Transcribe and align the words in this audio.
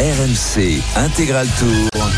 RMC 0.00 0.80
Intégral 0.96 1.46
Tour. 1.58 2.08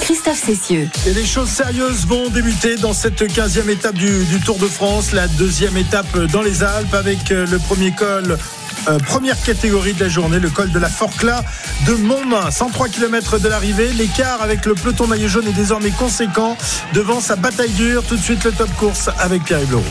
Christophe 0.00 0.42
Cessieux. 0.46 0.88
Et 1.06 1.12
les 1.12 1.26
choses 1.26 1.50
sérieuses 1.50 2.06
vont 2.06 2.30
débuter 2.30 2.76
dans 2.76 2.94
cette 2.94 3.20
15e 3.20 3.68
étape 3.68 3.96
du, 3.96 4.24
du 4.24 4.40
Tour 4.40 4.56
de 4.56 4.64
France, 4.66 5.12
la 5.12 5.28
deuxième 5.28 5.76
étape 5.76 6.18
dans 6.32 6.40
les 6.40 6.62
Alpes 6.62 6.94
avec 6.94 7.30
euh, 7.30 7.46
le 7.50 7.58
premier 7.58 7.92
col 7.92 8.38
euh, 8.88 8.98
première 8.98 9.38
catégorie 9.42 9.92
de 9.92 10.00
la 10.00 10.08
journée, 10.08 10.38
le 10.38 10.48
col 10.48 10.72
de 10.72 10.78
la 10.78 10.88
Forclaz 10.88 11.42
de 11.86 11.92
Montmain. 11.92 12.50
103 12.50 12.88
km 12.88 13.38
de 13.38 13.48
l'arrivée. 13.48 13.92
L'écart 13.92 14.40
avec 14.40 14.64
le 14.64 14.72
peloton 14.72 15.06
maillot 15.06 15.28
jaune 15.28 15.46
est 15.46 15.52
désormais 15.52 15.90
conséquent 15.90 16.56
devant 16.94 17.20
sa 17.20 17.36
bataille 17.36 17.72
dure. 17.72 18.02
Tout 18.04 18.16
de 18.16 18.22
suite, 18.22 18.42
le 18.44 18.52
top 18.52 18.74
course 18.76 19.10
avec 19.18 19.44
Pierre-Yves 19.44 19.72
Leroux. 19.72 19.84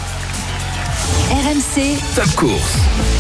RMC, 1.32 1.98
Top 2.14 2.36
course. 2.36 2.76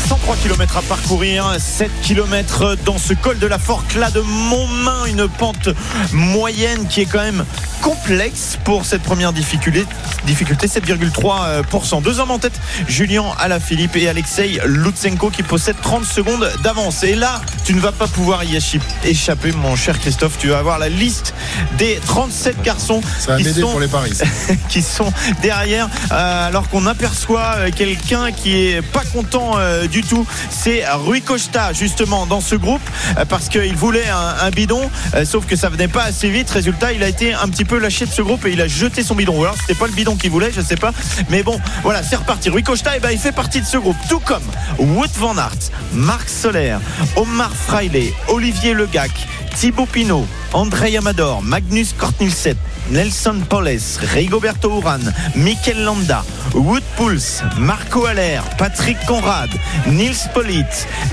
103 0.09 0.35
km 0.43 0.75
à 0.75 0.81
parcourir, 0.81 1.55
7 1.57 1.89
km 2.03 2.75
dans 2.83 2.97
ce 2.97 3.13
col 3.13 3.39
de 3.39 3.47
la 3.47 3.57
Forclaz 3.57 4.11
de 4.11 4.19
Montmain, 4.19 5.05
une 5.05 5.29
pente 5.29 5.69
moyenne 6.11 6.85
qui 6.89 6.99
est 6.99 7.05
quand 7.05 7.21
même 7.21 7.45
complexe 7.81 8.57
pour 8.65 8.85
cette 8.85 9.01
première 9.01 9.31
difficulté, 9.31 9.85
difficulté 10.25 10.67
7,3%. 10.67 12.01
Deux 12.01 12.19
hommes 12.19 12.31
en 12.31 12.39
tête, 12.39 12.59
Julien 12.87 13.23
Alaphilippe 13.39 13.95
et 13.95 14.09
Alexei 14.09 14.59
Lutsenko 14.65 15.29
qui 15.29 15.43
possèdent 15.43 15.81
30 15.81 16.03
secondes 16.03 16.51
d'avance. 16.63 17.03
Et 17.03 17.15
là, 17.15 17.41
tu 17.63 17.73
ne 17.73 17.79
vas 17.79 17.93
pas 17.93 18.07
pouvoir 18.07 18.43
y 18.43 18.57
échapper, 19.05 19.51
mon 19.53 19.75
cher 19.77 19.99
Christophe. 19.99 20.37
Tu 20.37 20.49
vas 20.49 20.59
avoir 20.59 20.79
la 20.79 20.89
liste 20.89 21.33
des 21.77 21.99
37 22.05 22.61
garçons 22.61 23.01
Ça 23.19 23.31
va 23.31 23.37
qui 23.37 23.45
m'aider 23.45 23.61
sont 23.61 23.71
pour 23.71 23.79
les 23.79 23.87
paris. 23.87 24.11
qui 24.69 24.81
sont 24.81 25.11
derrière 25.41 25.89
euh, 26.11 26.47
alors 26.47 26.69
qu'on 26.69 26.85
aperçoit 26.85 27.55
euh, 27.57 27.71
qui 28.01 28.55
est 28.55 28.81
pas 28.81 29.03
content 29.13 29.53
euh, 29.57 29.87
du 29.87 30.01
tout 30.01 30.25
c'est 30.49 30.83
Rui 30.89 31.21
Costa 31.21 31.71
justement 31.73 32.25
dans 32.25 32.41
ce 32.41 32.55
groupe 32.55 32.81
euh, 33.17 33.25
parce 33.25 33.47
qu'il 33.47 33.75
voulait 33.75 34.07
un, 34.09 34.49
bidon 34.49 34.89
euh, 35.15 35.23
sauf 35.23 35.45
que 35.45 35.55
ça 35.55 35.69
venait 35.69 35.87
pas 35.87 36.03
assez 36.03 36.29
vite. 36.29 36.49
Résultat 36.49 36.93
il 36.93 37.03
a 37.03 37.07
été 37.07 37.33
un 37.33 37.47
petit 37.47 37.65
peu 37.65 37.77
lâché 37.77 38.05
de 38.05 38.11
ce 38.11 38.21
groupe 38.21 38.45
et 38.45 38.51
il 38.51 38.61
a 38.61 38.67
jeté 38.67 39.03
son 39.03 39.15
bidon. 39.15 39.39
Ou 39.39 39.43
alors 39.43 39.55
c'était 39.57 39.75
pas 39.75 39.87
le 39.87 39.93
bidon 39.93 40.15
qu'il 40.15 40.31
voulait 40.31 40.51
je 40.53 40.61
sais 40.61 40.75
pas. 40.75 40.91
Mais 41.29 41.43
bon 41.43 41.59
voilà 41.83 42.03
c'est 42.03 42.15
reparti. 42.15 42.49
Rui 42.49 42.63
Costa 42.63 42.91
eh 42.95 42.99
ben, 42.99 43.11
il 43.11 43.19
fait 43.19 43.31
partie 43.31 43.61
de 43.61 43.65
ce 43.65 43.77
groupe 43.77 43.97
tout 44.09 44.19
comme 44.19 44.43
Wout 44.77 45.11
van 45.17 45.37
Aert 45.37 45.71
Marc 45.93 46.29
Soler 46.29 46.77
Omar 47.15 47.51
Fraile 47.55 48.11
Olivier 48.27 48.73
Legac 48.73 49.11
Thibaut 49.55 49.85
Pinot 49.85 50.25
André 50.53 50.97
Amador 50.97 51.41
Magnus 51.41 51.93
Kortnilset 51.93 52.57
Nelson 52.89 53.39
Poles, 53.47 53.99
Rigoberto 54.13 54.69
Uran, 54.69 54.99
Mikel 55.35 55.83
Landa, 55.83 56.25
Wood 56.53 56.83
Pulse, 56.97 57.41
Marco 57.57 58.05
Aller, 58.05 58.41
Patrick 58.57 58.97
Conrad, 59.05 59.49
Nils 59.87 60.27
Polit, 60.33 60.65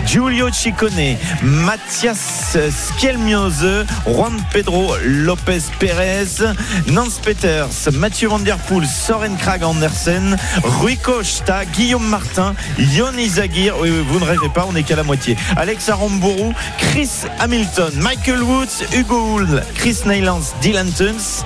Giulio 0.04 0.50
Ciccone, 0.50 1.16
Mathias 1.42 2.56
Skelmiose, 2.70 3.86
Juan 4.06 4.32
Pedro 4.52 4.96
Lopez 5.04 5.62
Pérez, 5.78 6.42
Nance 6.88 7.20
Peters, 7.20 7.90
Mathieu 7.92 8.28
Van 8.28 8.40
Der 8.40 8.56
Poel, 8.56 8.86
Soren 8.86 9.36
Krag 9.36 9.62
Andersen, 9.62 10.36
Rui 10.80 10.96
Costa, 10.96 11.64
Guillaume 11.64 12.08
Martin, 12.08 12.54
Yon 12.78 13.16
Izagir, 13.16 13.76
oui, 13.78 13.90
vous 14.08 14.18
ne 14.18 14.24
rêvez 14.24 14.48
pas, 14.48 14.66
on 14.68 14.72
n'est 14.72 14.82
qu'à 14.82 14.96
la 14.96 15.04
moitié, 15.04 15.36
Alex 15.56 15.88
Aramburu, 15.88 16.52
Chris 16.78 17.10
Hamilton, 17.38 17.92
Michael 18.28 18.44
Woods, 18.44 18.82
Hugo 18.92 19.38
Hull, 19.38 19.62
Chris 19.78 20.04
Neylands, 20.04 20.52
Dylan 20.60 20.94
Tuns, 20.94 21.44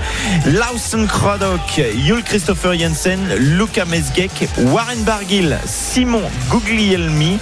Lawson 0.58 1.06
Craddock, 1.06 1.60
Yul 1.76 2.24
Christopher 2.24 2.74
Jensen, 2.76 3.20
Luca 3.56 3.84
Mesgek, 3.84 4.32
Warren 4.72 5.04
Barguil, 5.04 5.56
Simon 5.64 6.24
Guglielmi. 6.50 7.38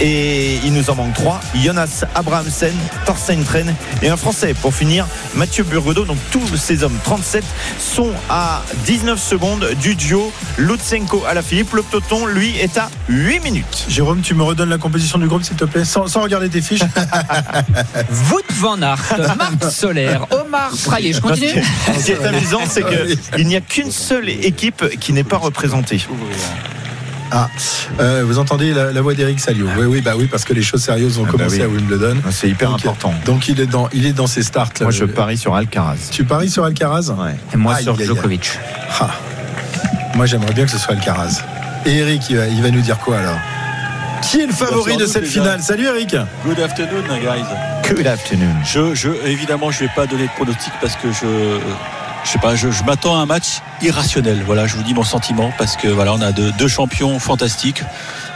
Et 0.00 0.56
il 0.64 0.72
nous 0.72 0.90
en 0.90 0.94
manque 0.94 1.14
trois 1.14 1.40
Jonas 1.54 2.04
Abrahamsen, 2.14 2.74
Thorstein 3.06 3.42
Tren 3.44 3.74
et 4.02 4.08
un 4.08 4.16
Français 4.16 4.54
pour 4.60 4.74
finir, 4.74 5.06
Mathieu 5.34 5.64
Burgodeau. 5.64 6.04
Donc 6.04 6.18
tous 6.30 6.56
ces 6.56 6.82
hommes, 6.82 6.98
37, 7.04 7.44
sont 7.78 8.10
à 8.28 8.62
19 8.86 9.20
secondes 9.20 9.68
du 9.80 9.94
duo 9.94 10.32
Lutsenko 10.58 11.24
à 11.28 11.34
la 11.34 11.42
Philippe. 11.42 11.72
Le 11.74 11.82
peloton, 11.82 12.26
lui, 12.26 12.56
est 12.58 12.76
à 12.78 12.90
8 13.08 13.40
minutes. 13.40 13.86
Jérôme, 13.88 14.20
tu 14.20 14.34
me 14.34 14.42
redonnes 14.42 14.70
la 14.70 14.78
composition 14.78 15.18
du 15.18 15.26
groupe, 15.26 15.44
s'il 15.44 15.56
te 15.56 15.64
plaît, 15.64 15.84
sans, 15.84 16.06
sans 16.06 16.22
regarder 16.22 16.48
tes 16.48 16.62
fiches. 16.62 16.82
Wout 18.30 18.42
van 18.54 18.80
Aert, 18.82 19.36
Marc 19.36 19.70
Soler, 19.70 20.18
Omar 20.30 20.72
Fraile. 20.76 21.14
Je 21.14 21.20
continue 21.20 21.62
Ce 21.98 22.04
qui 22.04 22.12
est 22.12 22.24
amusant, 22.24 22.60
c'est 22.68 22.84
qu'il 23.34 23.46
n'y 23.46 23.56
a 23.56 23.60
qu'une 23.60 23.90
seule 23.90 24.28
équipe 24.28 24.98
qui 24.98 25.12
n'est 25.12 25.24
pas 25.24 25.38
représentée. 25.38 26.00
Ah, 27.34 27.48
euh, 27.98 28.22
vous 28.26 28.38
entendez 28.38 28.74
la, 28.74 28.92
la 28.92 29.00
voix 29.00 29.14
d'Eric 29.14 29.40
Salio 29.40 29.66
Oui, 29.78 29.86
oui, 29.86 30.00
bah 30.02 30.12
oui, 30.16 30.26
parce 30.26 30.44
que 30.44 30.52
les 30.52 30.62
choses 30.62 30.82
sérieuses 30.82 31.16
vont 31.16 31.22
Ah 31.26 31.32
bah 31.32 31.38
commencer 31.38 31.56
oui. 31.56 31.62
à 31.62 31.68
Wimbledon. 31.68 32.16
C'est 32.30 32.48
hyper 32.50 32.68
Donc, 32.70 32.80
important. 32.80 33.14
Donc 33.24 33.48
il 33.48 33.58
est 33.58 33.66
dans, 33.66 33.88
il 33.94 34.04
est 34.04 34.12
dans 34.12 34.26
ses 34.26 34.42
starts. 34.42 34.68
là. 34.80 34.82
Moi, 34.86 34.90
je 34.90 35.04
parie 35.06 35.38
sur 35.38 35.54
Alcaraz. 35.54 36.10
Tu 36.10 36.24
paries 36.24 36.50
sur 36.50 36.64
Alcaraz 36.64 37.10
Ouais. 37.10 37.34
Et 37.54 37.56
moi 37.56 37.76
sur. 37.78 37.98
Djokovic. 37.98 38.58
Ah. 39.00 39.08
Moi, 40.14 40.26
j'aimerais 40.26 40.52
bien 40.52 40.66
que 40.66 40.70
ce 40.70 40.78
soit 40.78 40.92
Alcaraz. 40.94 41.40
Et 41.86 41.96
Eric, 41.96 42.28
il 42.28 42.36
va, 42.36 42.46
il 42.48 42.62
va 42.62 42.70
nous 42.70 42.82
dire 42.82 42.98
quoi 42.98 43.16
alors? 43.18 43.38
Qui 44.20 44.40
est 44.42 44.46
le 44.46 44.52
favori 44.52 44.96
de 44.98 45.06
cette 45.06 45.26
finale? 45.26 45.62
Salut 45.62 45.86
Eric 45.86 46.14
Good 46.44 46.60
afternoon, 46.60 47.02
guys. 47.18 47.44
Good 47.92 48.06
afternoon. 48.06 48.54
Je, 48.64 48.94
je, 48.94 49.08
évidemment, 49.26 49.70
je 49.70 49.80
vais 49.80 49.90
pas 49.96 50.06
donner 50.06 50.24
de 50.26 50.32
pronostic 50.36 50.72
parce 50.80 50.94
que 50.96 51.08
je, 51.10 51.26
je 52.24 52.30
sais 52.30 52.38
pas, 52.38 52.54
je, 52.54 52.68
m'attends 52.84 53.18
à 53.18 53.22
un 53.22 53.26
match 53.26 53.60
irrationnel. 53.80 54.42
Voilà, 54.46 54.66
je 54.66 54.76
vous 54.76 54.82
dis 54.82 54.94
mon 54.94 55.02
sentiment 55.02 55.52
parce 55.58 55.76
que 55.76 55.88
voilà, 55.88 56.14
on 56.14 56.20
a 56.20 56.32
deux, 56.32 56.68
champions 56.68 57.18
fantastiques 57.18 57.82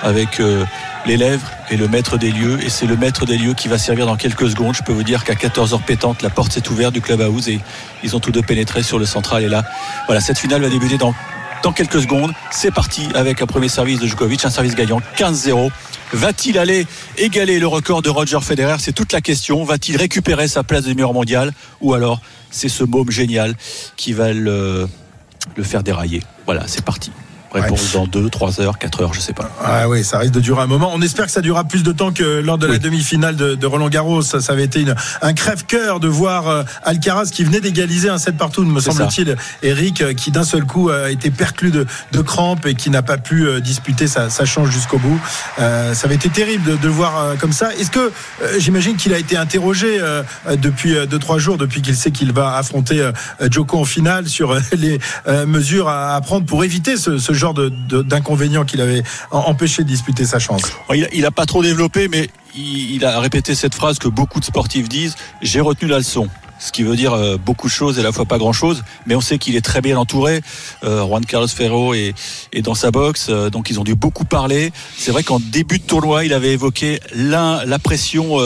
avec 0.02 0.41
euh, 0.41 0.64
l'élève 1.06 1.41
et 1.70 1.76
le 1.76 1.88
maître 1.88 2.19
des 2.19 2.30
lieux. 2.30 2.62
Et 2.64 2.69
c'est 2.69 2.86
le 2.86 2.96
maître 2.96 3.26
des 3.26 3.38
lieux 3.38 3.54
qui 3.54 3.69
va 3.69 3.78
servir 3.78 4.06
dans 4.06 4.16
quelques 4.16 4.50
secondes. 4.50 4.75
Je 4.75 4.82
peux 4.82 4.92
vous 4.92 5.04
dire 5.04 5.25
qu'à 5.25 5.34
14h 5.34 5.82
pétante, 5.82 6.22
la 6.22 6.30
porte 6.30 6.52
s'est 6.52 6.69
ouverte 6.69 6.92
du 6.92 7.00
club 7.00 7.20
house 7.20 7.48
et 7.48 7.60
ils 8.02 8.16
ont 8.16 8.20
tous 8.20 8.32
deux 8.32 8.42
pénétré 8.42 8.82
sur 8.82 8.98
le 8.98 9.06
central. 9.06 9.44
Et 9.44 9.48
là, 9.48 9.64
voilà, 10.06 10.20
cette 10.20 10.38
finale 10.38 10.62
va 10.62 10.69
débuter 10.69 10.98
dans, 10.98 11.14
dans 11.62 11.72
quelques 11.72 12.00
secondes. 12.00 12.33
C'est 12.50 12.71
parti 12.71 13.09
avec 13.15 13.43
un 13.43 13.47
premier 13.47 13.69
service 13.69 14.00
de 14.00 14.06
Djokovic, 14.06 14.44
un 14.44 14.50
service 14.50 14.75
gagnant 14.75 15.00
15-0. 15.17 15.71
Va-t-il 16.12 16.59
aller 16.59 16.87
égaler 17.19 17.59
le 17.59 17.67
record 17.67 18.03
de 18.03 18.11
Roger 18.11 18.41
Federer? 18.41 18.77
C'est 18.78 18.93
toute 18.93 19.12
la 19.12 19.21
question. 19.21 19.65
Va-t-il 19.65 19.97
récupérer 19.97 20.49
sa 20.49 20.62
place 20.62 20.84
de 20.84 20.91
numéro 20.91 21.12
mondial? 21.12 21.53
Ou 21.81 21.94
alors 21.94 22.21
c'est 22.50 22.69
ce 22.69 22.84
môme 22.84 23.11
génial 23.11 23.55
qui 23.97 24.12
va 24.12 24.33
le 24.33 24.89
faire 25.62 25.83
dérailler 25.83 26.22
Voilà, 26.47 26.65
c'est 26.67 26.84
parti. 26.84 27.11
Réponse 27.62 27.93
dans 27.93 28.06
2, 28.06 28.28
3 28.31 28.61
heures, 28.61 28.78
4 28.78 29.03
heures, 29.03 29.15
je 29.15 29.21
sais 29.21 29.33
pas. 29.33 29.50
Ah 29.65 29.89
oui, 29.89 30.05
ça 30.05 30.19
risque 30.19 30.33
de 30.34 30.41
durer 30.41 30.62
un 30.62 30.67
moment. 30.67 30.91
On 30.94 31.00
espère 31.03 31.27
que 31.27 31.33
ça 31.33 31.41
durera 31.41 31.65
plus 31.65 31.83
de 31.83 31.93
temps 31.93 32.12
que 32.12 32.41
lors 32.41 32.59
de 32.59 32.67
la 32.67 32.78
demi-finale 32.78 33.37
de, 33.37 33.55
de 33.55 33.67
Roland 33.67 33.89
Garros. 33.89 34.22
Ça, 34.22 34.41
ça 34.41 34.53
avait 34.53 34.65
été 34.65 34.81
une- 34.81 34.94
un 35.22 35.33
crève-cœur 35.33 36.00
de 36.00 36.09
voir 36.09 36.49
euh, 36.49 36.62
Alcaraz 36.84 37.31
qui 37.33 37.44
venait 37.44 37.61
d'égaliser 37.61 38.09
un 38.09 38.19
set 38.19 38.37
partout, 38.37 38.65
me 38.65 38.81
semble-t-il. 38.81 39.37
Eric, 39.62 40.00
euh, 40.03 40.12
qui 40.15 40.31
d'un 40.31 40.44
seul 40.44 40.65
coup 40.65 40.91
a 40.91 41.11
été 41.11 41.31
perclus 41.31 41.71
de, 41.71 41.87
de 42.12 42.21
crampes 42.21 42.67
et 42.67 42.75
qui 42.75 42.91
n'a 42.91 43.03
pas 43.03 43.19
pu 43.19 43.47
euh, 43.47 43.61
disputer 43.61 44.06
sa, 44.06 44.31
sa 44.31 44.44
chance 44.44 44.69
jusqu'au 44.71 44.99
bout. 44.99 45.21
Euh, 45.59 45.94
ça 45.94 46.06
avait 46.06 46.17
été 46.17 46.28
terrible 46.28 46.65
de, 46.73 46.77
de 46.77 46.87
le 46.87 46.93
voir 46.93 47.19
euh, 47.19 47.34
comme 47.37 47.53
ça. 47.53 47.75
Est-ce 47.75 47.91
que 47.91 47.99
euh, 48.43 48.55
j'imagine 48.59 48.97
qu'il 48.97 49.12
a 49.15 49.19
été 49.19 49.37
interrogé 49.37 49.99
euh, 50.00 50.23
euh, 50.49 50.56
depuis 50.56 50.94
2-3 50.94 51.38
jours, 51.38 51.56
depuis 51.59 51.83
qu'il 51.83 51.97
sait 51.97 52.11
qu'il 52.11 52.33
va 52.33 52.56
affronter 52.56 53.00
euh, 53.00 53.12
Joko 53.50 53.78
en 53.81 53.84
finale 53.84 54.28
sur 54.28 54.53
euh, 54.53 54.61
les 54.77 54.99
euh, 55.28 55.47
mesures 55.47 55.88
à, 55.88 56.15
à 56.15 56.21
prendre 56.21 56.47
pour 56.47 56.65
éviter 56.65 56.97
ce, 56.97 57.19
ce 57.19 57.33
genre 57.33 57.45
de- 57.54 57.68
de- 57.68 58.02
d'inconvénients 58.02 58.64
qu'il 58.64 58.80
avait 58.80 59.02
empêché 59.30 59.82
de 59.84 59.88
disputer 59.88 60.24
sa 60.24 60.38
chance. 60.38 60.62
Bon, 60.88 60.94
Il, 60.94 61.08
il 61.12 61.24
a 61.26 61.30
pas 61.30 61.46
trop 61.46 61.62
développé, 61.62 62.08
mais 62.08 62.28
il 62.56 63.04
a 63.04 63.20
répété 63.20 63.54
cette 63.54 63.74
phrase 63.74 63.98
que 63.98 64.08
beaucoup 64.08 64.40
de 64.40 64.44
sportifs 64.44 64.88
disent 64.88 65.14
j'ai 65.42 65.60
retenu 65.60 65.88
la 65.88 65.98
leçon. 65.98 66.28
Ce 66.59 66.72
qui 66.72 66.83
veut 66.83 66.97
dire 66.97 67.12
euh, 67.12 67.37
beaucoup 67.37 67.67
de 67.67 67.72
choses 67.72 67.99
et 67.99 68.00
à 68.00 68.05
la 68.05 68.12
fois 68.12 68.25
pas 68.25 68.39
grand 68.39 68.53
chose, 68.53 68.83
mais 69.06 69.15
on 69.15 69.21
sait 69.21 69.39
qu'il 69.39 69.56
est 69.56 69.65
très 69.65 69.81
bien 69.81 69.99
entouré. 69.99 70.41
Euh, 70.84 71.05
Juan 71.05 71.25
Carlos 71.25 71.49
Ferro 71.49 71.93
est, 71.94 72.15
dans 72.62 72.75
sa 72.75 72.91
boxe, 72.91 73.27
euh, 73.28 73.50
donc 73.50 73.69
ils 73.69 73.78
ont 73.78 73.84
dû 73.84 73.94
beaucoup 73.94 74.25
parler. 74.25 74.72
C'est 74.97 75.12
vrai 75.12 75.22
qu'en 75.22 75.39
début 75.39 75.78
de 75.78 75.84
tournoi, 75.84 76.25
il 76.25 76.33
avait 76.33 76.53
évoqué 76.53 77.00
l'un- 77.15 77.65
la 77.65 77.78
pression 77.78 78.39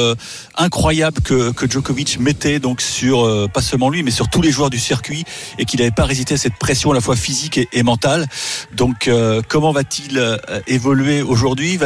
incroyable 0.56 1.20
que, 1.22 1.52
que 1.52 1.70
Djokovic 1.70 2.18
mettait 2.18 2.58
donc 2.58 2.80
sur 2.80 3.48
pas 3.52 3.62
seulement 3.62 3.90
lui, 3.90 4.02
mais 4.02 4.10
sur 4.10 4.28
tous 4.28 4.42
les 4.42 4.50
joueurs 4.50 4.70
du 4.70 4.78
circuit, 4.78 5.24
et 5.58 5.64
qu'il 5.64 5.80
n'avait 5.80 5.90
pas 5.90 6.04
résisté 6.04 6.34
à 6.34 6.36
cette 6.36 6.56
pression 6.56 6.90
à 6.90 6.94
la 6.94 7.00
fois 7.00 7.16
physique 7.16 7.60
et, 7.72 7.82
mentale. 7.82 8.26
Donc 8.74 9.10
comment 9.48 9.72
va-t-il 9.72 10.38
évoluer 10.66 11.22
aujourd'hui? 11.22 11.78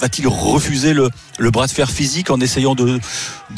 Va-t-il 0.00 0.28
refuser 0.28 0.94
le, 0.94 1.10
bras 1.50 1.66
de 1.66 1.72
fer 1.72 1.90
physique 1.90 2.30
en 2.30 2.40
essayant 2.40 2.74
de, 2.74 3.00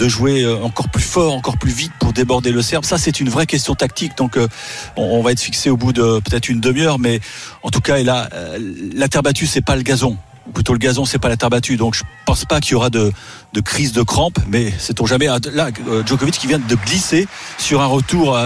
jouer 0.09 0.43
euh, 0.43 0.57
encore 0.63 0.89
plus 0.89 1.03
fort, 1.03 1.35
encore 1.35 1.59
plus 1.59 1.73
vite 1.73 1.93
pour 1.99 2.13
déborder 2.13 2.51
le 2.51 2.63
Serbe? 2.63 2.85
Ça, 2.85 2.97
c'est 2.97 3.21
une 3.21 3.29
vraie 3.29 3.47
question 3.47 3.75
tactique. 3.75 4.17
Donc, 4.17 4.37
euh, 4.37 4.49
on, 4.97 5.23
va 5.23 5.33
être 5.33 5.41
fixé 5.41 5.69
au 5.69 5.77
bout 5.77 5.93
de 5.93 6.21
peut-être 6.21 6.49
une 6.49 6.61
demi-heure, 6.61 6.99
mais 6.99 7.21
en 7.63 7.71
tout 7.71 7.81
cas, 7.81 8.03
là, 8.03 8.29
euh, 8.33 8.59
la 8.95 9.09
terre 9.09 9.23
battue, 9.23 9.47
c'est 9.47 9.61
pas 9.61 9.77
le 9.77 9.83
gazon. 9.83 10.17
Plutôt 10.55 10.73
le 10.73 10.79
gazon, 10.79 11.05
c'est 11.05 11.19
pas 11.19 11.29
la 11.29 11.37
terre 11.37 11.51
battue. 11.51 11.77
Donc, 11.77 11.95
je 11.95 12.05
pense 12.25 12.47
pas 12.47 12.61
qu'il 12.61 12.73
y 12.73 12.75
aura 12.75 12.89
de, 12.89 13.13
de 13.53 13.61
crise 13.61 13.93
de 13.93 14.03
crampe, 14.03 14.39
mais 14.49 14.73
sait-on 14.79 15.05
jamais. 15.05 15.29
Ah, 15.29 15.39
Là, 15.53 15.69
Djokovic 16.07 16.39
qui 16.39 16.47
vient 16.47 16.59
de 16.59 16.75
glisser 16.75 17.29
sur 17.59 17.83
un 17.83 17.87
retour 17.87 18.39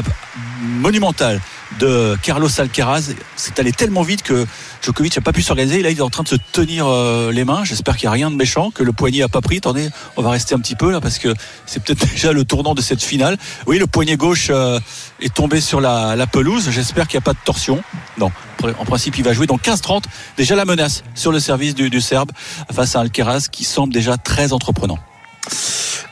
euh, 0.55 0.81
monumental 0.81 1.41
de 1.79 2.17
Carlos 2.23 2.49
Alcaraz. 2.59 3.13
C'est 3.37 3.59
allé 3.59 3.73
tellement 3.73 4.03
vite 4.03 4.23
que 4.23 4.47
Djokovic 4.83 5.17
n'a 5.17 5.23
pas 5.23 5.33
pu 5.33 5.43
s'organiser. 5.43 5.83
Là, 5.83 5.91
il 5.91 5.99
est 5.99 6.03
en 6.03 6.11
train 6.11 6.23
de 6.23 6.29
se 6.29 6.37
tenir 6.53 6.87
euh, 6.87 7.33
les 7.33 7.45
mains. 7.45 7.65
J'espère 7.65 7.97
qu'il 7.97 8.07
n'y 8.07 8.11
a 8.11 8.13
rien 8.13 8.31
de 8.31 8.37
méchant, 8.37 8.71
que 8.71 8.83
le 8.83 8.93
poignet 8.93 9.21
n'a 9.21 9.29
pas 9.29 9.41
pris. 9.41 9.59
Attendez, 9.59 9.89
on 10.17 10.23
va 10.23 10.31
rester 10.31 10.55
un 10.55 10.59
petit 10.59 10.77
peu 10.77 10.91
là 10.91 11.01
parce 11.01 11.19
que 11.19 11.35
c'est 11.67 11.83
peut-être 11.83 12.07
déjà 12.13 12.33
le 12.33 12.45
tournant 12.45 12.75
de 12.75 12.81
cette 12.81 13.03
finale. 13.03 13.37
Oui, 13.67 13.79
le 13.79 13.87
poignet 13.87 14.17
gauche 14.17 14.49
euh, 14.51 14.79
est 15.21 15.33
tombé 15.33 15.61
sur 15.61 15.81
la, 15.81 16.27
pelouse. 16.31 16.71
J'espère 16.71 17.07
qu'il 17.07 17.19
n'y 17.19 17.23
a 17.23 17.27
pas 17.27 17.35
de 17.35 17.45
torsion. 17.45 17.83
Non, 18.19 18.31
en 18.79 18.85
principe, 18.85 19.19
il 19.19 19.25
va 19.25 19.33
jouer. 19.33 19.47
Donc 19.47 19.63
15-30, 19.63 20.05
déjà 20.37 20.57
la 20.57 20.65
menace 20.65 21.05
sur 21.15 21.33
le 21.33 21.41
service 21.41 21.75
du, 21.75 21.91
du 21.91 22.01
Serbe 22.01 22.31
face 22.73 22.97
à 22.97 23.01
Alcaraz 23.01 23.49
qui 23.51 23.65
semble 23.65 23.93
déjà 23.93 24.17
très 24.17 24.53
entreprenant. 24.53 24.99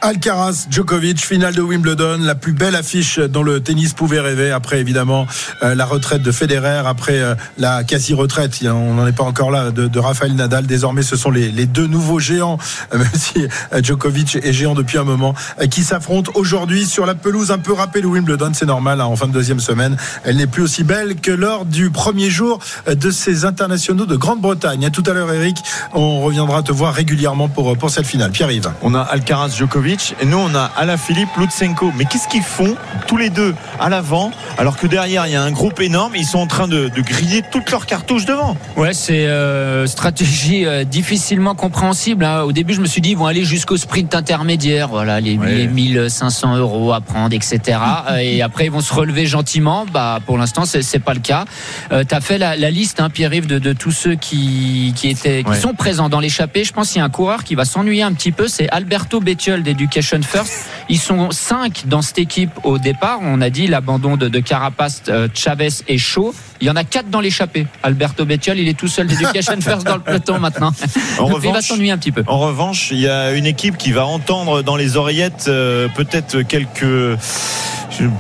Alcaraz, 0.05 0.67
Djokovic, 0.69 1.25
finale 1.25 1.55
de 1.55 1.63
Wimbledon, 1.63 2.19
la 2.23 2.35
plus 2.35 2.53
belle 2.53 2.75
affiche 2.75 3.21
dont 3.21 3.45
le 3.45 3.61
tennis 3.61 3.93
pouvait 3.93 4.19
rêver. 4.19 4.51
Après, 4.51 4.81
évidemment, 4.81 5.29
euh, 5.63 5.77
la 5.77 5.85
retraite 5.85 6.23
de 6.23 6.33
Federer, 6.33 6.83
après 6.85 7.21
euh, 7.21 7.37
la 7.57 7.85
quasi-retraite, 7.85 8.59
on 8.65 8.95
n'en 8.95 9.07
est 9.07 9.13
pas 9.13 9.23
encore 9.23 9.53
là, 9.53 9.71
de, 9.71 9.87
de 9.87 9.99
Rafael 10.01 10.35
Nadal. 10.35 10.67
Désormais, 10.67 11.03
ce 11.03 11.15
sont 11.15 11.31
les, 11.31 11.67
deux 11.67 11.87
nouveaux 11.87 12.19
géants, 12.19 12.59
même 12.93 13.07
si 13.15 13.47
euh, 13.73 13.81
Djokovic 13.81 14.39
est 14.43 14.53
géant 14.53 14.75
depuis 14.75 14.99
un 14.99 15.05
moment, 15.05 15.37
qui 15.71 15.85
s'affrontent 15.85 16.33
aujourd'hui 16.35 16.85
sur 16.85 17.07
la 17.07 17.15
pelouse 17.15 17.53
un 17.53 17.59
peu 17.59 17.73
râpée 17.73 18.01
de 18.01 18.09
Wimbledon. 18.09 18.51
C'est 18.55 18.67
normal, 18.67 19.01
hein, 19.01 19.05
en 19.05 19.15
fin 19.15 19.29
de 19.29 19.33
deuxième 19.33 19.61
semaine. 19.61 19.97
Elle 20.25 20.37
n'est 20.39 20.49
plus 20.49 20.65
aussi 20.65 20.83
belle 20.83 21.15
que 21.15 21.31
lors 21.31 21.65
du 21.65 21.91
premier 21.91 22.29
jour 22.29 22.59
de 22.89 23.11
ces 23.13 23.45
internationaux 23.45 24.07
de 24.07 24.17
Grande-Bretagne. 24.17 24.85
À 24.85 24.91
tout 24.91 25.05
à 25.07 25.13
l'heure, 25.13 25.33
Eric. 25.33 25.59
On 25.95 26.23
reviendra 26.23 26.65
te 26.65 26.73
voir 26.73 26.93
régulièrement 26.93 27.49
pour, 27.49 27.79
pour 27.79 27.91
cette 27.91 28.07
finale. 28.07 28.33
Pierre-Yves. 28.33 28.73
On 28.83 28.97
a 28.97 29.03
Alcaraz, 29.23 29.55
Djokovic 29.57 30.17
et 30.21 30.27
nous 30.27 30.37
on 30.39 30.53
a 30.57 30.65
Alaphilippe, 30.77 31.29
Lutsenko. 31.39 31.93
Mais 31.97 32.07
qu'est-ce 32.07 32.27
qu'ils 32.27 32.43
font 32.43 32.75
tous 33.07 33.17
les 33.17 33.31
deux 33.31 33.55
à 33.79 33.89
l'avant 33.89 34.33
alors 34.59 34.77
que 34.77 34.89
derrière 34.89 35.27
il 35.29 35.33
y 35.33 35.37
a 35.37 35.43
un 35.43 35.53
groupe 35.53 35.81
énorme 35.81 36.15
Ils 36.17 36.25
sont 36.27 36.41
en 36.41 36.49
train 36.49 36.67
de, 36.67 36.89
de 36.89 37.01
griller 37.03 37.43
toutes 37.53 37.71
leurs 37.71 37.87
cartouches 37.87 38.25
devant? 38.25 38.57
Ouais, 38.77 38.93
c'est 38.95 39.27
euh, 39.27 39.87
stratégie 39.87 40.67
euh, 40.67 40.83
difficilement 40.83 41.55
compréhensible. 41.55 42.25
hein. 42.25 42.43
Au 42.43 42.51
début, 42.51 42.75
je 42.75 42.81
me 42.81 42.87
suis 42.87 43.01
dit, 43.01 43.11
ils 43.11 43.17
vont 43.17 43.27
aller 43.27 43.45
jusqu'au 43.45 43.77
sprint 43.77 44.13
intermédiaire. 44.17 44.89
Voilà, 44.89 45.21
les, 45.21 45.37
les 45.37 45.69
1500 45.69 46.57
euros 46.57 46.93
à 46.93 47.01
prendre, 47.01 47.33
etc. 47.33 47.79
Et 48.21 48.43
après, 48.43 48.65
ils 48.67 48.73
vont 48.73 48.81
se 48.81 48.93
relever 48.93 49.27
gentiment. 49.27 49.87
Bah, 49.93 50.19
pour 50.27 50.37
l'instant, 50.37 50.65
c'est 50.65 50.83
c'est 50.83 50.99
pas 50.99 51.15
le 51.15 51.21
cas. 51.21 51.45
Euh, 51.93 52.03
tu 52.09 52.13
as 52.15 52.21
fait 52.21 52.39
la, 52.39 52.57
la 52.57 52.71
liste, 52.73 52.99
hein, 52.99 53.09
Pierre-Yves, 53.09 53.47
de, 53.47 53.61
de 53.61 53.73
tous 53.73 53.93
ceux 53.93 54.17
qui, 54.17 54.93
qui, 54.97 55.09
étaient, 55.11 55.45
qui 55.45 55.51
Ouais. 55.51 55.57
sont 55.61 55.75
présents 55.75 56.09
dans 56.09 56.19
l'échappée. 56.21 56.65
Je 56.65 56.73
pense 56.73 56.89
qu'il 56.91 56.99
y 56.99 57.03
a 57.03 57.05
un 57.05 57.11
coureur 57.11 57.45
qui 57.45 57.55
va 57.55 57.65
s'ennuyer 57.65 58.03
un 58.03 58.13
petit 58.13 58.33
peu. 58.33 58.49
C'est 58.49 58.69
Alberto 58.71 59.12
Bettiol 59.21 59.63
d'Education 59.63 60.21
First. 60.23 60.67
Ils 60.89 60.99
sont 60.99 61.31
cinq 61.31 61.83
dans 61.87 62.03
cette 62.03 62.19
équipe 62.19 62.51
au 62.65 62.79
départ. 62.79 63.19
On 63.23 63.41
a 63.41 63.51
dit 63.51 63.67
l'abandon 63.67 64.17
de, 64.17 64.29
de 64.29 64.39
Carapace, 64.41 65.03
euh, 65.09 65.29
Chavez 65.35 65.69
et 65.89 65.99
Shaw. 65.99 66.35
Il 66.61 66.67
y 66.67 66.71
en 66.71 66.77
a 66.77 66.85
quatre 66.85 67.09
dans 67.11 67.21
l'échappée. 67.21 67.67
Alberto 67.83 68.25
Bettiol, 68.25 68.59
il 68.59 68.69
est 68.69 68.79
tout 68.79 68.89
seul 68.89 69.07
d'Education 69.07 69.57
First 69.61 69.87
dans 69.87 69.97
le 69.97 70.03
peloton 70.03 70.39
maintenant. 70.39 70.73
En 71.19 71.29
Donc, 71.29 71.39
il 71.43 71.49
va 71.49 71.49
revanche- 71.51 71.65
s'ennuyer 71.69 71.93
un 71.93 71.99
petit 71.99 72.13
peu. 72.13 72.23
En 72.27 72.39
revanche, 72.39 72.89
il 72.91 72.99
y 73.01 73.09
a 73.09 73.33
une 73.33 73.47
équipe 73.47 73.77
qui 73.79 73.93
va 73.93 74.07
entendre 74.07 74.63
dans 74.63 74.77
les 74.77 74.97
oreillettes 74.97 75.47
euh, 75.49 75.89
peut-être 75.95 76.43
quelques 76.43 77.19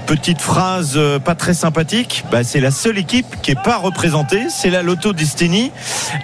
petites 0.06 0.40
phrases 0.40 0.94
euh, 0.96 1.18
pas 1.18 1.34
très 1.34 1.54
sympathiques. 1.54 2.24
Bah, 2.30 2.44
c'est 2.44 2.60
la 2.60 2.70
seule 2.70 2.98
équipe 2.98 3.26
qui 3.42 3.50
est 3.52 3.62
pas 3.62 3.76
représentée, 3.76 4.42
c'est 4.50 4.70
la 4.70 4.82
Lotto 4.82 5.12
Destiny. 5.12 5.70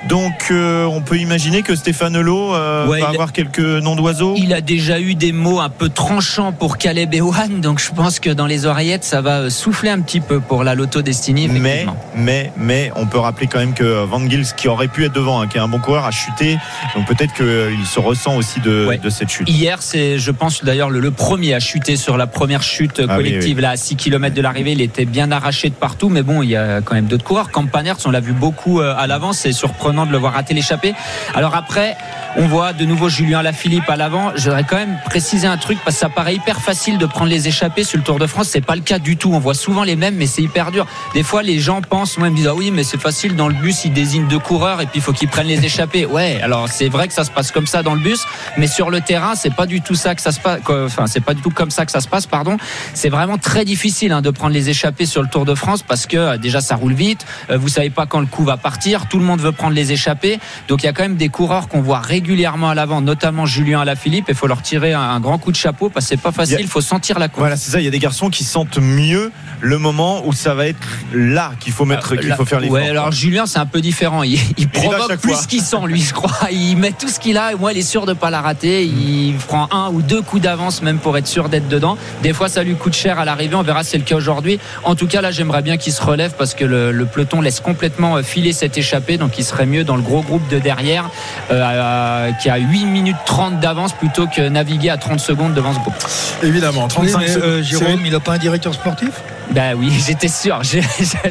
Donc 0.08 0.48
euh, 0.50 0.84
on 0.84 1.00
peut 1.00 1.16
imaginer 1.18 1.62
que 1.62 1.74
Stéphane 1.74 2.16
Hulot 2.16 2.54
euh, 2.54 2.86
Ouais, 2.86 3.00
va 3.00 3.08
avoir 3.08 3.32
quelques 3.32 3.58
noms 3.58 3.96
d'oiseaux. 3.96 4.34
Il 4.36 4.52
a 4.52 4.60
déjà 4.60 5.00
eu 5.00 5.14
des 5.14 5.32
mots 5.32 5.60
un 5.60 5.68
peu 5.70 5.88
tranchants 5.88 6.52
pour 6.52 6.78
Caleb 6.78 7.14
Ewan, 7.14 7.60
donc 7.60 7.80
je 7.80 7.90
pense 7.90 8.20
que 8.20 8.30
dans 8.30 8.46
les 8.46 8.66
oreillettes, 8.66 9.04
ça 9.04 9.20
va 9.20 9.40
euh, 9.40 9.50
souffler 9.50 9.90
un 9.90 10.00
petit 10.00 10.20
peu 10.20 10.40
pour 10.40 10.64
la 10.64 10.74
Loto 10.74 11.02
Destiny. 11.02 11.48
Mais, 11.48 11.86
mais, 12.14 12.52
mais, 12.56 12.92
on 12.96 13.06
peut 13.06 13.18
rappeler 13.18 13.46
quand 13.46 13.58
même 13.58 13.74
que 13.74 14.04
Van 14.04 14.20
Gils, 14.28 14.54
qui 14.56 14.68
aurait 14.68 14.88
pu 14.88 15.04
être 15.04 15.12
devant, 15.12 15.40
hein, 15.40 15.46
qui 15.48 15.56
est 15.56 15.60
un 15.60 15.68
bon 15.68 15.78
coureur, 15.78 16.04
a 16.04 16.10
chuté. 16.10 16.58
Donc 16.94 17.06
peut-être 17.06 17.34
qu'il 17.34 17.86
se 17.86 18.00
ressent 18.00 18.36
aussi 18.36 18.60
de, 18.60 18.86
Ouais. 18.88 18.98
de 18.98 19.10
cette 19.10 19.28
chute. 19.28 19.48
Hier, 19.48 19.82
c'est, 19.82 20.18
je 20.18 20.30
pense 20.30 20.64
d'ailleurs, 20.64 20.90
le, 20.90 21.00
le 21.00 21.10
premier 21.10 21.54
à 21.54 21.60
chuter 21.60 21.96
sur 21.96 22.16
la 22.16 22.26
première 22.26 22.62
chute 22.62 23.02
Ah 23.08 23.18
oui, 23.18 23.38
là, 23.61 23.70
à 23.70 23.76
6 23.76 23.96
km 23.96 24.35
de 24.35 24.43
l'arrivée. 24.43 24.73
Il 24.73 24.81
était 24.81 25.05
bien 25.05 25.31
arraché 25.31 25.69
de 25.69 25.75
partout, 25.75 26.08
mais 26.08 26.23
bon, 26.23 26.43
il 26.43 26.50
y 26.50 26.56
a 26.56 26.81
quand 26.81 26.94
même 26.94 27.06
d'autres 27.06 27.25
coureurs. 27.25 27.50
Campanert, 27.50 27.96
on 28.05 28.11
l'a 28.11 28.20
vu 28.20 28.32
beaucoup 28.32 28.81
euh, 28.81 28.94
à 28.96 29.06
l'avant. 29.06 29.32
C'est 29.32 29.52
surprenant 29.52 30.06
de 30.06 30.12
le 30.12 30.19
voir 30.19 30.35
rater 30.35 30.55
l'échappée. 30.55 30.94
Alors 31.35 31.55
après, 31.55 31.96
on 32.37 32.46
voit 32.46 32.73
de 32.73 32.85
nouveau 32.85 33.08
Julien 33.08 33.43
Lafilippe 33.43 33.88
à 33.88 33.96
l'avant. 33.96 34.32
J'aurais 34.37 34.64
quand 34.64 34.76
même 34.76 34.99
précisé 35.05 35.46
un 35.46 35.56
truc 35.56 35.79
parce 35.85 35.96
que 35.96 36.00
ça 36.00 36.08
paraît 36.08 36.35
hyper 36.35 36.61
facile 36.61 36.99
de 36.99 37.06
prendre 37.06 37.31
les 37.31 37.49
échappées 37.49 37.85
sur 37.85 37.99
le 37.99 38.05
Tour 38.05 38.19
de 38.19 38.26
France. 38.26 38.49
C'est 38.49 38.61
pas 38.64 38.76
le 38.76 38.82
cas 38.82 38.99
du 38.99 39.17
tout. 39.17 39.32
On 39.32 39.38
voit 39.38 39.55
souvent 39.55 39.82
les 39.82 39.96
mêmes, 39.96 40.17
mais 40.17 40.26
c'est 40.26 40.43
hyper 40.43 40.70
dur. 40.70 40.87
Des 41.14 41.23
fois, 41.23 41.43
les 41.43 41.58
gens 41.58 41.81
pensent, 41.82 42.19
même 42.19 42.35
disent, 42.35 42.49
ah 42.49 42.55
oui, 42.55 42.70
mais 42.70 42.85
c'est 42.85 43.00
facile 43.00 43.37
dans 43.37 43.49
le 43.49 43.55
bus, 43.55 43.85
ils 43.85 43.93
désignent 43.93 44.29
deux 44.29 44.38
coureurs 44.38 44.81
et 44.81 44.87
puis 44.87 44.96
il 44.96 45.02
faut 45.02 45.12
qu'ils 45.12 45.29
prennent 45.29 45.46
les 45.46 45.64
échappées. 45.64 46.06
Ouais, 46.19 46.40
alors 46.43 46.69
c'est 46.69 46.88
vrai 46.88 47.06
que 47.06 47.14
ça 47.14 47.23
se 47.23 47.31
passe 47.31 47.52
comme 47.52 47.67
ça 47.67 47.82
dans 47.82 47.94
le 47.94 48.00
bus, 48.00 48.25
mais 48.56 48.67
sur 48.67 48.90
le 48.90 49.00
terrain, 49.00 49.35
c'est 49.35 49.55
pas 49.55 49.67
du 49.67 49.81
tout 49.82 49.94
ça 49.94 50.14
que 50.14 50.23
ça 50.23 50.32
se 50.32 50.40
passe. 50.40 50.61
Enfin, 50.69 51.06
c'est 51.06 51.20
pas 51.20 51.35
du 51.35 51.43
tout 51.43 51.50
comme 51.50 51.70
ça 51.70 51.85
que 51.87 51.93
ça 51.93 52.00
se 52.00 52.08
passe, 52.08 52.26
pardon. 52.26 52.56
C'est 52.94 53.08
vraiment 53.08 53.27
très 53.36 53.64
difficile 53.66 54.12
hein, 54.12 54.22
de 54.22 54.30
prendre 54.30 54.54
les 54.54 54.70
échappées 54.70 55.04
sur 55.04 55.20
le 55.22 55.28
Tour 55.28 55.44
de 55.44 55.54
France 55.54 55.82
parce 55.82 56.06
que 56.06 56.16
euh, 56.16 56.36
déjà 56.38 56.60
ça 56.60 56.76
roule 56.76 56.94
vite. 56.94 57.26
euh, 57.50 57.58
vous 57.58 57.69
savez 57.69 57.90
pas 57.90 58.06
quand 58.06 58.20
le 58.20 58.26
coup 58.26 58.44
va 58.44 58.56
partir. 58.56 59.06
Tout 59.08 59.19
le 59.19 59.25
monde 59.25 59.40
veut 59.40 59.52
prendre 59.52 59.75
les 59.75 59.92
échappées. 59.92 60.38
Donc 60.69 60.82
il 60.82 60.86
y 60.86 60.88
a 60.88 60.92
quand 60.92 61.02
même 61.02 61.16
des 61.16 61.28
coureurs 61.28 61.69
qu'on 61.69 61.82
voit 61.82 61.98
régulièrement 62.00 62.70
à 62.70 62.75
l'avant, 62.75 63.00
notamment 63.00 63.44
Julien 63.44 63.80
Alaphilippe. 63.80 64.26
Il 64.28 64.34
faut 64.34 64.46
leur 64.46 64.62
tirer 64.62 64.94
un, 64.94 65.00
un 65.00 65.20
grand 65.20 65.36
coup 65.38 65.50
de 65.50 65.56
chapeau 65.56 65.90
parce 65.90 66.06
que 66.06 66.10
c'est 66.10 66.22
pas 66.22 66.32
facile. 66.32 66.54
Il 66.54 66.58
a- 66.58 66.60
Il 66.62 66.69
faut 66.69 66.80
sentir 66.80 67.19
la 67.19 67.28
course. 67.28 67.40
Voilà, 67.40 67.56
c'est 67.56 67.70
ça. 67.70 67.80
Il 67.80 67.84
y 67.84 67.88
a 67.88 67.90
des 67.90 67.98
garçons 67.98 68.30
qui 68.30 68.44
sentent 68.44 68.78
mieux 68.78 69.30
le 69.60 69.78
moment 69.78 70.25
où 70.26 70.32
ça 70.32 70.54
va 70.54 70.66
être 70.69 70.78
là 71.12 71.52
qu'il 71.58 71.72
faut 71.72 71.84
mettre, 71.84 72.14
qu'il 72.16 72.28
Là- 72.28 72.36
faut 72.36 72.44
faire 72.44 72.60
l'effort. 72.60 72.76
Ouais, 72.76 72.88
alors 72.88 73.10
Julien, 73.12 73.46
c'est 73.46 73.58
un 73.58 73.66
peu 73.66 73.80
différent. 73.80 74.22
Il, 74.22 74.38
il 74.56 74.66
à 74.66 74.69
provoque 74.69 75.16
plus 75.19 75.46
qu'il 75.46 75.60
sent, 75.62 75.76
lui, 75.86 76.00
je 76.00 76.14
crois. 76.14 76.30
Il 76.52 76.76
met 76.76 76.92
tout 76.92 77.08
ce 77.08 77.19
qu'il 77.19 77.36
a. 77.38 77.52
Et 77.52 77.56
moi, 77.56 77.72
il 77.72 77.78
est 77.78 77.82
sûr 77.82 78.06
de 78.06 78.12
pas 78.12 78.30
la 78.30 78.40
rater. 78.40 78.84
Il 78.84 79.34
prend 79.48 79.69
un 79.72 79.88
ou 79.90 80.00
deux 80.02 80.22
coups 80.22 80.42
d'avance, 80.42 80.82
même 80.82 80.98
pour 80.98 81.16
être 81.19 81.26
sûr 81.26 81.48
d'être 81.48 81.69
dedans. 81.69 81.96
Des 82.22 82.32
fois, 82.32 82.48
ça 82.48 82.62
lui 82.62 82.75
coûte 82.75 82.94
cher 82.94 83.17
à 83.20 83.24
l'arrivée. 83.24 83.54
On 83.54 83.62
verra 83.62 83.82
si 83.84 83.90
c'est 83.90 83.98
le 83.98 84.04
cas 84.04 84.16
aujourd'hui. 84.16 84.58
En 84.84 84.94
tout 84.94 85.06
cas, 85.06 85.20
là, 85.20 85.30
j'aimerais 85.30 85.62
bien 85.62 85.76
qu'il 85.76 85.92
se 85.92 86.02
relève 86.02 86.32
parce 86.36 86.54
que 86.54 86.64
le, 86.64 86.92
le 86.92 87.06
peloton 87.06 87.40
laisse 87.40 87.60
complètement 87.60 88.16
euh, 88.16 88.22
filer 88.22 88.52
cette 88.52 88.76
échappée. 88.78 89.16
Donc, 89.18 89.38
il 89.38 89.44
serait 89.44 89.66
mieux 89.66 89.84
dans 89.84 89.96
le 89.96 90.02
gros 90.02 90.22
groupe 90.22 90.46
de 90.48 90.58
derrière, 90.58 91.10
euh, 91.50 91.60
euh, 91.62 92.32
qui 92.40 92.48
a 92.50 92.56
8 92.56 92.84
minutes 92.86 93.16
30 93.26 93.60
d'avance 93.60 93.92
plutôt 93.92 94.26
que 94.26 94.40
naviguer 94.48 94.90
à 94.90 94.96
30 94.96 95.20
secondes 95.20 95.54
devant 95.54 95.72
ce 95.72 95.78
groupe. 95.80 95.94
Évidemment, 96.42 96.82
Oui, 96.98 97.10
35 97.10 97.18
mais, 97.18 97.28
secondes. 97.28 97.42
euh, 97.48 97.62
Jérôme, 97.62 98.00
il 98.04 98.12
n'a 98.12 98.20
pas 98.20 98.32
un 98.34 98.38
directeur 98.38 98.74
sportif? 98.74 99.10
Bah 99.50 99.74
oui, 99.76 99.90
j'étais 100.06 100.28
sûr. 100.28 100.62
Je, 100.62 100.78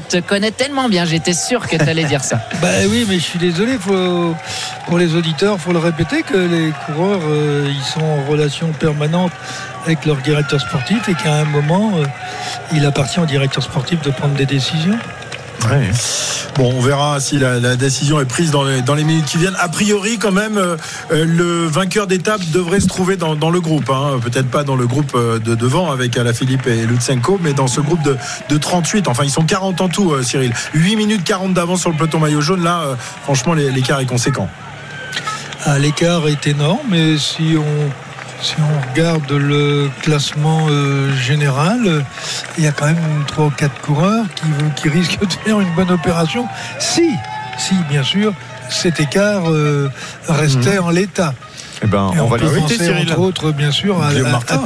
te 0.09 0.19
connais 0.19 0.51
tellement 0.51 0.89
bien. 0.89 1.05
J'étais 1.05 1.33
sûr 1.33 1.67
que 1.67 1.75
tu 1.75 1.89
allais 1.89 2.05
dire 2.05 2.23
ça. 2.23 2.39
Bah 2.61 2.69
oui, 2.89 3.05
mais 3.07 3.15
je 3.15 3.23
suis 3.23 3.39
désolé, 3.39 3.77
pour 4.87 4.97
les 4.97 5.15
auditeurs, 5.15 5.59
faut 5.59 5.73
le 5.73 5.79
répéter 5.79 6.23
que 6.23 6.37
les 6.37 6.71
coureurs, 6.85 7.21
euh, 7.27 7.69
ils 7.69 7.83
sont 7.83 8.03
en 8.03 8.23
relation 8.29 8.71
permanente 8.73 9.31
avec 9.85 10.05
leur 10.05 10.17
directeur 10.17 10.59
sportif 10.59 11.07
et 11.07 11.13
qu'à 11.13 11.33
un 11.35 11.45
moment, 11.45 11.91
euh, 11.97 12.05
il 12.73 12.85
appartient 12.85 13.19
au 13.19 13.25
directeur 13.25 13.63
sportif 13.63 14.01
de 14.01 14.09
prendre 14.09 14.33
des 14.33 14.45
décisions. 14.45 14.97
Ouais. 15.65 15.89
Bon, 16.55 16.71
on 16.75 16.81
verra 16.81 17.19
si 17.19 17.39
la, 17.39 17.59
la 17.59 17.75
décision 17.75 18.19
est 18.21 18.25
prise 18.25 18.51
dans 18.51 18.63
les, 18.63 18.81
dans 18.81 18.93
les 18.95 19.03
minutes 19.03 19.25
qui 19.25 19.37
viennent. 19.37 19.57
A 19.59 19.67
priori, 19.69 20.17
quand 20.17 20.31
même, 20.31 20.57
euh, 20.57 20.77
euh, 21.11 21.25
le 21.25 21.67
vainqueur 21.67 22.07
d'étape 22.07 22.41
devrait 22.51 22.79
se 22.79 22.87
trouver 22.87 23.17
dans, 23.17 23.35
dans 23.35 23.49
le 23.49 23.59
groupe. 23.59 23.89
hein. 23.89 24.19
Peut-être 24.21 24.49
pas 24.49 24.63
dans 24.63 24.75
le 24.75 24.87
groupe 24.87 25.11
euh, 25.15 25.39
de 25.39 25.55
devant 25.55 25.91
avec 25.91 26.15
Alaphilippe 26.17 26.67
et 26.67 26.85
Lutsenko, 26.85 27.39
mais 27.43 27.53
dans 27.53 27.67
ce 27.67 27.81
groupe 27.81 28.01
de, 28.03 28.17
de 28.49 28.57
38. 28.57 29.07
Enfin, 29.07 29.23
ils 29.23 29.29
sont 29.31 29.43
40 29.43 29.81
en 29.81 29.89
tout, 29.89 30.13
euh, 30.13 30.23
Cyril. 30.23 30.53
8 30.73 30.95
minutes 30.95 31.23
40 31.23 31.53
d'avance 31.53 31.81
sur 31.81 31.89
le 31.89 31.97
peloton 31.97 32.19
maillot 32.19 32.41
jaune. 32.41 32.63
Là, 32.63 32.81
euh, 32.81 32.95
franchement, 33.23 33.53
l'écart 33.53 33.99
est 33.99 34.05
conséquent. 34.05 34.49
Ah, 35.65 35.79
L'écart 35.79 36.27
est 36.27 36.47
énorme, 36.47 36.79
mais 36.89 37.17
si 37.17 37.55
on, 37.57 37.89
si 38.41 38.55
on 38.59 38.89
regarde 38.91 39.31
le 39.31 39.89
classement 40.01 40.67
euh, 40.69 41.13
général, 41.15 42.05
il 42.57 42.63
y 42.63 42.67
a 42.67 42.71
quand 42.71 42.85
même 42.85 42.97
trois 43.27 43.45
ou 43.45 43.49
quatre 43.49 43.79
coureurs 43.81 44.25
qui, 44.35 44.81
qui 44.81 44.89
risquent 44.89 45.19
de 45.25 45.33
faire 45.33 45.59
une 45.59 45.73
bonne 45.75 45.91
opération. 45.91 46.45
Si, 46.79 47.09
si, 47.57 47.75
bien 47.89 48.03
sûr, 48.03 48.33
cet 48.69 48.99
écart 48.99 49.49
euh, 49.49 49.89
restait 50.27 50.77
en 50.77 50.89
l'état. 50.89 51.33
Eh 51.83 51.87
ben, 51.87 52.11
on, 52.15 52.21
on, 52.21 52.27
va 52.27 52.37
peut 52.37 52.47
penser 52.49 52.77
Cyril. 52.77 53.07
entre 53.11 53.19
autres, 53.19 53.51
bien 53.51 53.71
sûr, 53.71 54.01
à, 54.03 54.09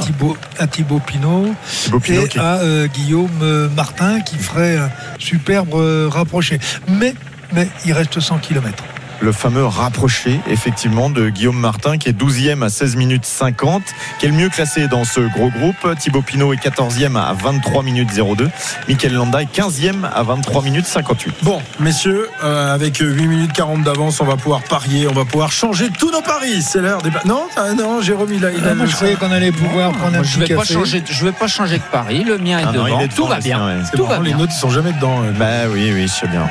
Thibaut, 0.00 0.36
à 0.58 0.66
Thibaut 0.66 1.00
Pinot 1.04 1.54
Thibaut 1.84 2.00
Pinot 2.00 2.22
et 2.24 2.28
qui- 2.28 2.38
à 2.38 2.56
euh, 2.56 2.86
Guillaume 2.86 3.68
Martin 3.76 4.20
qui 4.20 4.38
ferait 4.38 4.76
un 4.78 4.90
superbe 5.18 5.74
rapproché. 6.10 6.58
Mais, 6.88 7.14
mais 7.52 7.68
il 7.84 7.92
reste 7.92 8.18
100 8.18 8.38
km. 8.38 8.82
Le 9.22 9.32
fameux 9.32 9.64
rapproché, 9.64 10.40
effectivement, 10.50 11.08
de 11.08 11.28
Guillaume 11.28 11.56
Martin, 11.58 11.96
qui 11.96 12.08
est 12.08 12.12
12e 12.12 12.62
à 12.64 12.68
16 12.68 12.96
minutes 12.96 13.24
50, 13.24 13.82
qui 14.18 14.26
est 14.26 14.28
le 14.28 14.34
mieux 14.34 14.48
classé 14.48 14.88
dans 14.88 15.04
ce 15.04 15.20
gros 15.20 15.48
groupe? 15.50 15.76
Thibaut 15.98 16.22
Pinot 16.22 16.52
est 16.52 16.56
14e 16.56 17.16
à 17.16 17.32
23 17.32 17.82
minutes 17.84 18.10
02. 18.14 18.50
Michael 18.88 19.12
Landa 19.14 19.42
est 19.42 19.54
15e 19.56 20.04
à 20.12 20.22
23 20.24 20.62
minutes 20.62 20.86
58. 20.86 21.34
Bon, 21.42 21.62
messieurs, 21.78 22.28
euh, 22.42 22.74
avec 22.74 22.98
8 22.98 23.26
minutes 23.28 23.52
40 23.52 23.82
d'avance, 23.84 24.20
on 24.20 24.24
va 24.24 24.36
pouvoir 24.36 24.62
parier, 24.62 25.06
on 25.08 25.12
va 25.14 25.24
pouvoir 25.24 25.52
changer 25.52 25.88
tous 25.96 26.10
nos 26.10 26.22
paris. 26.22 26.60
C'est 26.62 26.80
l'heure 26.80 27.00
des. 27.02 27.10
pa- 27.10 27.22
Non, 27.24 27.44
ah, 27.56 27.72
non, 27.74 28.00
Jérôme, 28.02 28.32
il 28.34 28.44
a. 28.44 28.50
Il 28.52 28.64
a 28.66 28.70
Ah, 28.72 28.74
moi, 28.74 28.86
je 28.86 28.94
croyais 28.96 29.14
qu'on 29.14 29.30
allait 29.30 29.52
pouvoir 29.52 29.92
prendre 29.92 30.18
un 30.18 30.22
je 30.24 30.38
petit 30.38 30.40
vais 30.48 30.54
pas 30.56 30.62
café. 30.62 30.74
changer, 30.74 31.02
je 31.08 31.24
vais 31.24 31.32
pas 31.32 31.46
changer 31.46 31.78
de 31.78 31.82
pari. 31.92 32.24
Le 32.24 32.38
mien 32.38 32.58
est 32.58 32.62
Ah 32.66 32.72
non, 32.72 32.84
devant. 32.84 33.00
est 33.00 33.08
Tout 33.08 33.16
devant, 33.22 33.28
va 33.28 33.36
le 33.36 33.42
bien. 33.42 33.56
sien, 33.58 33.66
ouais. 33.66 33.74
C'est 33.84 33.96
Tout 33.96 34.02
marrant, 34.02 34.14
va 34.16 34.22
les 34.24 34.30
bien. 34.30 34.38
nôtres, 34.38 34.52
ils 34.56 34.60
sont 34.60 34.70
jamais 34.70 34.92
dedans. 34.92 35.22
euh. 35.22 35.30
Bah 35.38 35.68
oui, 35.72 35.92
oui, 35.94 36.02
je 36.08 36.12
sais 36.12 36.26
bien. 36.26 36.46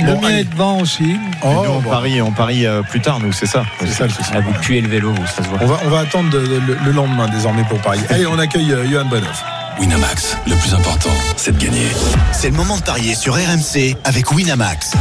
Le 0.00 0.12
Bon, 0.12 0.20
mien 0.20 0.28
allez. 0.28 0.40
est 0.40 0.44
devant 0.44 0.80
aussi. 0.80 1.16
Oh, 1.42 1.73
on 1.76 1.82
parie, 1.82 2.22
on 2.22 2.32
parie 2.32 2.66
euh, 2.66 2.82
plus 2.82 3.00
tard, 3.00 3.20
nous, 3.20 3.32
c'est 3.32 3.46
ça. 3.46 3.64
c'est 3.80 3.86
ça 3.88 4.04
le 4.04 4.10
souci. 4.10 4.30
Vous 4.44 4.52
puez 4.60 4.80
le 4.80 4.88
vélo, 4.88 5.12
vous, 5.12 5.26
ça 5.26 5.42
se 5.42 5.48
voit. 5.48 5.58
On 5.62 5.66
va, 5.66 5.78
on 5.84 5.88
va 5.90 6.00
attendre 6.00 6.30
de- 6.30 6.40
de- 6.46 6.60
le, 6.66 6.78
le 6.84 6.90
lendemain 6.92 7.28
désormais 7.28 7.64
pour 7.64 7.78
parier. 7.80 8.02
Allez, 8.10 8.26
on 8.26 8.38
accueille 8.38 8.72
euh, 8.72 8.86
Johan 8.90 9.04
Bonhoff. 9.06 9.42
Winamax, 9.80 10.36
le 10.46 10.54
plus 10.54 10.72
important, 10.72 11.10
c'est 11.36 11.56
de 11.58 11.62
gagner. 11.64 11.88
C'est 12.32 12.50
le 12.50 12.56
moment 12.56 12.76
de 12.76 12.82
parier 12.82 13.14
sur 13.16 13.34
RMC 13.34 13.96
avec 14.04 14.30
Winamax. 14.32 14.92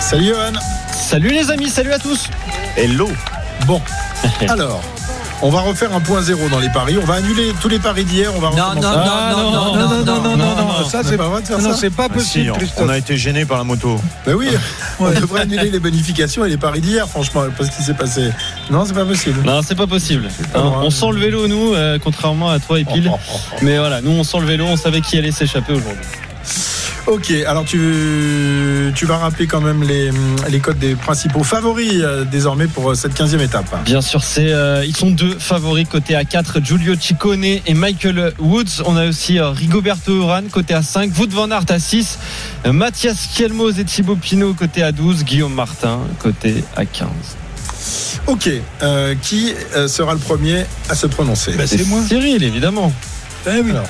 Salut 0.00 0.26
Johan. 0.28 0.52
Salut 0.92 1.30
les 1.30 1.50
amis, 1.50 1.68
salut 1.68 1.92
à 1.92 1.98
tous. 1.98 2.28
Hello. 2.76 3.08
Bon, 3.66 3.80
alors, 4.48 4.80
on 5.42 5.50
va 5.50 5.60
refaire 5.60 5.92
un 5.94 6.00
point 6.00 6.20
zéro 6.22 6.48
dans 6.50 6.58
les 6.58 6.68
paris. 6.68 6.96
On 7.00 7.04
va 7.06 7.14
annuler 7.14 7.52
tous 7.60 7.68
les 7.68 7.78
paris 7.78 8.04
d'hier. 8.04 8.30
On 8.36 8.40
va 8.40 8.50
Non, 8.50 8.56
non, 8.56 8.80
Ah, 8.84 9.32
non, 9.32 9.38
non, 9.38 9.50
non, 9.52 9.74
Non, 9.74 9.88
non, 9.88 10.04
non, 10.04 10.36
non, 10.36 10.36
non, 10.36 10.54
non, 10.80 10.88
ça 10.88 11.02
C'est 11.02 11.16
pas 11.16 11.28
vrai 11.28 11.42
de 11.42 11.46
faire 11.46 11.58
non, 11.58 11.70
ça 11.70 11.76
c'est 11.76 11.90
pas 11.90 12.04
Ah, 12.10 12.18
si, 12.20 12.44
possible, 12.44 12.52
on- 12.78 12.84
on 12.84 12.88
a 12.88 12.98
été 12.98 13.16
gêné 13.16 13.44
par 13.46 13.58
la 13.58 13.64
moto. 13.64 13.98
Ben 14.26 14.34
oui, 14.34 14.48
on 14.98 15.10
devrait 15.10 15.42
annuler 15.42 15.70
les 15.70 15.78
bonifications 15.80 16.44
et 16.44 16.48
les 16.50 16.56
paris 16.58 16.80
d'hier, 16.80 17.08
franchement, 17.08 17.44
parce 17.56 17.70
qu'il 17.70 17.84
s'est 17.84 17.94
passé. 17.94 18.30
Non, 18.70 18.84
c'est 18.84 18.92
pas 18.94 19.04
possible. 19.06 19.42
Non, 19.44 19.60
c'est 19.66 19.74
pas 19.76 19.86
possible. 19.86 20.28
pas 20.52 20.58
Hein, 20.60 20.72
on 20.82 20.90
sent 20.90 21.06
le 21.12 21.18
vélo, 21.20 21.48
nous, 21.48 21.74
euh, 21.74 21.98
contrairement 22.02 22.50
à 22.50 22.58
toi 22.58 22.78
et 22.78 22.84
Pile. 22.84 23.10
Oh, 23.12 23.16
oh, 23.18 23.36
oh. 23.52 23.56
Mais 23.62 23.78
voilà, 23.78 24.00
nous, 24.02 24.10
on 24.12 24.24
sent 24.24 24.40
le 24.40 24.46
vélo, 24.46 24.66
on 24.66 24.76
savait 24.76 25.00
qui 25.00 25.16
allait 25.18 25.32
s'échapper 25.32 25.72
aujourd'hui. 25.72 26.04
Ok, 27.06 27.32
alors 27.46 27.64
tu, 27.64 28.92
tu 28.94 29.04
vas 29.06 29.16
rappeler 29.16 29.46
quand 29.46 29.60
même 29.60 29.82
les, 29.82 30.10
les 30.48 30.60
codes 30.60 30.78
des 30.78 30.94
principaux 30.94 31.42
favoris 31.42 31.90
euh, 31.94 32.24
désormais 32.24 32.66
pour 32.66 32.90
euh, 32.90 32.94
cette 32.94 33.18
15e 33.18 33.40
étape. 33.40 33.66
Bien 33.84 34.00
sûr, 34.00 34.22
c'est 34.22 34.52
euh, 34.52 34.84
ils 34.86 34.96
sont 34.96 35.10
deux 35.10 35.36
favoris 35.38 35.88
côté 35.88 36.14
à 36.14 36.24
4, 36.24 36.60
Giulio 36.62 36.94
Ciccone 36.94 37.42
et 37.44 37.74
Michael 37.74 38.32
Woods. 38.38 38.82
On 38.84 38.96
a 38.96 39.08
aussi 39.08 39.38
euh, 39.38 39.50
Rigoberto 39.50 40.14
Urán 40.14 40.48
côté 40.50 40.74
à 40.74 40.82
5, 40.82 41.10
Wout 41.18 41.30
van 41.30 41.50
Aert 41.50 41.64
à 41.70 41.78
6, 41.78 42.18
euh, 42.66 42.72
Mathias 42.72 43.28
Kielmos 43.34 43.72
et 43.78 43.84
Thibaut 43.84 44.16
Pinot 44.16 44.54
côté 44.54 44.82
à 44.82 44.92
12, 44.92 45.24
Guillaume 45.24 45.54
Martin 45.54 46.00
côté 46.20 46.62
à 46.76 46.84
15. 46.84 47.08
Ok, 48.26 48.50
euh, 48.82 49.14
qui 49.20 49.54
sera 49.88 50.12
le 50.12 50.20
premier 50.20 50.64
à 50.88 50.94
se 50.94 51.06
prononcer? 51.06 51.52
Bah, 51.52 51.66
c'est 51.66 51.86
moi. 51.86 52.00
Cyril, 52.06 52.44
évidemment. 52.44 52.92
Eh 53.46 53.60
oui. 53.62 53.70
Alors. 53.70 53.86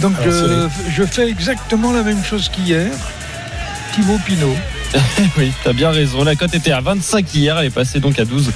Donc 0.00 0.14
euh, 0.26 0.68
je 0.90 1.04
fais 1.04 1.28
exactement 1.28 1.92
la 1.92 2.02
même 2.02 2.22
chose 2.24 2.48
qu'hier. 2.52 2.90
Thibaut 3.94 4.18
Pinot. 4.26 4.56
Oui, 5.38 5.52
t'as 5.64 5.72
bien 5.72 5.90
raison. 5.90 6.22
La 6.24 6.36
cote 6.36 6.54
était 6.54 6.70
à 6.72 6.80
25 6.80 7.34
hier, 7.34 7.58
elle 7.58 7.66
est 7.66 7.70
passée 7.70 7.98
donc 8.00 8.18
à 8.18 8.24
12 8.24 8.50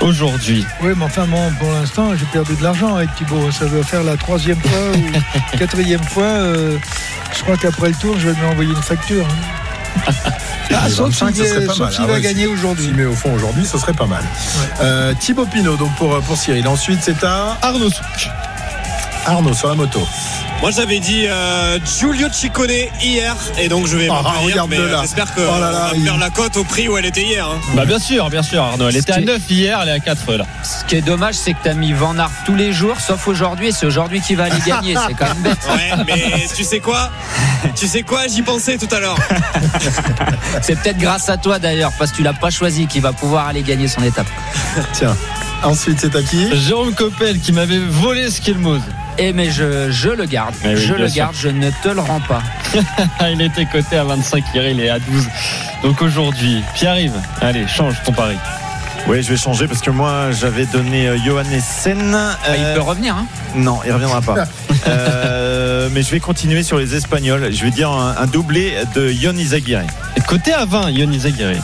aujourd'hui. 0.00 0.64
Oui, 0.82 0.92
mais 0.96 1.04
enfin, 1.04 1.26
bon, 1.26 1.50
pour 1.58 1.70
l'instant, 1.72 2.10
j'ai 2.16 2.26
perdu 2.26 2.54
de 2.56 2.62
l'argent 2.62 2.94
avec 2.96 3.12
Thibaut. 3.16 3.50
Ça 3.50 3.66
doit 3.66 3.82
faire 3.82 4.02
la 4.04 4.16
troisième 4.16 4.60
fois 4.60 4.80
ou 4.96 5.56
quatrième 5.58 6.02
fois. 6.04 6.24
euh, 6.24 6.76
je 7.36 7.42
crois 7.42 7.56
qu'après 7.56 7.88
le 7.88 7.94
tour, 7.94 8.16
je 8.18 8.28
vais 8.28 8.34
lui 8.38 8.46
envoyer 8.46 8.70
une 8.70 8.82
facture. 8.82 9.26
hein. 9.26 10.12
Ah, 10.72 10.84
Les 10.88 10.90
sauf 10.94 11.06
25, 11.08 11.34
s'il 11.34 11.44
ce 11.44 11.50
serait 11.54 11.66
pas 11.66 11.72
sauf 11.72 11.80
mal. 11.86 11.92
s'il 11.92 12.04
Ah 12.04 12.06
va 12.06 12.12
ouais, 12.14 12.20
gagner 12.20 12.46
aujourd'hui. 12.46 12.88
Met 12.92 13.04
au 13.06 13.14
fond 13.14 13.32
aujourd'hui, 13.34 13.64
ce 13.64 13.78
serait 13.78 13.92
pas 13.92 14.06
mal. 14.06 14.22
Euh, 14.80 15.12
Thibaut 15.18 15.46
Pinot, 15.46 15.76
donc 15.76 15.94
pour, 15.96 16.20
pour 16.22 16.36
Cyril. 16.36 16.66
Ensuite, 16.68 17.00
c'est 17.02 17.22
à 17.24 17.56
Arnaud 17.62 17.90
Souk. 17.90 18.28
Arnaud 19.26 19.54
sur 19.54 19.68
la 19.68 19.74
moto. 19.74 20.06
Moi 20.64 20.70
j'avais 20.70 20.98
dit 20.98 21.26
euh, 21.28 21.78
Giulio 21.84 22.26
Ciccone 22.32 22.70
hier 23.02 23.36
et 23.60 23.68
donc 23.68 23.86
je 23.86 23.98
vais 23.98 24.08
Ah, 24.10 24.22
regarde-le 24.42 24.78
mais 24.86 24.90
là. 24.92 25.00
j'espère 25.02 25.34
qu'on 25.34 25.42
Oh 25.42 25.60
là 25.60 25.70
là, 25.70 25.78
va 25.90 25.90
il- 25.94 26.02
faire 26.02 26.16
la 26.16 26.30
cote 26.30 26.56
au 26.56 26.64
prix 26.64 26.88
où 26.88 26.96
elle 26.96 27.04
était 27.04 27.20
hier. 27.22 27.46
hein. 27.46 27.60
Bah 27.74 27.84
bien 27.84 27.98
sûr, 27.98 28.30
bien 28.30 28.42
sûr 28.42 28.62
Arnaud. 28.62 28.88
Elle 28.88 28.96
était 28.96 29.12
à 29.12 29.16
qui 29.16 29.22
est- 29.24 29.26
9 29.26 29.42
hier, 29.50 29.78
elle 29.82 29.88
est 29.90 29.92
à 29.92 29.98
4 29.98 30.32
là. 30.36 30.46
Ce 30.62 30.82
qui 30.86 30.96
est 30.96 31.02
dommage, 31.02 31.34
c'est 31.34 31.52
que 31.52 31.58
tu 31.64 31.68
as 31.68 31.74
mis 31.74 31.92
Van 31.92 32.16
Aert 32.18 32.30
tous 32.46 32.54
les 32.54 32.72
jours, 32.72 32.98
sauf 32.98 33.28
aujourd'hui, 33.28 33.68
et 33.68 33.72
c'est 33.72 33.84
aujourd'hui 33.84 34.22
qu'il 34.22 34.38
va 34.38 34.44
aller 34.44 34.56
gagner. 34.66 34.94
C'est 35.06 35.12
quand 35.12 35.26
même 35.26 35.42
bête. 35.42 35.58
Ouais, 35.68 36.02
mais 36.06 36.46
tu 36.56 36.64
sais 36.64 36.80
quoi? 36.80 37.10
Tu 37.76 37.86
sais 37.86 38.02
quoi? 38.02 38.26
J'y 38.26 38.40
pensais 38.40 38.78
tout 38.78 38.88
à 38.94 39.00
l'heure. 39.00 39.18
C'est 40.62 40.80
peut-être 40.80 40.96
grâce 40.98 41.28
à 41.28 41.36
toi 41.36 41.58
d'ailleurs, 41.58 41.92
parce 41.98 42.10
que 42.12 42.16
tu 42.16 42.22
l'as 42.22 42.32
pas 42.32 42.48
choisi, 42.50 42.86
qu'il 42.86 43.02
va 43.02 43.12
pouvoir 43.12 43.48
aller 43.48 43.60
gagner 43.62 43.86
son 43.86 44.02
étape. 44.02 44.28
Tiens. 44.94 45.14
Ensuite, 45.62 45.98
c'est 46.00 46.14
à 46.16 46.22
qui? 46.22 46.48
Jérôme 46.56 46.94
Coppel 46.94 47.38
qui 47.40 47.52
m'avait 47.52 47.78
volé 47.78 48.30
ce 48.30 48.36
Skilmos. 48.36 48.80
Et 49.18 49.32
mais 49.32 49.50
je, 49.50 49.90
je 49.90 50.08
le 50.08 50.24
garde. 50.24 50.54
Eh 50.64 50.68
oui, 50.74 50.76
je 50.76 50.94
le 50.94 51.08
sûr. 51.08 51.16
garde, 51.16 51.34
je 51.38 51.48
ne 51.48 51.70
te 51.82 51.88
le 51.88 52.00
rends 52.00 52.20
pas. 52.20 52.42
il 53.30 53.40
était 53.40 53.64
coté 53.66 53.96
à 53.96 54.04
25 54.04 54.44
hier, 54.54 54.68
il 54.68 54.80
est 54.80 54.88
à 54.90 54.98
12. 54.98 55.28
Donc 55.82 56.02
aujourd'hui, 56.02 56.62
Pierre-Yves, 56.74 57.20
allez, 57.40 57.66
change 57.68 57.94
ton 58.04 58.12
pari. 58.12 58.36
Oui, 59.06 59.22
je 59.22 59.28
vais 59.28 59.36
changer 59.36 59.68
parce 59.68 59.80
que 59.82 59.90
moi, 59.90 60.30
j'avais 60.32 60.64
donné 60.64 61.06
euh, 61.08 61.18
Johannessen. 61.24 62.14
Ah, 62.14 62.36
il 62.56 62.64
Euh, 62.64 62.74
peut 62.74 62.80
revenir. 62.80 63.14
Hein. 63.14 63.26
Non, 63.54 63.80
il 63.86 63.92
reviendra 63.92 64.20
pas. 64.22 64.34
Euh, 64.86 65.88
mais 65.92 66.02
je 66.02 66.10
vais 66.10 66.20
continuer 66.20 66.62
sur 66.62 66.76
les 66.78 66.94
Espagnols. 66.94 67.48
Je 67.54 67.64
vais 67.64 67.70
dire 67.70 67.90
un, 67.90 68.14
un 68.18 68.26
doublé 68.26 68.74
de 68.94 69.10
Yon 69.10 69.34
Izaguirre. 69.34 69.84
Côté 70.26 70.52
à 70.52 70.66
20, 70.66 70.90
Yon 70.90 71.10
Izaguirre. 71.10 71.62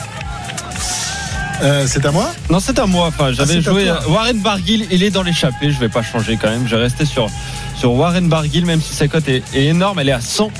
Euh, 1.62 1.84
C'est 1.86 2.04
à 2.06 2.10
moi? 2.10 2.32
Non, 2.50 2.60
c'est 2.60 2.78
à 2.78 2.86
moi. 2.86 3.06
Enfin, 3.08 3.32
j'avais 3.32 3.56
à 3.56 3.60
joué 3.60 3.88
euh, 3.88 3.94
Warren 4.08 4.38
Barguil. 4.40 4.86
Il 4.90 5.02
est 5.02 5.10
dans 5.10 5.22
l'échappée. 5.22 5.70
Je 5.70 5.78
vais 5.78 5.88
pas 5.88 6.02
changer 6.02 6.38
quand 6.40 6.48
même. 6.48 6.66
Je 6.66 6.76
vais 6.76 6.82
rester 6.82 7.04
sur, 7.04 7.28
sur 7.76 7.92
Warren 7.92 8.28
Barguil, 8.28 8.64
même 8.64 8.80
si 8.80 8.94
sa 8.94 9.08
cote 9.08 9.28
est, 9.28 9.42
est 9.54 9.66
énorme. 9.66 9.98
Elle 9.98 10.08
est 10.08 10.12
à 10.12 10.20
100. 10.20 10.50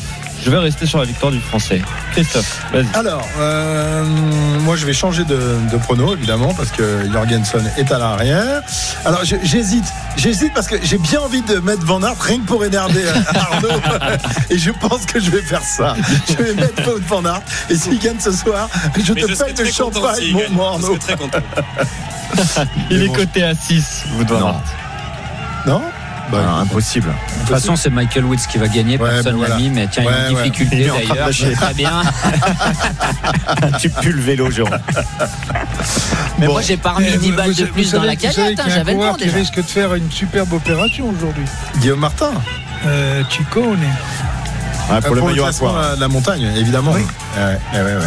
Je 0.42 0.50
vais 0.50 0.58
rester 0.58 0.86
sur 0.86 0.98
la 0.98 1.04
victoire 1.04 1.30
du 1.32 1.40
Français. 1.40 1.82
Christophe, 2.12 2.64
vas-y. 2.72 2.86
Alors, 2.94 3.26
euh, 3.38 4.04
moi 4.60 4.74
je 4.76 4.86
vais 4.86 4.92
changer 4.94 5.24
de, 5.24 5.38
de 5.70 5.76
prono 5.76 6.14
évidemment 6.14 6.54
parce 6.54 6.70
que 6.70 7.10
Jorgensen 7.12 7.70
est 7.76 7.92
à 7.92 7.98
l'arrière. 7.98 8.62
Alors 9.04 9.20
j'hésite, 9.24 9.84
j'hésite 10.16 10.54
parce 10.54 10.66
que 10.66 10.76
j'ai 10.82 10.96
bien 10.98 11.20
envie 11.20 11.42
de 11.42 11.56
mettre 11.58 11.84
Van 11.84 12.02
Aert 12.02 12.18
rien 12.20 12.38
que 12.40 12.46
pour 12.46 12.64
énerver 12.64 13.04
euh, 13.06 13.12
Arnaud 13.34 13.80
et 14.48 14.58
je 14.58 14.70
pense 14.70 15.04
que 15.04 15.20
je 15.20 15.30
vais 15.30 15.42
faire 15.42 15.62
ça. 15.62 15.94
Je 16.28 16.34
vais 16.42 16.54
mettre 16.54 16.88
Wout 16.88 17.02
Van 17.06 17.24
Aert 17.26 17.42
et 17.68 17.76
s'il 17.76 17.98
gagne 17.98 18.18
ce 18.18 18.32
soir, 18.32 18.68
je 18.96 19.12
Mais 19.12 19.20
te 19.22 19.26
paye 19.44 19.54
le 19.58 19.70
champagne 19.72 20.32
mon, 20.32 20.50
mon 20.50 20.78
Je 20.78 20.84
Arnaud. 20.84 20.98
très 20.98 21.16
content. 21.16 21.38
Il 22.90 22.98
Mais 22.98 23.04
est 23.04 23.08
bon, 23.08 23.12
coté 23.14 23.42
à 23.42 23.54
6. 23.54 24.04
Vous 24.12 24.24
devez 24.24 24.40
Non. 24.40 24.46
avoir. 24.48 24.62
Non? 25.66 25.82
Bah, 26.30 26.38
Ah, 26.48 26.60
impossible. 26.60 27.08
De 27.08 27.40
toute 27.40 27.48
façon, 27.48 27.76
c'est 27.76 27.90
Michael 27.90 28.24
Woods 28.24 28.36
qui 28.50 28.58
va 28.58 28.68
gagner. 28.68 28.96
Ouais, 28.98 29.08
Personne 29.10 29.32
l'a 29.40 29.46
voilà. 29.48 29.56
mis, 29.56 29.70
mais 29.70 29.88
tiens, 29.90 30.04
il 30.04 30.10
y 30.10 30.12
a 30.12 30.28
une 30.30 30.36
ouais. 30.36 30.42
difficulté 30.42 30.76
d'ailleurs. 30.88 31.26
lâcher. 31.26 31.52
Très 31.52 31.74
bien. 31.74 32.02
tu 33.80 33.90
pues 33.90 34.12
le 34.12 34.20
vélo, 34.20 34.50
Jérôme. 34.50 34.78
Mais 36.38 36.46
Bon. 36.46 36.52
moi, 36.52 36.62
j'ai 36.62 36.76
pas 36.76 36.92
remis 36.92 37.08
Eh, 37.14 37.18
10 37.18 37.30
vous- 37.30 37.36
balles 37.36 37.54
de 37.54 37.64
plus 37.64 37.92
dans 37.92 38.02
la 38.02 38.16
cagnotte. 38.16 38.58
hein, 38.60 38.64
J'avais 38.68 38.92
le 38.92 38.96
coureur 38.98 39.12
temps 39.12 39.18
qui 39.18 39.24
déjà. 39.24 39.36
risque 39.38 39.56
de 39.56 39.62
faire 39.62 39.94
une 39.94 40.10
superbe 40.10 40.52
opération 40.52 41.08
aujourd'hui. 41.08 41.44
Guillaume 41.78 42.00
Martin 42.00 42.30
Euh, 42.86 43.22
Ciccone. 43.30 43.78
Ouais, 43.80 45.00
pour 45.00 45.12
Euh, 45.12 45.14
le 45.14 45.20
pour 45.20 45.28
maillot 45.28 45.42
à 45.44 45.48
classement 45.48 45.70
poids. 45.72 45.82
de 45.82 45.88
la, 45.90 45.96
de 45.96 46.00
la 46.00 46.08
montagne 46.08 46.42
évidemment. 46.56 46.92
Oui. 46.94 47.02
Ouais, 47.36 47.42
ouais, 47.74 47.84
ouais, 47.84 47.94
ouais. 47.96 48.00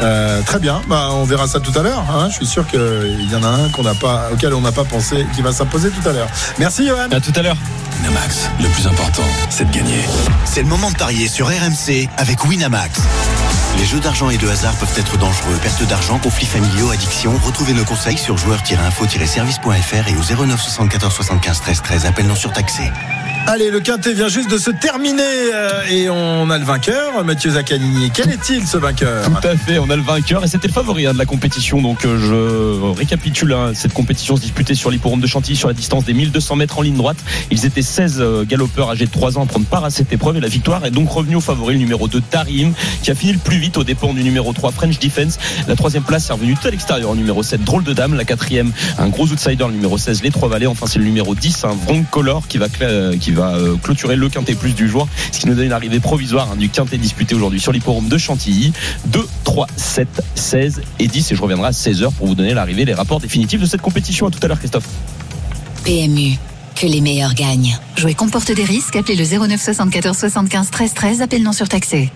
Euh, 0.00 0.42
très 0.42 0.58
bien, 0.60 0.80
bah, 0.88 1.08
on 1.12 1.24
verra 1.24 1.46
ça 1.48 1.60
tout 1.60 1.72
à 1.78 1.82
l'heure. 1.82 2.04
hein. 2.10 2.28
Je 2.30 2.34
suis 2.36 2.46
sûr 2.46 2.66
qu'il 2.66 3.28
y 3.30 3.34
en 3.34 3.42
a 3.42 3.48
un 3.48 3.68
qu'on 3.70 3.82
n'a 3.82 3.94
pas, 3.94 4.28
auquel 4.32 4.54
on 4.54 4.60
n'a 4.60 4.72
pas 4.72 4.84
pensé, 4.84 5.26
qui 5.34 5.42
va 5.42 5.52
s'imposer 5.52 5.90
tout 5.90 6.08
à 6.08 6.12
l'heure. 6.12 6.28
Merci 6.58 6.86
Johan. 6.86 7.08
À 7.10 7.20
tout 7.20 7.32
à 7.34 7.42
l'heure. 7.42 7.56
Winamax, 8.00 8.48
le 8.62 8.68
plus 8.68 8.86
important, 8.86 9.24
c'est 9.50 9.68
de 9.68 9.74
gagner. 9.76 9.98
C'est 10.44 10.62
le 10.62 10.68
moment 10.68 10.90
de 10.90 10.96
parier 10.96 11.26
sur 11.26 11.48
RMC 11.48 12.08
avec 12.16 12.44
Winamax. 12.44 13.00
Les 13.76 13.84
jeux 13.84 13.98
d'argent 14.00 14.30
et 14.30 14.38
de 14.38 14.48
hasard 14.48 14.74
peuvent 14.74 14.96
être 14.96 15.18
dangereux. 15.18 15.58
Perte 15.62 15.82
d'argent, 15.88 16.18
conflits 16.18 16.46
familiaux, 16.46 16.90
addiction. 16.90 17.32
Retrouvez 17.44 17.72
nos 17.72 17.84
conseils 17.84 18.16
sur 18.18 18.38
joueurs-info-service.fr 18.38 20.08
et 20.08 20.14
au 20.16 20.46
09 20.46 20.60
74 20.62 21.12
75 21.12 21.60
13 21.60 21.82
13. 21.82 22.06
Appel 22.06 22.26
non 22.26 22.36
surtaxé. 22.36 22.84
Allez, 23.46 23.70
le 23.70 23.80
quintet 23.80 24.12
vient 24.12 24.28
juste 24.28 24.50
de 24.50 24.58
se 24.58 24.70
terminer 24.70 25.22
euh, 25.22 25.82
et 25.90 26.10
on 26.10 26.50
a 26.50 26.58
le 26.58 26.64
vainqueur, 26.64 27.24
Mathieu 27.24 27.50
Zaccanini. 27.50 28.10
Quel 28.12 28.30
est-il 28.30 28.66
ce 28.66 28.76
vainqueur 28.76 29.24
Tout 29.24 29.48
à 29.48 29.56
fait, 29.56 29.78
on 29.78 29.88
a 29.88 29.96
le 29.96 30.02
vainqueur 30.02 30.44
et 30.44 30.48
c'était 30.48 30.68
le 30.68 30.72
favori 30.72 31.06
hein, 31.06 31.14
de 31.14 31.18
la 31.18 31.24
compétition. 31.24 31.80
Donc 31.80 32.04
euh, 32.04 32.18
je 32.18 32.98
récapitule 32.98 33.52
hein, 33.54 33.72
cette 33.74 33.94
compétition 33.94 34.36
se 34.36 34.42
disputait 34.42 34.74
sur 34.74 34.90
l'hipporome 34.90 35.20
de 35.20 35.26
Chantilly 35.26 35.56
sur 35.56 35.68
la 35.68 35.74
distance 35.74 36.04
des 36.04 36.12
1200 36.12 36.56
mètres 36.56 36.78
en 36.78 36.82
ligne 36.82 36.96
droite. 36.96 37.16
Ils 37.50 37.64
étaient 37.64 37.82
16 37.82 38.16
euh, 38.20 38.44
galopeurs 38.44 38.90
âgés 38.90 39.06
de 39.06 39.10
3 39.10 39.38
ans 39.38 39.44
à 39.44 39.46
prendre 39.46 39.66
part 39.66 39.84
à 39.84 39.90
cette 39.90 40.12
épreuve 40.12 40.36
et 40.36 40.40
la 40.40 40.48
victoire 40.48 40.84
est 40.84 40.90
donc 40.90 41.10
revenue 41.10 41.36
au 41.36 41.40
favori 41.40 41.74
le 41.74 41.80
numéro 41.80 42.06
2 42.06 42.20
Tarim 42.20 42.72
qui 43.02 43.10
a 43.10 43.14
fini 43.14 43.32
le 43.32 43.38
plus 43.38 43.58
vite 43.58 43.78
au 43.78 43.84
dépens 43.84 44.12
du 44.12 44.22
numéro 44.22 44.52
3 44.52 44.72
French 44.72 44.98
Defense. 44.98 45.38
La 45.66 45.76
troisième 45.76 46.02
place 46.02 46.28
est 46.28 46.32
revenue 46.32 46.54
tout 46.60 46.68
à 46.68 46.70
l'extérieur 46.70 47.14
numéro 47.14 47.42
7 47.42 47.64
Drôle 47.64 47.84
de 47.84 47.92
Dame. 47.92 48.14
La 48.14 48.24
quatrième 48.24 48.72
un 48.98 49.08
gros 49.08 49.26
outsider 49.26 49.64
le 49.64 49.72
numéro 49.72 49.96
16 49.96 50.22
Les 50.22 50.30
Trois 50.30 50.48
Vallées. 50.48 50.66
Enfin 50.66 50.86
c'est 50.86 50.98
le 50.98 51.04
numéro 51.06 51.34
10 51.34 51.64
un 51.64 51.74
Vrong 51.74 52.04
Color 52.10 52.46
qui 52.46 52.58
va, 52.58 52.66
qui 53.28 53.34
va 53.34 53.56
euh, 53.56 53.76
clôturer 53.76 54.16
le 54.16 54.30
quintet 54.30 54.54
plus 54.54 54.72
du 54.72 54.88
jour. 54.88 55.06
Ce 55.32 55.40
qui 55.40 55.48
nous 55.48 55.54
donne 55.54 55.66
une 55.66 55.72
arrivée 55.72 56.00
provisoire 56.00 56.48
hein, 56.50 56.56
du 56.56 56.70
quintet 56.70 56.96
disputé 56.96 57.34
aujourd'hui 57.34 57.60
sur 57.60 57.72
l'hipporome 57.72 58.08
de 58.08 58.16
Chantilly. 58.16 58.72
2, 59.08 59.20
3, 59.44 59.66
3, 59.66 59.66
7, 59.76 60.08
16 60.34 60.82
et 60.98 61.08
10. 61.08 61.32
Et 61.32 61.36
je 61.36 61.42
reviendrai 61.42 61.68
à 61.68 61.70
16h 61.72 62.10
pour 62.14 62.26
vous 62.26 62.34
donner 62.34 62.54
l'arrivée, 62.54 62.86
les 62.86 62.94
rapports 62.94 63.20
définitifs 63.20 63.60
de 63.60 63.66
cette 63.66 63.82
compétition. 63.82 64.28
À 64.28 64.30
tout 64.30 64.38
à 64.42 64.48
l'heure, 64.48 64.58
Christophe. 64.58 64.88
PMU. 65.84 66.38
Que 66.74 66.86
les 66.86 67.02
meilleurs 67.02 67.34
gagnent. 67.34 67.76
Jouer 67.96 68.14
comporte 68.14 68.50
des 68.50 68.64
risques. 68.64 68.96
Appelez 68.96 69.16
le 69.16 69.24
09 69.24 69.60
74 69.60 70.16
75 70.16 70.70
13 70.70 70.94
13. 70.94 71.20
Appel 71.20 71.42
non 71.42 71.52
surtaxé. 71.52 72.10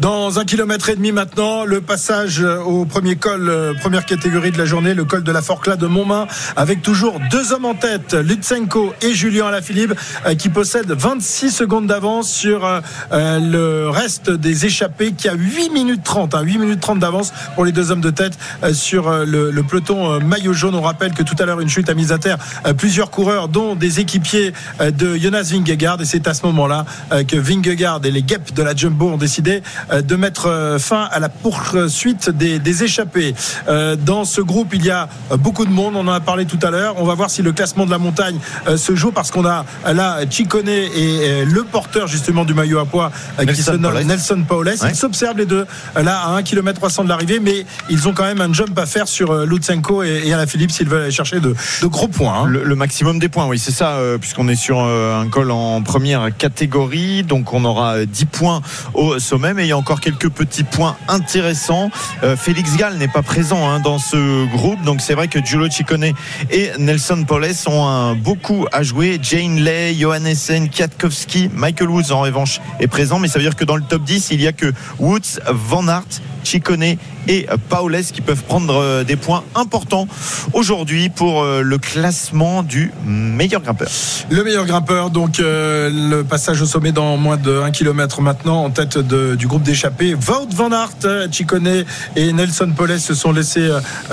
Dans 0.00 0.38
un 0.38 0.44
kilomètre 0.44 0.88
et 0.88 0.96
demi 0.96 1.12
maintenant, 1.12 1.64
le 1.64 1.80
passage 1.80 2.40
au 2.40 2.84
premier 2.84 3.16
col, 3.16 3.48
euh, 3.48 3.74
première 3.80 4.06
catégorie 4.06 4.50
de 4.50 4.58
la 4.58 4.64
journée, 4.64 4.94
le 4.94 5.04
col 5.04 5.22
de 5.22 5.32
la 5.32 5.42
Forclaz 5.42 5.76
de 5.76 5.86
Montmain, 5.86 6.26
avec 6.56 6.82
toujours 6.82 7.20
deux 7.30 7.52
hommes 7.52 7.64
en 7.64 7.74
tête, 7.74 8.14
Lutsenko 8.14 8.94
et 9.02 9.14
Julien 9.14 9.46
Alaphilippe, 9.46 9.94
euh, 10.26 10.34
qui 10.34 10.48
possèdent 10.48 10.92
26 10.92 11.50
secondes 11.50 11.86
d'avance 11.86 12.30
sur 12.30 12.64
euh, 12.64 12.80
euh, 13.12 13.38
le 13.38 13.88
reste 13.90 14.30
des 14.30 14.66
échappés, 14.66 15.12
qui 15.12 15.28
a 15.28 15.34
8 15.34 15.70
minutes 15.70 16.02
30, 16.04 16.34
hein, 16.34 16.42
8 16.42 16.58
minutes 16.58 16.80
30 16.80 16.98
d'avance 16.98 17.32
pour 17.54 17.64
les 17.64 17.72
deux 17.72 17.90
hommes 17.90 18.00
de 18.00 18.10
tête 18.10 18.38
euh, 18.62 18.72
sur 18.72 19.08
euh, 19.08 19.24
le, 19.24 19.62
peloton 19.62 20.12
euh, 20.12 20.20
maillot 20.20 20.52
jaune. 20.52 20.74
On 20.74 20.82
rappelle 20.82 21.12
que 21.12 21.22
tout 21.22 21.36
à 21.38 21.46
l'heure, 21.46 21.60
une 21.60 21.68
chute 21.68 21.88
a 21.88 21.94
mis 21.94 22.12
à 22.12 22.18
terre 22.18 22.38
euh, 22.66 22.72
plusieurs 22.72 23.10
coureurs, 23.10 23.48
dont 23.48 23.74
des 23.74 24.00
équipiers 24.00 24.52
euh, 24.80 24.90
de 24.90 25.16
Jonas 25.16 25.50
Vingegaard, 25.52 26.00
et 26.00 26.04
c'est 26.04 26.26
à 26.26 26.34
ce 26.34 26.44
moment-là 26.46 26.84
euh, 27.12 27.24
que 27.24 27.36
Vingegaard 27.36 28.00
et 28.04 28.10
les 28.10 28.22
guêpes 28.22 28.52
de 28.54 28.62
la 28.62 28.74
Jumbo 28.74 29.08
ont 29.08 29.16
décidé 29.16 29.61
euh, 29.92 30.02
de 30.02 30.16
mettre 30.16 30.46
euh, 30.46 30.78
fin 30.78 31.08
à 31.10 31.18
la 31.20 31.28
poursuite 31.28 32.30
des, 32.30 32.58
des 32.58 32.84
échappés. 32.84 33.34
Euh, 33.68 33.96
Dans 33.96 34.24
ce 34.24 34.40
groupe, 34.40 34.74
il 34.74 34.84
y 34.84 34.90
a 34.90 35.08
beaucoup 35.38 35.64
de 35.66 35.70
monde. 35.70 35.94
On 35.96 36.06
en 36.06 36.12
a 36.12 36.20
parlé 36.20 36.44
tout 36.46 36.58
à 36.62 36.70
l'heure. 36.70 36.94
On 36.98 37.04
va 37.04 37.14
voir 37.14 37.30
si 37.30 37.42
le 37.42 37.52
classement 37.52 37.86
de 37.86 37.90
la 37.90 37.98
montagne 37.98 38.38
se 38.76 38.94
joue 38.94 39.12
parce 39.12 39.30
qu'on 39.30 39.44
a 39.46 39.64
là 39.92 40.18
Chicone 40.30 40.68
et 40.68 41.44
le 41.44 41.64
porteur 41.64 42.06
justement 42.06 42.44
du 42.44 42.54
maillot 42.54 42.78
à 42.78 42.86
poids 42.86 43.10
euh, 43.38 43.42
qui 43.42 43.46
Nelson 43.46 43.62
se 43.62 43.76
nomme 43.76 43.92
Paulès. 43.92 44.06
Nelson 44.06 44.44
Paulès. 44.48 44.80
Ouais. 44.82 44.90
Ils 44.90 44.96
s'observent 44.96 45.38
les 45.38 45.46
deux 45.46 45.66
là 45.96 46.20
à 46.26 46.30
1 46.36 46.42
km 46.42 46.78
300 46.78 47.04
de 47.04 47.08
l'arrivée, 47.08 47.40
mais 47.40 47.64
ils 47.90 48.08
ont 48.08 48.12
quand 48.12 48.24
même 48.24 48.40
un 48.40 48.52
jump 48.52 48.78
à 48.78 48.86
faire 48.86 49.08
sur 49.08 49.34
Lutsenko 49.46 50.02
et, 50.02 50.22
et 50.26 50.32
Alaphilippe 50.34 50.70
s'ils 50.70 50.88
veulent 50.88 51.02
aller 51.02 51.10
chercher 51.10 51.40
de, 51.40 51.54
de 51.82 51.86
gros 51.86 52.08
points. 52.08 52.42
hein. 52.42 52.46
Le, 52.46 52.64
le 52.64 52.74
maximum 52.74 53.18
des 53.18 53.28
points, 53.28 53.46
oui, 53.46 53.58
c'est 53.58 53.72
ça, 53.72 53.98
puisqu'on 54.20 54.48
est 54.48 54.56
sur 54.56 54.78
un 54.80 55.28
col 55.28 55.50
en 55.50 55.82
première 55.82 56.28
catégorie, 56.36 57.22
donc 57.22 57.52
on 57.52 57.64
aura 57.64 57.96
euh, 57.96 58.06
10 58.06 58.24
points 58.26 58.60
au 58.94 59.18
sommet, 59.18 59.51
mais 59.54 59.64
il 59.64 59.68
y 59.68 59.72
a 59.72 59.76
encore 59.76 60.00
quelques 60.00 60.28
petits 60.28 60.64
points 60.64 60.96
intéressants. 61.08 61.90
Euh, 62.22 62.36
Félix 62.36 62.76
Gall 62.76 62.96
n'est 62.96 63.08
pas 63.08 63.22
présent 63.22 63.68
hein, 63.68 63.80
dans 63.80 63.98
ce 63.98 64.46
groupe, 64.52 64.82
donc 64.82 65.00
c'est 65.00 65.14
vrai 65.14 65.28
que 65.28 65.38
Giulio 65.44 65.68
Ciccone 65.70 66.12
et 66.50 66.70
Nelson 66.78 67.24
Poles 67.26 67.46
ont 67.66 68.14
beaucoup 68.14 68.66
à 68.72 68.82
jouer. 68.82 69.18
Jane 69.22 69.60
Lay, 69.60 69.94
Johannessen, 69.94 70.68
Kwiatkowski, 70.70 71.50
Michael 71.52 71.90
Woods 71.90 72.12
en 72.12 72.20
revanche 72.20 72.60
est 72.80 72.86
présent, 72.86 73.18
mais 73.18 73.28
ça 73.28 73.38
veut 73.38 73.44
dire 73.44 73.56
que 73.56 73.64
dans 73.64 73.76
le 73.76 73.82
top 73.82 74.02
10, 74.02 74.28
il 74.32 74.40
y 74.40 74.46
a 74.46 74.52
que 74.52 74.72
Woods, 74.98 75.40
Van 75.48 75.86
Aert, 75.88 76.20
Ciccone 76.44 76.96
et 77.28 77.46
Paules 77.68 78.02
qui 78.12 78.20
peuvent 78.20 78.42
prendre 78.42 78.74
euh, 78.74 79.04
des 79.04 79.16
points 79.16 79.44
importants 79.54 80.06
aujourd'hui 80.52 81.08
pour 81.08 81.42
euh, 81.42 81.62
le 81.62 81.78
classement 81.78 82.62
du 82.62 82.92
meilleur 83.04 83.60
grimpeur. 83.60 83.88
Le 84.30 84.42
meilleur 84.44 84.66
grimpeur, 84.66 85.10
donc 85.10 85.40
euh, 85.40 85.90
le 85.90 86.24
passage 86.24 86.62
au 86.62 86.66
sommet 86.66 86.92
dans 86.92 87.16
moins 87.16 87.36
de 87.36 87.60
1 87.60 87.70
km 87.70 88.20
maintenant 88.20 88.64
en 88.64 88.70
tête 88.70 88.98
du 88.98 89.46
groupe 89.46 89.62
d'échappés. 89.62 90.14
Wout 90.14 90.54
van 90.54 90.70
Aert, 90.70 91.30
Chicone 91.30 91.84
et 92.16 92.32
Nelson 92.32 92.72
Poles 92.76 92.98
se 92.98 93.14
sont 93.14 93.32
laissés 93.32 93.68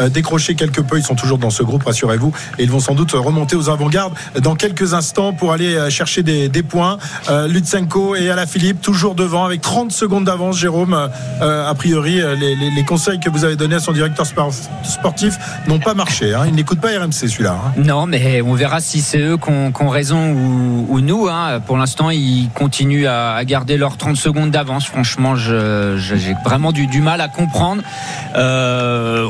décrocher 0.10 0.56
quelque 0.56 0.82
peu. 0.82 0.98
Ils 0.98 1.04
sont 1.04 1.16
toujours 1.16 1.38
dans 1.38 1.50
ce 1.50 1.64
groupe, 1.64 1.84
rassurez-vous. 1.84 2.32
Et 2.58 2.64
ils 2.64 2.72
vont 2.72 2.80
sans 2.80 2.96
doute 2.96 3.12
remonter 3.12 3.56
aux 3.56 3.70
avant-gardes 3.70 4.14
dans 4.42 4.56
quelques 4.56 4.94
instants 4.94 5.34
pour 5.34 5.52
aller 5.52 5.90
chercher 5.90 6.24
des, 6.24 6.64
points. 6.64 6.98
Lutsenko 7.48 8.16
et 8.16 8.30
Alaphilippe 8.30 8.82
toujours 8.82 9.16
devant 9.16 9.46
avec 9.46 9.62
30 9.62 9.92
secondes 9.92 10.26
d'avance, 10.26 10.58
Jérôme. 10.58 11.10
A 11.42 11.74
priori, 11.76 12.19
euh, 12.22 12.36
les, 12.36 12.56
les- 12.56 12.72
les 12.72 12.84
conseils 12.84 13.20
que 13.20 13.30
vous 13.30 13.44
avez 13.46 13.56
donnés 13.56 13.76
à 13.76 13.80
son 13.80 13.92
directeur 13.92 14.26
spor- 14.26 14.54
sportif 14.84 15.38
n'ont 15.68 15.80
pas 15.80 15.94
marché. 15.94 16.34
hein. 16.34 16.44
Il 16.48 16.54
n'écoute 16.56 16.80
pas 16.80 16.90
RMC 16.90 17.12
celui-là. 17.12 17.58
hein. 17.66 17.72
Non, 17.78 18.06
mais 18.06 18.42
on 18.42 18.54
verra 18.54 18.80
si 18.82 19.02
c'est 19.02 19.20
eux 19.20 19.38
qui 19.38 19.50
ont, 19.50 19.90
raison 19.90 20.32
ou, 20.32 20.86
ou 20.90 21.02
nous. 21.02 21.28
hein. 21.28 21.60
Pour 21.66 21.78
l'instant, 21.78 22.10
ils 22.10 22.50
continuent 22.54 23.08
à, 23.08 23.34
à 23.36 23.44
garder 23.46 23.78
leurs 23.78 23.98
30 23.98 24.16
secondes 24.18 24.52
d'avance. 24.52 24.86
Franchement, 24.86 25.36
j'ai 25.36 26.36
vraiment 26.46 26.72
du, 26.72 26.88
du 26.88 27.02
mal 27.02 27.22
à 27.22 27.28
comprendre. 27.28 27.82
Euh, 28.36 29.28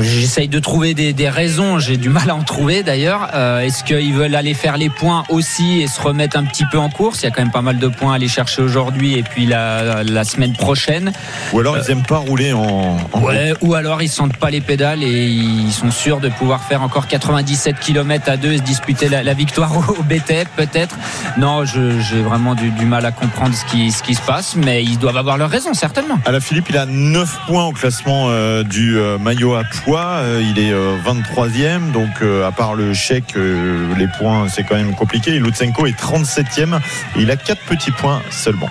J'essaye 0.00 0.48
de 0.48 0.58
trouver 0.58 0.94
des, 0.94 1.12
des 1.12 1.28
raisons. 1.28 1.78
J'ai 1.78 1.96
du 1.96 2.08
mal 2.08 2.30
à 2.30 2.34
en 2.34 2.42
trouver 2.42 2.82
d'ailleurs. 2.82 3.28
Euh, 3.34 3.60
Est-ce 3.60 3.84
qu'ils 3.84 4.14
veulent 4.14 4.34
aller 4.34 4.54
faire 4.54 4.76
les 4.76 4.88
points 4.90 5.24
aussi 5.28 5.80
et 5.80 5.86
se 5.86 6.00
remettre 6.00 6.36
un 6.36 6.44
petit 6.44 6.64
peu 6.70 6.78
en 6.78 6.88
course? 6.90 7.22
Il 7.22 7.24
y 7.24 7.28
a 7.28 7.30
quand 7.30 7.42
même 7.42 7.50
pas 7.52 7.62
mal 7.62 7.78
de 7.78 7.88
points 7.88 8.12
à 8.12 8.16
aller 8.16 8.28
chercher 8.28 8.62
aujourd'hui 8.62 9.14
et 9.18 9.22
puis 9.22 9.46
la, 9.46 10.02
la 10.04 10.24
semaine 10.24 10.52
prochaine. 10.54 11.12
Ou 11.52 11.60
alors 11.60 11.76
ils 11.78 11.90
aiment 11.90 12.02
pas 12.06 12.19
rouler 12.20 12.52
en, 12.52 12.96
en 13.12 13.20
Ouais, 13.20 13.52
ou 13.60 13.74
alors 13.74 14.02
ils 14.02 14.08
sentent 14.08 14.36
pas 14.36 14.50
les 14.50 14.60
pédales 14.60 15.02
et 15.02 15.26
ils 15.26 15.72
sont 15.72 15.90
sûrs 15.90 16.20
de 16.20 16.28
pouvoir 16.28 16.62
faire 16.62 16.82
encore 16.82 17.06
97 17.06 17.78
km 17.78 18.30
à 18.30 18.36
deux 18.36 18.52
et 18.52 18.58
se 18.58 18.62
disputer 18.62 19.08
la, 19.08 19.22
la 19.22 19.34
victoire 19.34 19.76
au, 19.76 20.02
BTF 20.02 20.48
peut-être. 20.56 20.96
Non, 21.38 21.64
j'ai 21.64 22.22
vraiment 22.22 22.54
du, 22.54 22.70
du 22.70 22.86
mal 22.86 23.04
à 23.06 23.12
comprendre 23.12 23.54
ce 23.54 23.64
qui, 23.64 23.92
ce 23.92 24.02
qui 24.02 24.14
se 24.14 24.22
passe, 24.22 24.56
mais 24.56 24.82
ils 24.82 24.98
doivent 24.98 25.16
avoir 25.16 25.36
leur 25.36 25.50
raison 25.50 25.74
certainement. 25.74 26.18
À 26.24 26.32
la 26.32 26.40
Philippe, 26.40 26.66
il 26.70 26.76
a 26.76 26.86
9 26.86 27.40
points 27.46 27.64
au 27.66 27.72
classement 27.72 28.26
euh, 28.28 28.62
du 28.62 28.98
euh, 28.98 29.18
maillot 29.18 29.54
à 29.54 29.62
poids. 29.64 30.20
Euh, 30.22 30.42
il 30.42 30.58
est 30.58 30.72
euh, 30.72 30.96
23e, 31.04 31.92
donc 31.92 32.10
à 32.46 32.52
part 32.52 32.74
le 32.74 32.92
chèque, 32.94 33.34
les 33.36 34.08
points, 34.18 34.48
c'est 34.48 34.64
quand 34.64 34.76
même 34.76 34.94
compliqué. 34.94 35.32
Lutsenko 35.38 35.86
est 35.86 35.98
37e. 35.98 36.76
Et 37.16 37.22
il 37.22 37.30
a 37.30 37.36
4 37.36 37.62
petits 37.62 37.90
points 37.90 38.22
seulement. 38.30 38.68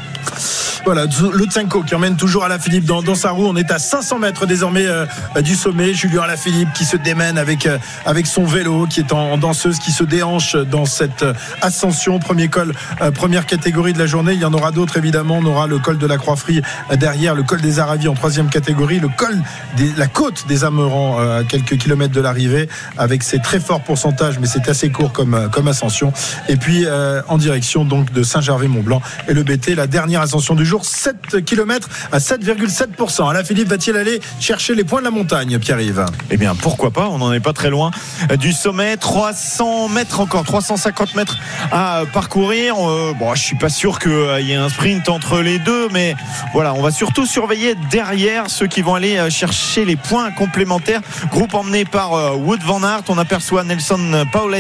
Voilà, 0.86 1.06
Lutsenko 1.34 1.84
qui 1.84 1.94
emmène 1.94 2.16
toujours 2.16 2.46
Alaphilippe 2.46 2.86
dans, 2.86 3.02
dans 3.02 3.16
sa 3.16 3.32
roue. 3.32 3.46
On 3.46 3.56
est 3.56 3.72
à 3.72 3.80
500 3.80 4.20
mètres 4.20 4.46
désormais 4.46 4.88
euh, 4.88 5.06
du 5.42 5.56
sommet. 5.56 5.94
Julien 5.94 6.22
Alaphilippe 6.22 6.72
qui 6.74 6.86
se 6.86 6.98
démène 6.98 7.38
avec, 7.38 7.66
euh, 7.66 7.78
son 8.26 8.46
vélo, 8.46 8.88
qui 8.88 9.02
est 9.02 9.14
en, 9.14 9.38
danseuse, 9.38 9.80
qui 9.80 9.92
se 9.92 10.04
déhanche 10.04 10.56
dans 10.56 10.86
cette 10.86 11.24
euh, 11.24 11.34
ascension. 11.62 12.20
Premier 12.20 12.48
col, 12.48 12.74
première 13.14 13.46
catégorie 13.46 13.94
de 13.94 14.00
la 14.00 14.06
journée. 14.06 14.34
Il 14.34 14.40
y 14.40 14.46
en 14.46 14.54
aura 14.54 14.72
d'autres 14.72 14.98
évidemment. 14.98 15.40
On 15.40 15.46
aura 15.46 15.68
le 15.68 15.80
col 15.80 15.98
de 15.98 16.08
la 16.08 16.18
Croix-Frie 16.18 16.62
derrière, 16.98 17.36
le 17.36 17.44
col 17.44 17.62
des 17.62 17.80
Aravis 17.80 18.08
en 18.08 18.14
troisième 18.14 18.50
catégorie, 18.50 19.00
le 19.00 19.10
col 19.10 19.38
la 19.98 20.08
côte 20.08 20.46
des 20.48 20.64
Amerans 20.64 21.20
euh, 21.20 21.40
à 21.40 21.44
quelques 21.44 21.78
kilomètres 21.78 22.14
de 22.14 22.22
l'arrivée, 22.22 22.70
avec 22.98 23.24
ses 23.24 23.40
très 23.40 23.60
forts 23.60 23.82
pourcentages, 23.82 24.40
mais 24.40 24.48
c'est 24.48 24.68
assez 24.70 24.90
court 24.90 25.12
comme, 25.12 25.36
ascension. 25.68 26.14
Et 26.48 26.56
puis 26.56 26.86
en 27.28 27.38
direction 27.38 27.86
donc 27.86 28.12
de 28.12 28.24
Saint-Gervais-Mont-Blanc 28.24 29.02
et 29.28 29.34
le 29.34 29.44
BT, 29.44 29.76
la 29.76 29.88
dernière 29.88 30.19
ascension 30.22 30.56
du 30.56 30.66
jour, 30.66 30.86
7 30.86 31.44
km 31.46 31.90
à 32.12 32.20
7,7%. 32.20 33.30
Alain 33.30 33.44
Philippe 33.44 33.68
va-t-il 33.68 33.96
aller 33.98 34.20
chercher 34.40 34.76
les 34.76 34.84
points 34.84 35.00
de 35.00 35.06
la 35.06 35.12
montagne, 35.12 35.58
Pierre-Yves? 35.60 36.06
Eh 36.30 36.38
bien, 36.38 36.56
pourquoi 36.56 36.92
pas 36.92 37.08
On 37.10 37.18
n'en 37.18 37.34
est 37.34 37.40
pas 37.40 37.54
très 37.54 37.70
loin 37.70 37.92
du 38.40 38.52
sommet. 38.52 38.98
300 38.98 39.90
mètres 39.90 40.20
encore, 40.20 40.44
350 40.44 41.16
mètres 41.16 41.38
à 41.72 42.04
parcourir. 42.14 42.76
Euh, 42.80 43.14
bon, 43.18 43.36
je 43.36 43.42
suis 43.42 43.58
pas 43.58 43.70
sûr 43.70 44.00
qu'il 44.00 44.12
y 44.42 44.52
ait 44.52 44.56
un 44.56 44.70
sprint 44.70 45.10
entre 45.10 45.40
les 45.40 45.60
deux, 45.60 45.90
mais 45.92 46.16
voilà, 46.54 46.74
on 46.74 46.82
va 46.82 46.92
surtout 46.92 47.26
surveiller 47.26 47.76
derrière 47.92 48.50
ceux 48.50 48.68
qui 48.68 48.82
vont 48.82 48.96
aller 48.96 49.18
euh, 49.18 49.30
chercher 49.30 49.86
les 49.86 49.96
points 49.96 50.32
complémentaires. 50.32 51.02
Groupe 51.32 51.54
emmené 51.54 51.86
par 51.86 52.14
euh, 52.14 52.36
Wood 52.36 52.62
Van 52.64 52.84
Aert. 52.84 53.04
On 53.10 53.18
aperçoit 53.18 53.64
Nelson 53.64 54.26
Paules 54.32 54.56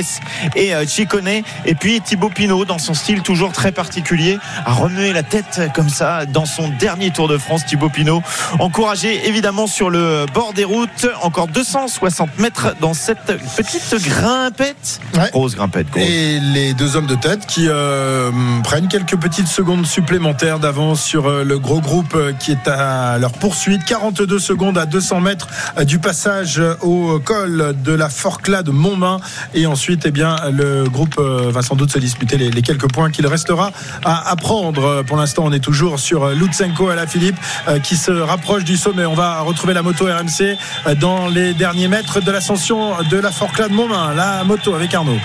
et 0.55 0.73
euh, 0.73 0.85
Chicone. 0.87 1.27
Et 1.65 1.75
puis 1.75 2.01
Thibaut 2.01 2.29
Pinot, 2.29 2.65
dans 2.65 2.77
son 2.77 2.93
style 2.93 3.21
toujours 3.21 3.51
très 3.51 3.71
particulier, 3.71 4.37
a 4.65 4.73
remué 4.73 5.13
la 5.13 5.23
tête 5.23 5.38
comme 5.73 5.89
ça 5.89 6.25
dans 6.25 6.45
son 6.45 6.69
dernier 6.79 7.11
Tour 7.11 7.27
de 7.27 7.37
France. 7.37 7.65
Thibaut 7.65 7.89
Pinot, 7.89 8.21
encouragé 8.59 9.27
évidemment 9.27 9.67
sur 9.67 9.89
le 9.89 10.25
bord 10.33 10.53
des 10.53 10.63
routes. 10.63 11.07
Encore 11.21 11.47
260 11.47 12.39
mètres 12.39 12.75
dans 12.79 12.93
cette 12.93 13.33
petite 13.55 13.95
grimpette. 14.03 14.99
Ouais. 15.15 15.29
Grosse 15.31 15.55
grimpette, 15.55 15.89
grosse. 15.89 16.03
Et 16.03 16.39
les 16.39 16.73
deux 16.73 16.95
hommes 16.95 17.05
de 17.05 17.15
tête 17.15 17.45
qui 17.45 17.65
euh, 17.67 18.31
prennent 18.63 18.87
quelques 18.87 19.17
petites 19.17 19.47
secondes 19.47 19.85
supplémentaires 19.85 20.59
d'avance 20.59 21.01
sur 21.01 21.27
euh, 21.27 21.43
le 21.43 21.59
gros 21.59 21.81
groupe 21.81 22.13
euh, 22.15 22.33
qui 22.33 22.51
est 22.51 22.67
à 22.67 23.17
leur 23.17 23.31
poursuite. 23.33 23.83
42 23.85 24.39
secondes 24.39 24.77
à 24.77 24.85
200 24.85 25.21
mètres 25.21 25.47
du 25.85 25.99
passage 25.99 26.61
au 26.81 27.19
col 27.19 27.75
de 27.83 27.93
la 27.93 28.09
Forclaz 28.09 28.63
de 28.63 28.71
Montmain. 28.71 29.19
Et 29.53 29.65
ensuite, 29.65 30.03
eh 30.05 30.11
bien, 30.11 30.35
le 30.51 30.85
groupe 30.85 31.19
va 31.19 31.61
sans 31.61 31.75
doute 31.75 31.91
se 31.91 31.99
disputer 31.99 32.37
les, 32.37 32.51
les 32.51 32.61
quelques 32.61 32.91
points 32.91 33.11
qu'il 33.11 33.27
restera 33.27 33.71
à, 34.03 34.29
à 34.29 34.35
prendre. 34.35 35.03
Pour 35.03 35.17
l'instant, 35.17 35.28
on 35.37 35.51
est 35.51 35.59
toujours 35.59 35.99
sur 35.99 36.23
euh, 36.23 36.33
Lutsenko 36.33 36.89
à 36.89 36.95
la 36.95 37.05
Philippe 37.05 37.35
euh, 37.67 37.79
qui 37.79 37.95
se 37.95 38.11
rapproche 38.11 38.63
du 38.63 38.77
sommet. 38.77 39.05
On 39.05 39.13
va 39.13 39.41
retrouver 39.41 39.73
la 39.73 39.83
moto 39.83 40.05
RMC 40.05 40.57
euh, 40.87 40.95
dans 40.95 41.27
les 41.27 41.53
derniers 41.53 41.87
mètres 41.87 42.21
de 42.21 42.31
l'ascension 42.31 43.03
de 43.03 43.17
la 43.17 43.31
Forclaz 43.31 43.69
de 43.69 43.73
Montmain. 43.73 44.13
La 44.15 44.43
moto 44.43 44.73
avec 44.73 44.93
Arnaud. 44.93 45.19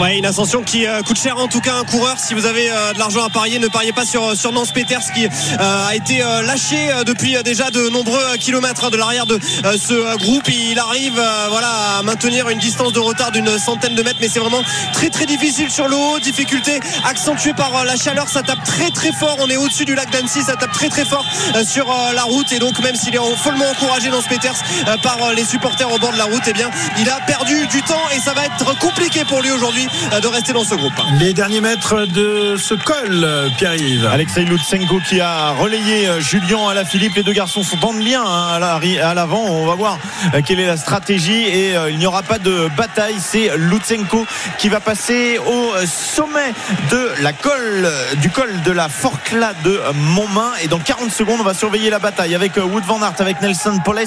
Ouais, 0.00 0.16
une 0.18 0.24
ascension 0.24 0.62
qui 0.62 0.86
euh, 0.86 1.02
coûte 1.02 1.20
cher 1.20 1.36
en 1.38 1.48
tout 1.48 1.60
cas 1.60 1.74
un 1.74 1.84
coureur. 1.84 2.18
Si 2.18 2.32
vous 2.32 2.46
avez 2.46 2.70
euh, 2.70 2.94
de 2.94 2.98
l'argent 2.98 3.24
à 3.24 3.28
parier, 3.28 3.58
ne 3.58 3.68
pariez 3.68 3.92
pas 3.92 4.06
sur, 4.06 4.34
sur 4.34 4.50
Nance 4.50 4.72
Peters 4.72 5.12
qui 5.14 5.26
euh, 5.26 5.86
a 5.86 5.94
été 5.94 6.22
euh, 6.22 6.42
lâché 6.42 6.90
euh, 6.90 7.04
depuis 7.04 7.36
euh, 7.36 7.42
déjà 7.42 7.70
de 7.70 7.90
nombreux 7.90 8.18
euh, 8.18 8.36
kilomètres 8.36 8.84
hein, 8.86 8.90
de 8.90 8.96
l'arrière 8.96 9.26
de 9.26 9.38
euh, 9.64 9.76
ce 9.76 9.92
euh, 9.92 10.16
groupe. 10.16 10.48
Il 10.48 10.78
arrive 10.78 11.18
euh, 11.18 11.46
voilà, 11.50 11.98
à 11.98 12.02
maintenir 12.02 12.48
une 12.48 12.58
distance 12.58 12.94
de 12.94 13.00
retard 13.00 13.32
d'une 13.32 13.58
centaine 13.58 13.94
de 13.94 14.02
mètres, 14.02 14.18
mais 14.20 14.28
c'est 14.28 14.40
vraiment 14.40 14.62
très 14.94 15.10
très 15.10 15.26
difficile 15.26 15.70
sur 15.70 15.86
le 15.86 15.94
haut. 15.94 16.18
Difficulté 16.20 16.80
accentuée 17.04 17.52
par 17.52 17.76
euh, 17.76 17.84
la 17.84 17.96
chaleur. 17.96 18.28
Ça 18.28 18.42
tape 18.42 18.64
très 18.64 18.90
très 18.90 19.12
fort. 19.12 19.36
On 19.40 19.48
est 19.50 19.58
au-dessus 19.58 19.84
du 19.84 19.94
lac 19.94 20.10
d'Annecy. 20.10 20.42
Ça 20.42 20.56
tape 20.56 20.72
très 20.72 20.88
très 20.88 21.04
fort 21.04 21.26
euh, 21.54 21.64
sur 21.64 21.88
euh, 21.90 22.12
la 22.14 22.22
route. 22.22 22.50
Et 22.52 22.58
donc 22.58 22.78
même 22.80 22.96
s'il 22.96 23.14
est 23.14 23.36
follement 23.36 23.68
encouragé 23.68 24.08
Nance 24.08 24.26
Peters 24.26 24.56
euh, 24.88 24.96
par 25.02 25.22
euh, 25.22 25.34
les 25.34 25.44
supporters 25.44 25.92
au 25.92 25.98
bord 25.98 26.12
de 26.12 26.18
la 26.18 26.24
route, 26.24 26.42
eh 26.46 26.54
bien 26.54 26.70
il 26.98 27.08
a 27.10 27.20
perdu 27.26 27.66
du 27.66 27.82
temps 27.82 28.02
et 28.16 28.20
ça 28.20 28.32
va 28.32 28.46
être 28.46 28.78
compliqué 28.78 29.24
pour 29.26 29.42
lui 29.42 29.50
aujourd'hui 29.50 29.81
euh, 30.12 30.20
de 30.20 30.26
rester 30.26 30.52
dans 30.52 30.64
ce 30.64 30.74
groupe. 30.74 30.92
Les 31.18 31.32
derniers 31.32 31.60
mètres 31.60 32.06
de 32.06 32.56
ce 32.56 32.74
col, 32.74 33.26
Pierre-Yves. 33.58 34.06
Alexei 34.06 34.44
Lutsenko 34.44 35.00
qui 35.08 35.20
a 35.20 35.50
relayé 35.50 36.08
euh, 36.08 36.20
Julien 36.20 36.68
Alaphilippe. 36.68 37.14
Les 37.16 37.22
deux 37.22 37.32
garçons 37.32 37.62
sont 37.62 37.76
dans 37.78 37.92
le 37.92 38.00
lien 38.00 38.22
hein, 38.24 38.48
à 38.54 38.58
la- 38.58 38.80
à 39.08 39.14
l'avant. 39.14 39.42
On 39.44 39.66
va 39.66 39.74
voir 39.74 39.98
euh, 40.34 40.40
quelle 40.44 40.60
est 40.60 40.66
la 40.66 40.76
stratégie 40.76 41.42
et 41.42 41.74
il 41.90 41.98
n'y 41.98 42.06
aura 42.06 42.22
pas 42.22 42.38
de 42.38 42.68
bataille. 42.76 43.16
C'est 43.18 43.50
Lutsenko 43.56 44.26
qui 44.58 44.68
va 44.68 44.80
passer 44.80 45.38
au 45.38 45.72
sommet 45.86 46.52
de 46.90 47.10
la 47.20 47.32
colle, 47.32 47.88
du 48.16 48.30
col 48.30 48.50
de 48.62 48.72
la 48.72 48.88
Forcla 48.88 49.52
de 49.64 49.80
Montmain. 49.94 50.50
Et 50.62 50.68
dans 50.68 50.78
40 50.78 51.10
secondes, 51.12 51.40
on 51.40 51.44
va 51.44 51.54
surveiller 51.54 51.90
la 51.90 51.98
bataille 51.98 52.34
avec 52.34 52.56
Wood 52.56 52.84
Van 52.84 53.00
Aert, 53.02 53.14
avec 53.20 53.40
Nelson 53.40 53.78
Poles 53.84 54.00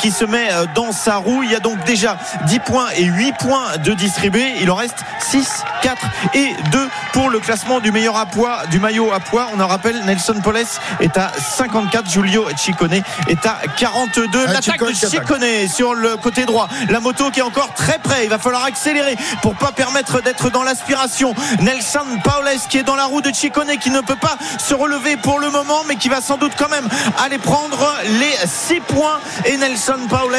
qui 0.00 0.10
se 0.10 0.24
met 0.24 0.48
dans 0.74 0.92
sa 0.92 1.16
roue. 1.16 1.42
Il 1.42 1.50
y 1.50 1.54
a 1.54 1.60
donc 1.60 1.82
déjà 1.84 2.16
10 2.46 2.58
points 2.60 2.86
et 2.96 3.04
8 3.04 3.34
points 3.38 3.76
de 3.82 3.92
distribués. 3.92 4.54
Il 4.60 4.70
en 4.70 4.74
reste 4.76 5.03
6, 5.20 5.64
4 5.82 6.06
et 6.34 6.54
2 6.70 6.88
pour 7.12 7.30
le 7.30 7.40
classement 7.40 7.80
du 7.80 7.92
meilleur 7.92 8.16
à 8.16 8.26
poids, 8.26 8.62
du 8.70 8.78
maillot 8.78 9.12
à 9.12 9.20
poids. 9.20 9.48
On 9.54 9.60
en 9.60 9.66
rappelle, 9.66 10.04
Nelson 10.04 10.40
Poles 10.42 10.64
est 11.00 11.16
à 11.16 11.30
54, 11.38 12.10
Giulio 12.10 12.46
Ciccone 12.56 13.02
est 13.28 13.46
à 13.46 13.58
42. 13.76 14.44
Ah, 14.46 14.52
L'attaque 14.52 14.80
de. 14.80 14.92
Ciccone 14.92 15.68
sur 15.68 15.94
le 15.94 16.16
côté 16.16 16.44
droit. 16.44 16.68
La 16.88 17.00
moto 17.00 17.30
qui 17.30 17.40
est 17.40 17.42
encore 17.42 17.72
très 17.74 17.98
près. 17.98 18.24
Il 18.24 18.30
va 18.30 18.38
falloir 18.38 18.64
accélérer 18.64 19.16
pour 19.42 19.54
pas 19.54 19.72
permettre 19.72 20.22
d'être 20.22 20.50
dans 20.50 20.62
l'aspiration. 20.62 21.34
Nelson 21.60 22.06
Paules 22.22 22.58
qui 22.68 22.78
est 22.78 22.82
dans 22.82 22.96
la 22.96 23.04
roue 23.04 23.20
de 23.20 23.32
Ciccone 23.32 23.76
qui 23.78 23.90
ne 23.90 24.00
peut 24.00 24.16
pas 24.16 24.36
se 24.58 24.74
relever 24.74 25.16
pour 25.16 25.38
le 25.38 25.50
moment, 25.50 25.82
mais 25.88 25.96
qui 25.96 26.08
va 26.08 26.20
sans 26.20 26.36
doute 26.36 26.52
quand 26.58 26.68
même 26.68 26.88
aller 27.24 27.38
prendre 27.38 27.94
les 28.20 28.34
6 28.46 28.80
points. 28.80 29.18
Et 29.46 29.56
Nelson 29.56 29.98
Paules, 30.08 30.36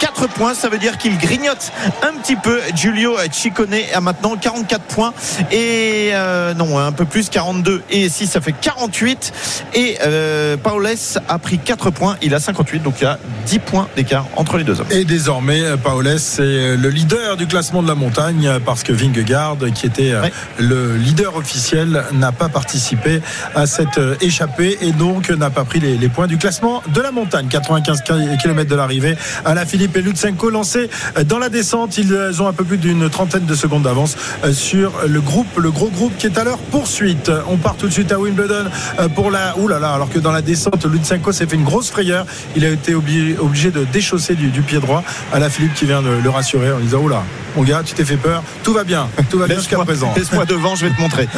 4 0.00 0.26
points. 0.28 0.54
Ça 0.54 0.68
veut 0.68 0.78
dire 0.78 0.98
qu'il 0.98 1.18
grignote 1.18 1.72
un 2.02 2.14
petit 2.18 2.36
peu. 2.36 2.60
Giulio 2.74 3.16
Ciccone 3.30 3.74
a 3.94 4.00
maintenant 4.06 4.36
44 4.36 4.84
points. 4.84 5.12
Et 5.50 6.10
euh, 6.12 6.54
non, 6.54 6.78
un 6.78 6.92
peu 6.92 7.04
plus, 7.04 7.28
42. 7.28 7.82
Et 7.90 8.08
6, 8.08 8.28
ça 8.28 8.40
fait 8.40 8.52
48. 8.52 9.32
Et 9.74 9.98
euh, 10.06 10.56
Paules 10.56 10.86
a 11.28 11.38
pris 11.38 11.58
4 11.58 11.90
points. 11.90 12.16
Il 12.22 12.32
a 12.34 12.40
58. 12.40 12.82
Donc 12.82 12.94
il 13.00 13.04
y 13.04 13.06
a 13.06 13.18
10 13.46 13.58
points 13.58 13.88
d'écart 13.96 14.26
entre 14.36 14.58
les 14.58 14.64
deux 14.64 14.80
hommes. 14.80 14.86
Et 14.90 15.04
désormais, 15.04 15.60
euh, 15.60 15.76
Paoles, 15.76 16.20
c'est 16.20 16.42
euh, 16.42 16.76
le 16.76 16.88
leader 16.88 17.36
du 17.36 17.48
classement 17.48 17.82
de 17.82 17.88
la 17.88 17.96
montagne 17.96 18.48
parce 18.64 18.84
que 18.84 18.92
Vingegaard, 18.92 19.56
qui 19.74 19.86
était 19.86 20.14
le 20.58 20.96
leader 20.96 21.34
officiel, 21.36 22.04
n'a 22.12 22.30
pas 22.30 22.48
participé 22.48 23.20
à 23.56 23.66
cette 23.66 24.00
échappée 24.20 24.78
et 24.80 24.92
donc 24.92 25.30
n'a 25.30 25.50
pas 25.50 25.64
pris 25.64 25.80
les, 25.80 25.98
les 25.98 26.08
points 26.08 26.28
du 26.28 26.38
classement 26.38 26.82
de 26.94 27.00
la 27.00 27.10
montagne. 27.10 27.48
95 27.48 28.04
km 28.40 28.70
de 28.70 28.76
l'arrivée. 28.76 29.16
Alain 29.44 29.66
Philippe 29.66 29.96
et 29.96 30.02
Lutsenko 30.02 30.50
lancés 30.50 30.88
dans 31.24 31.38
la 31.38 31.48
descente. 31.48 31.98
Ils 31.98 32.40
ont 32.40 32.46
un 32.46 32.52
peu 32.52 32.64
plus 32.64 32.78
d'une 32.78 33.10
trentaine 33.10 33.46
de 33.46 33.54
secondes 33.56 33.82
d'avance 33.82 33.95
euh, 34.44 34.52
sur 34.52 34.92
le 35.06 35.20
groupe, 35.20 35.46
le 35.56 35.70
gros 35.70 35.88
groupe 35.88 36.16
qui 36.18 36.26
est 36.26 36.38
à 36.38 36.44
leur 36.44 36.58
poursuite. 36.58 37.30
On 37.48 37.56
part 37.56 37.76
tout 37.76 37.86
de 37.86 37.92
suite 37.92 38.12
à 38.12 38.18
Wimbledon 38.18 38.66
euh, 38.98 39.08
pour 39.08 39.30
la. 39.30 39.56
Ouh 39.58 39.68
là 39.68 39.78
là, 39.78 39.92
alors 39.92 40.10
que 40.10 40.18
dans 40.18 40.32
la 40.32 40.42
descente, 40.42 40.84
Lutsenko 40.84 41.32
s'est 41.32 41.46
fait 41.46 41.56
une 41.56 41.64
grosse 41.64 41.90
frayeur. 41.90 42.26
Il 42.56 42.64
a 42.64 42.70
été 42.70 42.94
obligé, 42.94 43.70
de 43.70 43.84
déchausser 43.84 44.34
du, 44.34 44.50
du 44.50 44.62
pied 44.62 44.80
droit. 44.80 45.02
Alain 45.32 45.48
Philippe 45.48 45.74
qui 45.74 45.86
vient 45.86 46.02
de 46.02 46.10
le 46.22 46.30
rassurer 46.30 46.72
en 46.72 46.78
disant 46.78 47.00
Oula, 47.00 47.22
mon 47.56 47.62
gars, 47.62 47.82
tu 47.84 47.94
t'es 47.94 48.04
fait 48.04 48.16
peur. 48.16 48.42
Tout 48.62 48.72
va 48.72 48.84
bien. 48.84 49.08
Tout 49.30 49.38
va 49.38 49.46
bien 49.46 49.56
jusqu'à 49.56 49.78
présent. 49.78 50.12
laisse-moi 50.16 50.44
devant, 50.44 50.74
je 50.76 50.86
vais 50.86 50.94
te 50.94 51.00
montrer. 51.00 51.28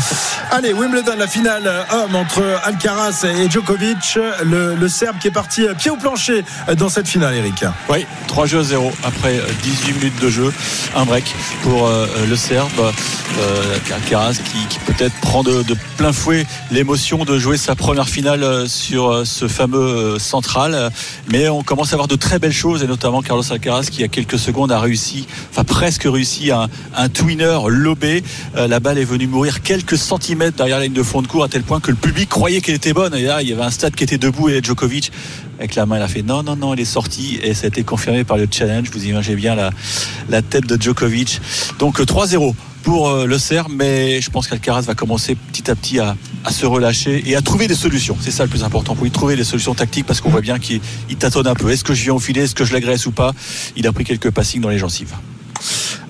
Allez, 0.50 0.72
Wimbledon, 0.72 1.12
la 1.18 1.26
finale 1.26 1.62
euh, 1.66 1.82
homme 1.92 2.14
entre 2.16 2.42
Alcaraz 2.64 3.24
et 3.24 3.48
Djokovic. 3.50 4.18
Le, 4.44 4.74
le 4.74 4.88
Serbe 4.88 5.18
qui 5.18 5.28
est 5.28 5.32
parti 5.32 5.66
euh, 5.66 5.74
pied 5.74 5.90
au 5.90 5.96
plancher 5.96 6.44
euh, 6.68 6.74
dans 6.74 6.88
cette 6.88 7.08
finale, 7.08 7.34
Eric. 7.34 7.64
Oui, 7.88 8.06
3 8.26 8.46
jeux 8.46 8.60
à 8.60 8.64
0 8.64 8.92
après 9.04 9.38
euh, 9.38 9.42
18 9.62 9.92
minutes 9.94 10.20
de 10.20 10.28
jeu. 10.30 10.52
Un 10.96 11.04
break 11.04 11.34
pour 11.62 11.86
euh, 11.86 12.06
le 12.28 12.36
Serbe. 12.36 12.92
Euh, 13.38 13.94
Alcaraz 13.94 14.34
qui, 14.42 14.66
qui 14.68 14.78
peut-être 14.80 15.14
prend 15.20 15.42
de, 15.42 15.62
de 15.62 15.76
plein 15.96 16.12
fouet 16.12 16.46
l'émotion 16.70 17.24
de 17.24 17.38
jouer 17.38 17.56
sa 17.56 17.74
première 17.76 18.08
finale 18.08 18.42
euh, 18.42 18.66
sur 18.66 19.10
euh, 19.10 19.24
ce 19.24 19.46
fameux 19.48 19.78
euh, 19.78 20.18
central. 20.18 20.74
Euh, 20.74 20.90
Mais 21.30 21.48
on 21.48 21.62
commence 21.62 21.92
à 21.92 21.96
voir 21.96 22.08
de 22.08 22.16
très 22.16 22.38
belles 22.38 22.52
choses 22.52 22.82
et 22.82 22.86
notamment 22.86 23.22
Carlos 23.22 23.44
Alcaraz 23.52 23.84
qui, 23.90 23.98
il 23.98 24.00
y 24.00 24.04
a 24.04 24.08
quelques 24.08 24.38
secondes, 24.38 24.72
a 24.72 24.80
réussi, 24.80 25.26
enfin 25.50 25.62
presque 25.68 26.04
réussi 26.04 26.50
un, 26.50 26.68
un 26.96 27.08
twinner 27.08 27.58
lobé. 27.68 28.24
Euh, 28.56 28.66
la 28.66 28.80
balle 28.80 28.98
est 28.98 29.04
venue 29.04 29.26
mourir 29.26 29.62
quelques 29.62 29.98
centimètres 29.98 30.56
derrière 30.56 30.78
la 30.78 30.84
ligne 30.84 30.94
de 30.94 31.02
fond 31.02 31.22
de 31.22 31.28
cours 31.28 31.44
à 31.44 31.48
tel 31.48 31.62
point 31.62 31.78
que 31.80 31.90
le 31.90 31.96
public 31.96 32.28
croyait 32.28 32.60
qu'elle 32.60 32.74
était 32.74 32.92
bonne. 32.92 33.14
Et 33.14 33.20
il 33.20 33.48
y 33.48 33.52
avait 33.52 33.62
un 33.62 33.70
stade 33.70 33.94
qui 33.94 34.04
était 34.04 34.18
debout 34.18 34.48
et 34.48 34.60
Djokovic 34.62 35.12
avec 35.58 35.74
la 35.74 35.86
main, 35.86 35.96
il 35.96 36.02
a 36.02 36.08
fait 36.08 36.22
non, 36.22 36.42
non, 36.42 36.56
non, 36.56 36.72
elle 36.72 36.80
est 36.80 36.84
sortie 36.84 37.38
et 37.42 37.52
ça 37.52 37.64
a 37.64 37.68
été 37.68 37.82
confirmé 37.82 38.24
par 38.24 38.36
le 38.36 38.46
challenge. 38.50 38.90
Vous 38.92 39.04
imaginez 39.06 39.36
bien 39.36 39.56
la, 39.56 40.42
tête 40.42 40.66
de 40.66 40.80
Djokovic. 40.80 41.40
Donc 41.78 42.00
euh, 42.00 42.04
3-0 42.04 42.54
pour 42.84 43.08
euh, 43.08 43.26
le 43.26 43.38
Serbe, 43.38 43.72
mais 43.74 44.20
je 44.20 44.30
pense 44.30 44.46
qu'Alcaraz 44.46 44.82
va 44.82 44.94
commencer 44.94 45.34
petit 45.34 45.70
à 45.70 45.74
petit 45.74 45.98
à, 45.98 46.16
se 46.50 46.64
relâcher 46.64 47.22
et 47.26 47.36
à 47.36 47.42
trouver 47.42 47.66
des 47.66 47.74
solutions. 47.74 48.16
C'est 48.20 48.30
ça 48.30 48.44
le 48.44 48.48
plus 48.48 48.62
important 48.62 48.94
pour 48.94 49.04
lui 49.04 49.10
trouver 49.10 49.36
des 49.36 49.44
solutions 49.44 49.74
tactiques 49.74 50.06
parce 50.06 50.20
qu'on 50.20 50.30
voit 50.30 50.40
bien 50.40 50.58
qu'il 50.58 50.80
il 51.10 51.16
tâtonne 51.16 51.46
un 51.46 51.54
peu. 51.54 51.70
Est-ce 51.70 51.84
que 51.84 51.92
je 51.92 52.04
viens 52.04 52.14
au 52.14 52.20
filet 52.20 52.42
Est-ce 52.42 52.54
que 52.54 52.64
je 52.64 52.72
l'agresse 52.72 53.06
ou 53.06 53.10
pas? 53.10 53.32
Il 53.76 53.86
a 53.86 53.92
pris 53.92 54.04
quelques 54.04 54.30
passings 54.30 54.60
dans 54.60 54.70
les 54.70 54.78
gencives. 54.78 55.14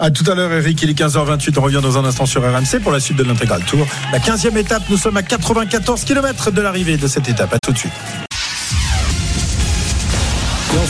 À 0.01 0.11
tout 0.11 0.29
à 0.31 0.35
l'heure, 0.35 0.53
Eric. 0.53 0.83
Il 0.83 0.91
est 0.91 0.99
15h28. 0.99 1.59
On 1.59 1.63
revient 1.63 1.81
dans 1.83 1.99
un 1.99 2.05
instant 2.05 2.27
sur 2.27 2.43
RMC 2.43 2.81
pour 2.83 2.93
la 2.93 3.01
suite 3.01 3.19
de 3.19 3.25
l'intégral 3.25 3.63
tour. 3.65 3.87
La 4.13 4.19
15e 4.19 4.57
étape. 4.57 4.83
Nous 4.91 4.97
sommes 4.97 5.17
à 5.17 5.23
94 5.23 6.05
km 6.05 6.51
de 6.51 6.61
l'arrivée 6.61 6.97
de 6.97 7.07
cette 7.07 7.29
étape. 7.29 7.53
À 7.53 7.59
tout 7.59 7.73
de 7.73 7.79
suite. 7.79 8.28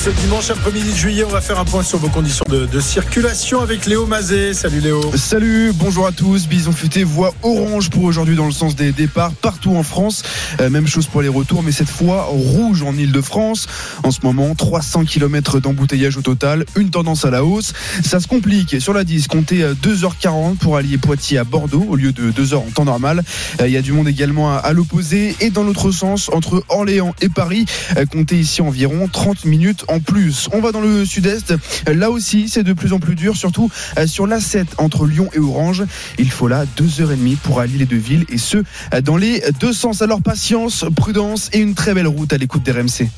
Ce 0.04 0.10
dimanche 0.10 0.50
après-midi 0.50 0.92
de 0.92 0.96
juillet, 0.96 1.24
on 1.24 1.28
va 1.30 1.40
faire 1.40 1.58
un 1.58 1.64
point 1.64 1.82
sur 1.82 1.98
vos 1.98 2.08
conditions 2.08 2.44
de, 2.48 2.80
circulation 2.80 3.60
avec 3.60 3.84
Léo 3.84 4.06
Mazet. 4.06 4.54
Salut 4.54 4.78
Léo. 4.80 5.00
Salut, 5.16 5.72
bonjour 5.74 6.06
à 6.06 6.12
tous. 6.12 6.46
Bison 6.46 6.70
futé 6.70 7.02
voie 7.02 7.34
orange 7.42 7.90
pour 7.90 8.04
aujourd'hui 8.04 8.36
dans 8.36 8.46
le 8.46 8.52
sens 8.52 8.76
des 8.76 8.92
départs 8.92 9.32
partout 9.32 9.74
en 9.76 9.82
France. 9.82 10.22
Euh, 10.60 10.70
même 10.70 10.86
chose 10.86 11.06
pour 11.06 11.20
les 11.20 11.28
retours, 11.28 11.64
mais 11.64 11.72
cette 11.72 11.88
fois 11.90 12.24
rouge 12.30 12.82
en 12.82 12.96
Ile-de-France. 12.96 13.66
En 14.04 14.12
ce 14.12 14.20
moment, 14.22 14.54
300 14.54 15.04
km 15.04 15.58
d'embouteillage 15.58 16.16
au 16.16 16.22
total, 16.22 16.64
une 16.76 16.90
tendance 16.90 17.24
à 17.24 17.30
la 17.30 17.44
hausse. 17.44 17.72
Ça 18.04 18.20
se 18.20 18.28
complique. 18.28 18.80
Sur 18.80 18.92
la 18.92 19.02
10, 19.02 19.26
comptez 19.26 19.64
euh, 19.64 19.74
2h40 19.74 20.56
pour 20.58 20.76
allier 20.76 20.96
Poitiers 20.98 21.38
à 21.38 21.44
Bordeaux 21.44 21.84
au 21.88 21.96
lieu 21.96 22.12
de 22.12 22.30
2h 22.30 22.54
en 22.54 22.70
temps 22.72 22.84
normal. 22.84 23.24
Euh, 23.60 23.66
Il 23.66 23.72
y 23.72 23.76
a 23.76 23.82
du 23.82 23.92
monde 23.92 24.06
également 24.08 24.52
à, 24.54 24.58
à 24.58 24.72
l'opposé 24.72 25.34
et 25.40 25.50
dans 25.50 25.64
l'autre 25.64 25.90
sens 25.90 26.30
entre 26.32 26.62
Orléans 26.68 27.14
et 27.20 27.28
Paris. 27.28 27.66
euh, 27.96 28.06
Comptez 28.06 28.36
ici 28.38 28.62
environ 28.62 29.08
30 29.12 29.44
minutes 29.44 29.84
en 29.88 29.97
plus. 29.98 30.48
On 30.52 30.60
va 30.60 30.72
dans 30.72 30.80
le 30.80 31.04
sud-est. 31.04 31.54
Là 31.86 32.10
aussi, 32.10 32.48
c'est 32.48 32.62
de 32.62 32.72
plus 32.72 32.92
en 32.92 32.98
plus 32.98 33.14
dur, 33.14 33.36
surtout 33.36 33.70
euh, 33.98 34.06
sur 34.06 34.26
l'A7 34.26 34.66
entre 34.78 35.06
Lyon 35.06 35.28
et 35.32 35.38
Orange. 35.38 35.84
Il 36.18 36.30
faut 36.30 36.48
là 36.48 36.64
deux 36.76 37.00
heures 37.00 37.12
et 37.12 37.16
demie 37.16 37.36
pour 37.36 37.60
allier 37.60 37.78
les 37.78 37.86
deux 37.86 37.96
villes 37.96 38.24
et 38.28 38.38
ce 38.38 38.58
euh, 38.94 39.00
dans 39.00 39.16
les 39.16 39.42
deux 39.60 39.72
sens. 39.72 40.02
Alors 40.02 40.22
patience, 40.22 40.84
prudence 40.96 41.50
et 41.52 41.58
une 41.58 41.74
très 41.74 41.94
belle 41.94 42.08
route 42.08 42.32
à 42.32 42.38
l'écoute 42.38 42.62
d'RMC. 42.62 43.08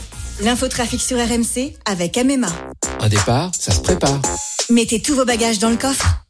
L'infotrafic 0.42 1.00
sur 1.00 1.18
RMC 1.18 1.74
avec 1.84 2.16
Amema. 2.16 2.48
Un 3.00 3.08
départ, 3.08 3.50
ça 3.58 3.72
se 3.72 3.80
prépare. 3.80 4.20
Mettez 4.70 5.00
tous 5.00 5.14
vos 5.14 5.24
bagages 5.24 5.58
dans 5.58 5.70
le 5.70 5.76
coffre. 5.76 6.24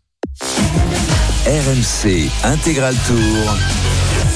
RMC 1.47 2.29
Intégral 2.45 2.95
Tour. 3.07 3.57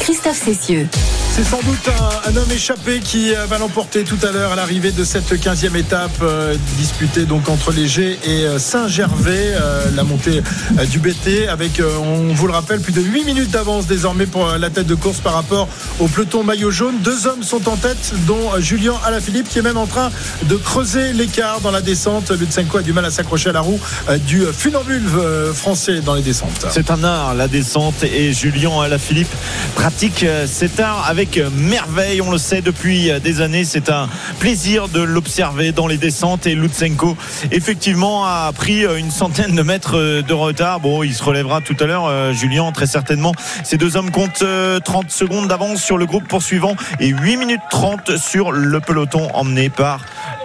Christophe 0.00 0.42
Cessieux. 0.44 0.88
C'est 1.36 1.42
sans 1.42 1.62
doute 1.62 1.90
un, 2.28 2.36
homme 2.36 2.52
échappé 2.52 3.00
qui 3.00 3.34
euh, 3.34 3.46
va 3.46 3.58
l'emporter 3.58 4.04
tout 4.04 4.18
à 4.22 4.30
l'heure 4.30 4.52
à 4.52 4.54
l'arrivée 4.54 4.92
de 4.92 5.02
cette 5.02 5.32
15e 5.32 5.74
étape 5.74 6.12
euh, 6.22 6.54
disputée 6.76 7.24
donc 7.24 7.48
entre 7.48 7.72
Léger 7.72 8.20
et 8.22 8.46
euh, 8.46 8.60
Saint-Gervais, 8.60 9.52
la 9.96 10.04
montée 10.04 10.44
du 10.90 11.00
BT 11.00 11.48
avec, 11.48 11.82
on 12.00 12.32
vous 12.32 12.46
le 12.46 12.52
rappelle, 12.52 12.80
plus 12.80 12.92
de 12.92 13.00
8 13.00 13.24
minutes 13.24 13.50
d'avance 13.50 13.88
désormais 13.88 14.26
pour 14.26 14.46
la 14.46 14.70
tête 14.70 14.86
de 14.86 14.94
course 14.94 15.18
par 15.18 15.34
rapport 15.34 15.66
au 15.98 16.06
peloton 16.06 16.44
maillot 16.44 16.70
jaune. 16.70 17.00
Deux 17.00 17.26
hommes 17.26 17.42
sont 17.42 17.68
en 17.68 17.76
tête, 17.76 18.12
dont 18.28 18.50
Julien 18.60 18.94
Alaphilippe 19.04 19.48
qui 19.48 19.58
est 19.58 19.62
même 19.62 19.76
en 19.76 19.86
train 19.86 20.10
de 20.44 20.54
creuser 20.54 21.12
l'écart 21.12 21.60
dans 21.60 21.72
la 21.72 21.80
descente. 21.80 22.30
Lutsenko 22.30 22.78
a 22.78 22.82
du 22.82 22.92
mal 22.92 23.04
à 23.04 23.10
s'accrocher 23.10 23.50
à 23.50 23.54
la 23.54 23.60
roue 23.60 23.80
du 24.26 24.42
funambule 24.56 25.08
français 25.52 26.00
dans 26.00 26.14
les 26.14 26.22
descentes. 26.22 26.66
C'est 26.70 26.92
un 26.92 27.02
art 27.02 27.34
la 27.34 27.48
descente 27.48 28.04
et 28.04 28.32
Julien 28.32 28.80
Alaphilippe 28.82 29.34
pratique 29.74 30.24
cet 30.46 30.78
art 30.78 31.06
avec 31.08 31.23
merveille. 31.52 32.20
On 32.20 32.30
le 32.30 32.38
sait 32.38 32.60
depuis 32.60 33.10
des 33.20 33.40
années. 33.40 33.64
C'est 33.64 33.90
un 33.90 34.08
plaisir 34.38 34.88
de 34.88 35.00
l'observer 35.00 35.72
dans 35.72 35.86
les 35.86 35.96
descentes. 35.96 36.46
Et 36.46 36.54
Lutsenko, 36.54 37.16
effectivement, 37.50 38.24
a 38.24 38.52
pris 38.52 38.84
une 38.84 39.10
centaine 39.10 39.54
de 39.54 39.62
mètres 39.62 40.22
de 40.22 40.32
retard. 40.32 40.80
Bon, 40.80 41.02
il 41.02 41.14
se 41.14 41.22
relèvera 41.22 41.60
tout 41.60 41.76
à 41.80 41.86
l'heure, 41.86 42.06
euh, 42.06 42.32
Julien, 42.32 42.70
très 42.72 42.86
certainement. 42.86 43.32
Ces 43.62 43.76
deux 43.76 43.96
hommes 43.96 44.10
comptent 44.10 44.44
30 44.84 45.10
secondes 45.10 45.48
d'avance 45.48 45.82
sur 45.82 45.98
le 45.98 46.06
groupe 46.06 46.26
poursuivant 46.28 46.76
et 47.00 47.08
8 47.08 47.36
minutes 47.36 47.60
30 47.70 48.16
sur 48.16 48.52
le 48.52 48.80
peloton 48.80 49.28
emmené 49.34 49.70
par 49.70 50.00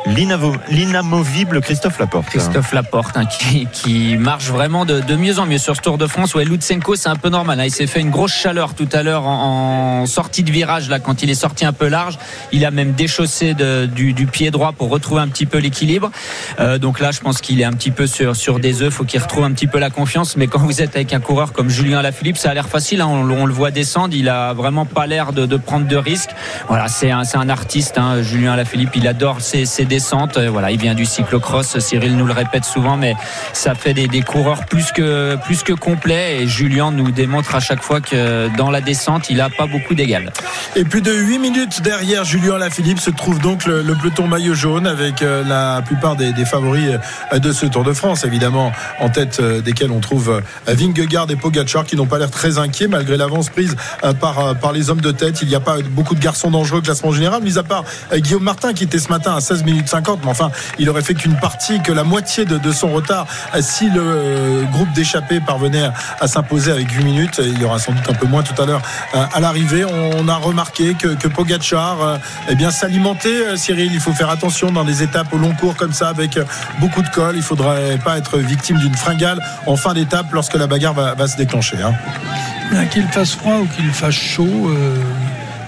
l'inamovible 0.05 1.61
Christophe 1.61 1.99
Laporte. 1.99 2.27
Christophe 2.27 2.71
Laporte 2.73 3.17
hein, 3.17 3.25
qui, 3.25 3.67
qui, 3.71 4.17
marche 4.17 4.47
vraiment 4.47 4.85
de, 4.85 5.01
de, 5.01 5.15
mieux 5.15 5.39
en 5.39 5.45
mieux 5.45 5.57
sur 5.57 5.75
ce 5.75 5.81
Tour 5.81 5.97
de 5.97 6.07
France. 6.07 6.33
Ouais, 6.35 6.45
Lutsenko, 6.45 6.95
c'est 6.95 7.09
un 7.09 7.15
peu 7.15 7.29
normal. 7.29 7.59
Hein. 7.59 7.65
Il 7.65 7.71
s'est 7.71 7.87
fait 7.87 7.99
une 7.99 8.09
grosse 8.09 8.33
chaleur 8.33 8.73
tout 8.73 8.89
à 8.91 9.03
l'heure 9.03 9.25
en, 9.25 10.01
en, 10.01 10.05
sortie 10.05 10.43
de 10.43 10.51
virage 10.51 10.68
là 10.89 10.99
quand 10.99 11.23
il 11.23 11.29
est 11.29 11.35
sorti 11.35 11.65
un 11.65 11.73
peu 11.73 11.87
large. 11.87 12.17
Il 12.51 12.65
a 12.65 12.71
même 12.71 12.93
déchaussé 12.93 13.53
du, 13.53 14.25
pied 14.27 14.51
droit 14.51 14.71
pour 14.71 14.89
retrouver 14.89 15.21
un 15.21 15.27
petit 15.27 15.45
peu 15.45 15.57
l'équilibre. 15.57 16.11
Euh, 16.59 16.77
donc 16.77 16.99
là, 16.99 17.11
je 17.11 17.19
pense 17.19 17.41
qu'il 17.41 17.59
est 17.61 17.63
un 17.63 17.73
petit 17.73 17.91
peu 17.91 18.05
sur, 18.07 18.35
sur 18.35 18.59
des 18.59 18.81
œufs. 18.81 18.93
Faut 18.93 19.03
qu'il 19.03 19.19
retrouve 19.19 19.43
un 19.43 19.51
petit 19.51 19.67
peu 19.67 19.79
la 19.79 19.89
confiance. 19.89 20.37
Mais 20.37 20.47
quand 20.47 20.59
vous 20.59 20.81
êtes 20.81 20.95
avec 20.95 21.13
un 21.13 21.19
coureur 21.19 21.51
comme 21.51 21.69
Julien 21.69 22.01
Lafilippe, 22.01 22.37
ça 22.37 22.51
a 22.51 22.53
l'air 22.53 22.67
facile. 22.67 23.01
Hein. 23.01 23.07
On, 23.07 23.45
le 23.45 23.53
voit 23.53 23.71
descendre. 23.71 24.13
Il 24.13 24.29
a 24.29 24.53
vraiment 24.53 24.85
pas 24.85 25.07
l'air 25.07 25.33
de, 25.33 25.57
prendre 25.57 25.87
de 25.87 25.95
risques. 25.95 26.31
Voilà, 26.67 26.87
c'est 26.87 27.11
un, 27.11 27.49
artiste. 27.49 27.97
Hein. 27.97 28.21
Julien 28.21 28.55
Lafilippe, 28.55 28.95
il 28.95 29.07
adore 29.07 29.41
ses, 29.41 29.65
descentes. 29.85 30.37
Euh, 30.37 30.49
voilà, 30.49 30.71
il 30.71 30.79
vient 30.79 30.93
du 30.93 31.05
cyclocross. 31.05 31.79
Cyril 31.79 32.15
nous 32.15 32.25
le 32.25 32.33
répète 32.33 32.65
souvent, 32.65 32.97
mais 32.97 33.15
ça 33.53 33.73
fait 33.73 33.93
des, 33.93 34.21
coureurs 34.21 34.65
plus 34.65 34.91
que 34.91 35.35
plus 35.37 35.63
que 35.63 35.73
complets. 35.73 36.41
Et 36.41 36.47
Julien 36.47 36.91
nous 36.91 37.11
démontre 37.11 37.55
à 37.55 37.59
chaque 37.59 37.81
fois 37.81 38.01
que 38.01 38.55
dans 38.57 38.69
la 38.69 38.81
descente, 38.81 39.29
il 39.29 39.41
a 39.41 39.49
pas 39.49 39.65
beaucoup 39.65 39.95
d'égal. 39.95 40.31
Et 40.75 40.83
plus 40.83 41.01
de 41.01 41.11
8 41.11 41.39
minutes 41.39 41.81
derrière 41.81 42.23
Julien 42.23 42.57
Lafilippe 42.57 42.99
se 42.99 43.09
trouve 43.09 43.39
donc 43.39 43.65
le, 43.65 43.83
peloton 43.95 44.27
maillot 44.27 44.53
jaune 44.53 44.87
avec 44.87 45.21
euh, 45.21 45.43
la 45.43 45.81
plupart 45.81 46.15
des, 46.15 46.33
favoris 46.45 46.97
euh, 47.33 47.39
de 47.39 47.51
ce 47.51 47.65
Tour 47.65 47.83
de 47.83 47.93
France, 47.93 48.23
évidemment 48.23 48.71
en 48.99 49.09
tête 49.09 49.41
desquels 49.41 49.91
on 49.91 49.99
trouve 49.99 50.41
Vingegaard 50.67 51.29
et 51.29 51.35
Pogacar 51.35 51.85
qui 51.85 51.95
n'ont 51.95 52.05
pas 52.05 52.17
l'air 52.17 52.31
très 52.31 52.57
inquiets 52.57 52.87
malgré 52.87 53.17
l'avance 53.17 53.49
prise 53.49 53.75
par 54.19 54.55
par 54.55 54.71
les 54.71 54.89
hommes 54.89 55.01
de 55.01 55.11
tête. 55.11 55.41
Il 55.41 55.47
n'y 55.47 55.55
a 55.55 55.59
pas 55.59 55.77
beaucoup 55.81 56.15
de 56.15 56.19
garçons 56.19 56.51
dangereux 56.51 56.79
au 56.79 56.81
classement 56.81 57.11
général, 57.11 57.43
mis 57.43 57.57
à 57.57 57.63
part 57.63 57.83
Guillaume 58.13 58.43
Martin 58.43 58.73
qui 58.73 58.83
était 58.83 58.99
ce 58.99 59.09
matin 59.09 59.35
à 59.35 59.41
16 59.41 59.63
minutes 59.63 59.87
50 59.87 60.21
mais 60.23 60.29
enfin 60.29 60.51
il 60.77 60.89
aurait 60.89 61.01
fait 61.01 61.13
qu'une 61.13 61.37
partie, 61.37 61.81
que 61.81 61.91
la 61.91 62.03
moitié 62.03 62.45
de, 62.45 62.71
son 62.71 62.89
retard 62.89 63.27
si 63.61 63.89
le 63.89 64.01
euh, 64.01 64.63
groupe 64.71 64.91
d'échappés 64.93 65.39
parvenait 65.39 65.89
à, 66.19 66.27
s'imposer 66.27 66.71
avec 66.71 66.91
8 66.91 67.03
minutes. 67.03 67.41
Il 67.43 67.59
y 67.59 67.65
aura 67.65 67.79
sans 67.79 67.91
doute 67.91 68.09
un 68.09 68.13
peu 68.13 68.27
moins 68.27 68.43
tout 68.43 68.59
à 68.61 68.65
l'heure 68.65 68.81
euh, 69.15 69.23
à 69.33 69.39
l'arrivée. 69.39 69.85
On 69.85 70.27
a 70.27 70.35
remarqué 70.49 70.95
que, 70.95 71.07
que 71.09 71.27
Pogacar 71.27 72.01
euh, 72.01 72.17
eh 72.49 72.55
bien 72.55 72.71
s'alimentait, 72.71 73.55
Cyril. 73.57 73.91
Il 73.93 73.99
faut 73.99 74.13
faire 74.13 74.29
attention 74.29 74.71
dans 74.71 74.83
des 74.83 75.03
étapes 75.03 75.33
au 75.33 75.37
long 75.37 75.53
cours 75.53 75.75
comme 75.75 75.93
ça 75.93 76.09
avec 76.09 76.39
beaucoup 76.79 77.01
de 77.01 77.09
cols. 77.09 77.35
Il 77.35 77.41
faudrait 77.41 77.97
pas 78.03 78.17
être 78.17 78.37
victime 78.37 78.77
d'une 78.77 78.95
fringale 78.95 79.39
en 79.65 79.75
fin 79.75 79.93
d'étape 79.93 80.27
lorsque 80.33 80.55
la 80.55 80.67
bagarre 80.67 80.93
va, 80.93 81.27
se 81.27 81.37
déclencher. 81.37 81.77
Hein. 81.81 82.85
Qu'il 82.91 83.07
fasse 83.07 83.35
froid 83.35 83.59
ou 83.61 83.67
qu'il 83.67 83.89
fasse 83.91 84.15
chaud. 84.15 84.69
Euh, 84.69 84.95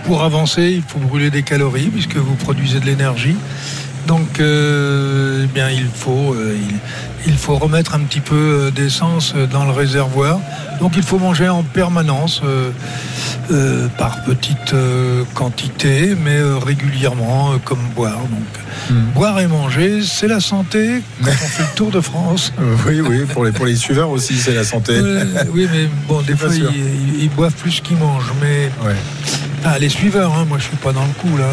pour 0.06 0.24
avancer, 0.24 0.72
il 0.72 0.82
faut 0.82 1.00
brûler 1.00 1.30
des 1.30 1.44
calories 1.44 1.90
puisque 1.90 2.16
vous 2.16 2.36
produisez 2.36 2.80
de 2.80 2.86
l'énergie. 2.86 3.36
Donc, 4.08 4.40
euh, 4.40 5.44
eh 5.44 5.48
bien, 5.48 5.70
il 5.70 5.88
faut, 5.88 6.34
euh, 6.34 6.58
il, 7.28 7.38
faut 7.38 7.58
remettre 7.58 7.96
un 7.96 8.00
petit 8.00 8.20
peu 8.20 8.72
d'essence 8.74 9.34
dans 9.52 9.66
le 9.66 9.72
réservoir. 9.72 10.40
Donc, 10.80 10.94
il 10.96 11.04
faut 11.04 11.20
manger 11.20 11.50
en 11.50 11.64
permanence, 11.64 12.42
euh, 12.44 12.72
euh 13.52 13.88
par 13.98 14.24
petite 14.24 14.74
quantité, 15.34 16.16
mais 16.16 16.40
régulièrement, 16.42 17.54
comme 17.64 17.82
boire. 17.96 18.20
Donc, 18.20 18.90
mmh. 18.90 19.12
boire 19.14 19.40
et 19.40 19.48
manger, 19.48 20.02
c'est 20.04 20.28
la 20.28 20.40
santé 20.40 21.02
quand 21.24 21.32
on 21.32 21.48
fait 21.48 21.64
le 21.64 21.76
Tour 21.76 21.92
de 21.92 22.02
France. 22.02 22.54
oui, 22.88 23.02
oui, 23.02 23.26
pour 23.26 23.46
les, 23.46 23.52
pour 23.52 23.66
les 23.66 23.76
suiveurs 23.76 24.10
aussi, 24.10 24.36
c'est 24.38 24.54
la 24.54 24.64
santé. 24.64 24.94
oui, 25.54 25.68
mais 25.72 25.88
bon, 26.08 26.22
des 26.22 26.36
fois, 26.36 26.50
ils, 26.54 26.64
ils, 26.64 27.24
ils, 27.24 27.30
boivent 27.30 27.54
plus 27.54 27.82
qu'ils 27.82 27.98
mangent. 27.98 28.34
Mais 28.42 28.72
ouais. 28.86 28.96
ah, 29.64 29.78
les 29.80 29.90
suiveurs, 29.90 30.34
hein, 30.36 30.46
moi, 30.48 30.58
je 30.58 30.64
suis 30.66 30.78
pas 30.78 30.94
dans 30.94 31.06
le 31.06 31.14
coup 31.14 31.38
là. 31.38 31.50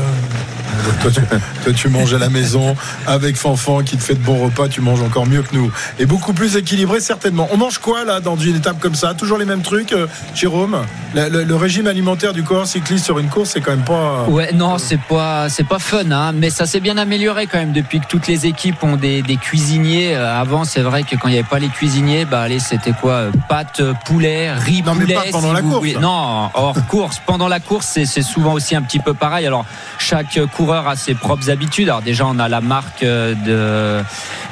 Toi 1.01 1.11
tu, 1.11 1.21
toi, 1.65 1.73
tu, 1.73 1.89
manges 1.89 2.15
à 2.15 2.19
la 2.19 2.29
maison 2.29 2.77
avec 3.07 3.37
Fanfan 3.37 3.83
qui 3.83 3.97
te 3.97 4.03
fait 4.03 4.15
de 4.15 4.21
bons 4.21 4.45
repas, 4.45 4.69
tu 4.69 4.81
manges 4.81 5.03
encore 5.03 5.27
mieux 5.27 5.43
que 5.43 5.55
nous. 5.55 5.58
Et 5.99 6.07
beaucoup 6.07 6.33
plus 6.33 6.57
équilibré, 6.57 7.01
certainement. 7.01 7.49
On 7.53 7.57
mange 7.57 7.79
quoi, 7.79 8.05
là, 8.05 8.21
dans 8.21 8.37
une 8.37 8.57
étape 8.57 8.79
comme 8.81 8.95
ça? 8.95 9.15
Toujours 9.15 9.39
les 9.39 9.45
mêmes 9.45 9.63
trucs, 9.63 9.93
euh, 9.93 10.07
Jérôme? 10.35 10.79
Le, 11.15 11.29
le, 11.29 11.45
le, 11.45 11.57
régime 11.57 11.87
alimentaire 11.87 12.33
du 12.33 12.45
coureur 12.45 12.67
cycliste 12.67 13.05
sur 13.05 13.19
une 13.19 13.29
course, 13.29 13.51
c'est 13.51 13.61
quand 13.61 13.71
même 13.71 13.85
pas. 13.85 14.25
Ouais, 14.29 14.53
non, 14.53 14.79
c'est 14.79 15.01
pas, 15.01 15.49
c'est 15.49 15.67
pas 15.67 15.79
fun, 15.79 16.11
hein, 16.11 16.33
mais 16.33 16.51
ça 16.51 16.67
s'est 16.67 16.81
bien 16.81 16.97
amélioré 16.99 17.47
quand 17.47 17.59
même 17.59 17.73
depuis 17.73 18.01
que 18.01 18.07
toutes 18.07 18.27
les 18.27 18.47
équipes 18.47 18.83
ont 18.83 18.97
des, 18.97 19.23
des 19.23 19.37
cuisiniers. 19.37 20.15
Euh, 20.15 20.41
avant, 20.41 20.65
c'est 20.65 20.83
vrai 20.83 21.03
que 21.03 21.17
quand 21.17 21.29
il 21.29 21.33
n'y 21.33 21.39
avait 21.39 21.49
pas 21.49 21.59
les 21.59 21.69
cuisiniers, 21.69 22.25
bah, 22.25 22.43
allez, 22.43 22.59
c'était 22.59 22.93
quoi 22.93 23.13
euh, 23.13 23.31
Pâtes, 23.49 23.83
poulet, 24.05 24.53
riz, 24.53 24.83
non, 24.83 24.93
poulet. 24.93 25.07
Mais 25.09 25.15
pas 25.15 25.23
pendant 25.33 25.49
si 25.49 25.55
la 25.55 25.63
course. 25.63 25.95
Non, 26.01 26.51
hors 26.55 26.87
course. 26.87 27.21
Pendant 27.25 27.49
la 27.49 27.61
course, 27.61 27.99
c'est 28.05 28.23
souvent 28.23 28.53
aussi 28.53 28.77
un 28.77 28.83
petit 28.83 28.99
peu 28.99 29.15
pareil. 29.15 29.47
Alors, 29.47 29.65
chaque 29.99 30.39
coureur 30.55 30.87
a 30.87 30.97
ses 30.97 31.15
propres 31.15 31.51
habitudes. 31.51 31.89
Alors 31.89 32.03
déjà, 32.03 32.27
on 32.27 32.39
a 32.39 32.49
la 32.49 32.61
marque 32.61 33.03
de, 33.03 34.03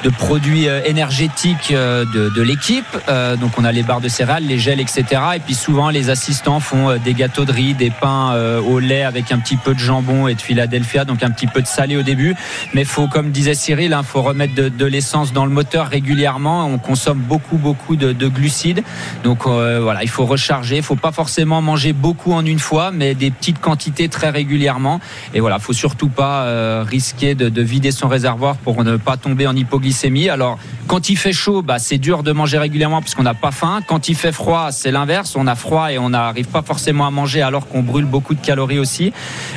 de 0.03 0.09
produits 0.11 0.67
énergétiques 0.67 0.96
de, 1.05 2.29
de 2.35 2.43
l'équipe. 2.43 2.85
Euh, 3.09 3.37
donc 3.37 3.53
on 3.59 3.65
a 3.65 3.73
les 3.73 3.83
barres 3.83 4.01
de 4.01 4.09
céréales, 4.09 4.45
les 4.45 4.59
gels, 4.59 4.81
etc. 4.81 5.05
Et 5.37 5.41
puis 5.41 5.55
souvent, 5.55 5.91
les 5.91 6.11
assistants 6.11 6.61
font 6.61 6.97
des 7.05 7.15
gâteaux 7.15 7.45
de 7.45 7.53
riz, 7.53 7.75
des 7.75 7.91
pains 7.91 8.35
au 8.67 8.79
lait 8.79 9.05
avec 9.05 9.33
un 9.33 9.39
petit 9.39 9.57
peu 9.57 9.75
de 9.75 9.79
jambon 9.79 10.29
et 10.29 10.35
de 10.35 10.41
Philadelphia, 10.41 11.05
donc 11.05 11.23
un 11.23 11.31
petit 11.31 11.47
peu 11.47 11.63
de 11.63 11.67
salé 11.67 11.97
au 11.97 12.03
début. 12.03 12.35
Mais 12.75 12.85
faut, 12.85 13.07
comme 13.07 13.31
disait 13.31 13.55
Cyril, 13.55 13.93
hein, 13.93 14.03
faut 14.03 14.23
remettre 14.23 14.55
de, 14.55 14.87
l'essence 14.87 15.33
dans 15.33 15.45
le 15.45 15.51
moteur 15.51 15.89
régulièrement. 15.89 16.67
On 16.67 16.79
consomme 16.79 17.19
beaucoup, 17.19 17.57
beaucoup 17.57 17.97
de, 17.97 18.13
de 18.13 18.29
glucides. 18.29 18.83
Donc 19.25 19.47
euh, 19.47 19.81
voilà, 19.83 20.03
il 20.03 20.09
faut 20.09 20.25
recharger. 20.25 20.77
Il 20.77 20.83
faut 20.83 20.97
pas 20.97 21.13
forcément 21.13 21.61
manger 21.63 21.93
beaucoup 21.93 22.33
en 22.33 22.45
une 22.45 22.59
fois, 22.59 22.91
mais 22.93 23.15
des 23.15 23.31
petites 23.31 23.61
quantités 23.61 24.09
très 24.09 24.31
régulièrement. 24.31 25.01
Et 25.35 25.41
voilà, 25.41 25.59
faut 25.59 25.73
surtout 25.73 26.09
pas 26.09 26.45
euh, 26.45 26.85
risquer 26.87 27.35
de, 27.35 27.49
de, 27.49 27.63
vider 27.63 27.91
son 27.91 28.09
réservoir 28.09 28.57
pour 28.57 28.85
ne 28.85 28.97
pas 28.97 29.17
tomber 29.17 29.47
en 29.47 29.57
hypoglycémie. 29.57 30.29
Alors, 30.29 30.59
quand 30.87 31.09
il 31.09 31.17
fait 31.17 31.33
chaud, 31.33 31.63
bah, 31.63 31.79
c'est 31.79 31.99
dur 31.99 32.23
de 32.23 32.33
manger 32.33 32.59
régulièrement 32.59 33.01
parce 33.01 33.15
qu'on 33.15 33.23
n'a 33.23 33.35
pas 33.35 33.51
faim. 33.51 33.81
Quand 33.87 34.09
il 34.09 34.15
fait 34.15 34.33
froid, 34.33 34.71
c'est 34.71 34.91
l'inverse. 34.91 35.35
On 35.37 35.47
a 35.47 35.55
froid 35.55 35.93
et 35.93 35.99
on 35.99 36.11
n'arrive 36.11 36.47
pas 36.47 36.63
forcément 36.63 37.07
à 37.07 37.11
manger 37.11 37.43
alors 37.43 37.69
qu'on 37.69 37.83
brûle 37.83 38.05
beaucoup 38.05 38.35
de 38.35 38.41
calories 38.41 38.79
aussi. 38.79 39.13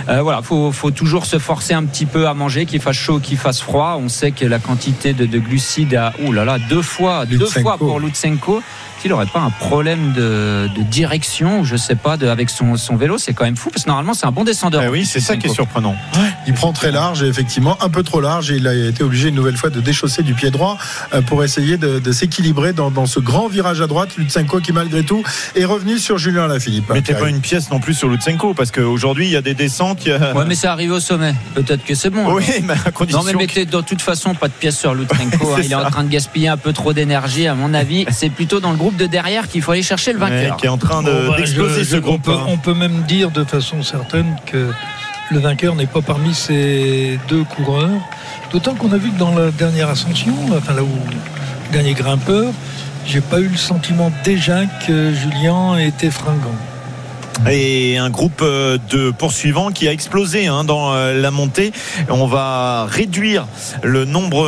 Euh, 0.09 0.21
voilà, 0.21 0.41
faut, 0.41 0.71
faut 0.71 0.91
toujours 0.91 1.25
se 1.25 1.39
forcer 1.39 1.73
un 1.73 1.85
petit 1.85 2.05
peu 2.05 2.27
à 2.27 2.33
manger, 2.33 2.65
qu'il 2.65 2.81
fasse 2.81 2.95
chaud, 2.95 3.19
qu'il 3.19 3.37
fasse 3.37 3.61
froid. 3.61 3.99
On 3.99 4.09
sait 4.09 4.31
que 4.31 4.45
la 4.45 4.59
quantité 4.59 5.13
de, 5.13 5.25
de 5.25 5.39
glucides 5.39 5.95
a, 5.95 6.13
ouh 6.25 6.31
là 6.31 6.45
là, 6.45 6.57
deux 6.69 6.81
fois, 6.81 7.25
deux 7.25 7.45
fois 7.45 7.77
pour 7.77 7.99
Lutsenko 7.99 8.61
s'il 8.99 9.11
n'aurait 9.11 9.25
pas 9.27 9.39
un 9.39 9.49
problème 9.49 10.11
de, 10.13 10.67
de, 10.75 10.81
direction 10.83 11.63
je 11.63 11.75
sais 11.77 11.95
pas 11.95 12.17
de, 12.17 12.27
avec 12.27 12.49
son, 12.49 12.75
son 12.75 12.97
vélo 12.97 13.17
c'est 13.17 13.33
quand 13.33 13.45
même 13.45 13.55
fou 13.55 13.69
parce 13.69 13.83
que 13.83 13.89
normalement 13.89 14.13
c'est 14.13 14.25
un 14.25 14.31
bon 14.31 14.43
descendeur 14.43 14.81
eh 14.83 14.89
oui 14.89 15.05
c'est 15.05 15.19
ça 15.19 15.37
qui 15.37 15.47
est 15.47 15.53
surprenant 15.53 15.95
ouais. 16.15 16.31
Il 16.47 16.53
prend 16.53 16.73
très 16.73 16.91
large 16.91 17.23
et 17.23 17.27
effectivement 17.27 17.77
un 17.81 17.89
peu 17.89 18.03
trop 18.03 18.21
large 18.21 18.51
et 18.51 18.55
il 18.55 18.67
a 18.67 18.73
été 18.73 19.03
obligé 19.03 19.29
une 19.29 19.35
nouvelle 19.35 19.57
fois 19.57 19.69
de 19.69 19.79
déchausser 19.79 20.23
du 20.23 20.33
pied 20.33 20.51
droit 20.51 20.77
pour 21.27 21.43
essayer 21.43 21.77
de, 21.77 21.99
de 21.99 22.11
s'équilibrer 22.11 22.73
dans, 22.73 22.91
dans, 22.91 23.05
ce 23.05 23.19
grand 23.19 23.47
virage 23.47 23.81
à 23.81 23.87
droite 23.87 24.17
Lutsenko 24.17 24.59
qui 24.59 24.71
malgré 24.71 25.03
tout 25.03 25.23
est 25.55 25.65
revenu 25.65 25.97
sur 25.97 26.17
Julien 26.17 26.47
Lafilippe 26.47 26.85
mais 26.93 27.01
t'es 27.01 27.13
pas 27.13 27.29
une 27.29 27.41
pièce 27.41 27.69
non 27.71 27.79
plus 27.79 27.93
sur 27.93 28.07
Lutsenko 28.07 28.53
parce 28.53 28.71
qu'aujourd'hui 28.71 29.27
il 29.27 29.31
y 29.31 29.37
a 29.37 29.41
des 29.41 29.53
descentes 29.53 30.07
a... 30.07 30.33
ouais 30.33 30.45
mais 30.47 30.55
c'est 30.55 30.67
arrivé 30.67 30.93
au 30.93 30.99
sommet 30.99 31.33
peut-être 31.55 31.83
que 31.83 31.95
c'est 31.95 32.09
bon 32.09 32.33
oui 32.33 32.45
mais 32.63 32.75
à 32.85 32.91
condition 32.91 33.19
non 33.19 33.25
mais 33.25 33.33
mettez 33.33 33.65
de 33.65 33.81
toute 33.81 34.01
façon 34.01 34.33
pas 34.35 34.47
de 34.47 34.53
pièce 34.53 34.77
sur 34.77 34.93
Lutsenko 34.93 35.53
hein. 35.53 35.61
il 35.63 35.71
est 35.71 35.75
en 35.75 35.89
train 35.89 36.03
de 36.03 36.09
gaspiller 36.09 36.47
un 36.47 36.57
peu 36.57 36.73
trop 36.73 36.93
d'énergie 36.93 37.47
à 37.47 37.55
mon 37.55 37.73
avis 37.73 38.05
c'est 38.11 38.29
plutôt 38.29 38.59
dans 38.59 38.71
le 38.71 38.77
groupe 38.77 38.95
de 38.95 39.05
derrière 39.05 39.47
qu'il 39.47 39.61
faut 39.61 39.71
aller 39.71 39.83
chercher 39.83 40.13
le 40.13 40.19
vainqueur. 40.19 40.51
Ouais, 40.53 40.57
qui 40.59 40.65
est 40.65 40.69
en 40.69 40.77
train 40.77 41.03
d'exploser 41.03 41.79
de, 41.79 41.83
je, 41.83 41.89
ce 41.89 41.97
groupe. 41.97 42.21
On 42.27 42.31
peut, 42.31 42.37
on 42.47 42.57
peut, 42.57 42.73
même 42.73 43.03
dire 43.07 43.31
de 43.31 43.43
façon 43.43 43.81
certaine 43.83 44.35
que 44.45 44.67
le 45.31 45.39
vainqueur 45.39 45.75
n'est 45.75 45.87
pas 45.87 46.01
parmi 46.01 46.33
ces 46.33 47.19
deux 47.27 47.43
coureurs. 47.43 48.01
D'autant 48.51 48.75
qu'on 48.75 48.91
a 48.91 48.97
vu 48.97 49.11
que 49.11 49.17
dans 49.17 49.33
la 49.33 49.51
dernière 49.51 49.89
ascension, 49.89 50.33
enfin 50.57 50.73
là 50.73 50.83
où 50.83 50.87
le 50.87 51.71
dernier 51.71 51.93
grimpeur, 51.93 52.51
j'ai 53.05 53.21
pas 53.21 53.39
eu 53.39 53.47
le 53.47 53.57
sentiment 53.57 54.11
déjà 54.23 54.65
que 54.87 55.13
Julien 55.13 55.77
était 55.77 56.11
fringant 56.11 56.55
et 57.49 57.97
un 57.97 58.09
groupe 58.09 58.41
de 58.41 59.11
poursuivants 59.11 59.71
qui 59.71 59.87
a 59.87 59.91
explosé 59.91 60.47
hein, 60.47 60.63
dans 60.63 60.93
la 60.93 61.31
montée. 61.31 61.71
On 62.09 62.27
va 62.27 62.85
réduire 62.85 63.45
le 63.83 64.05
nombre 64.05 64.45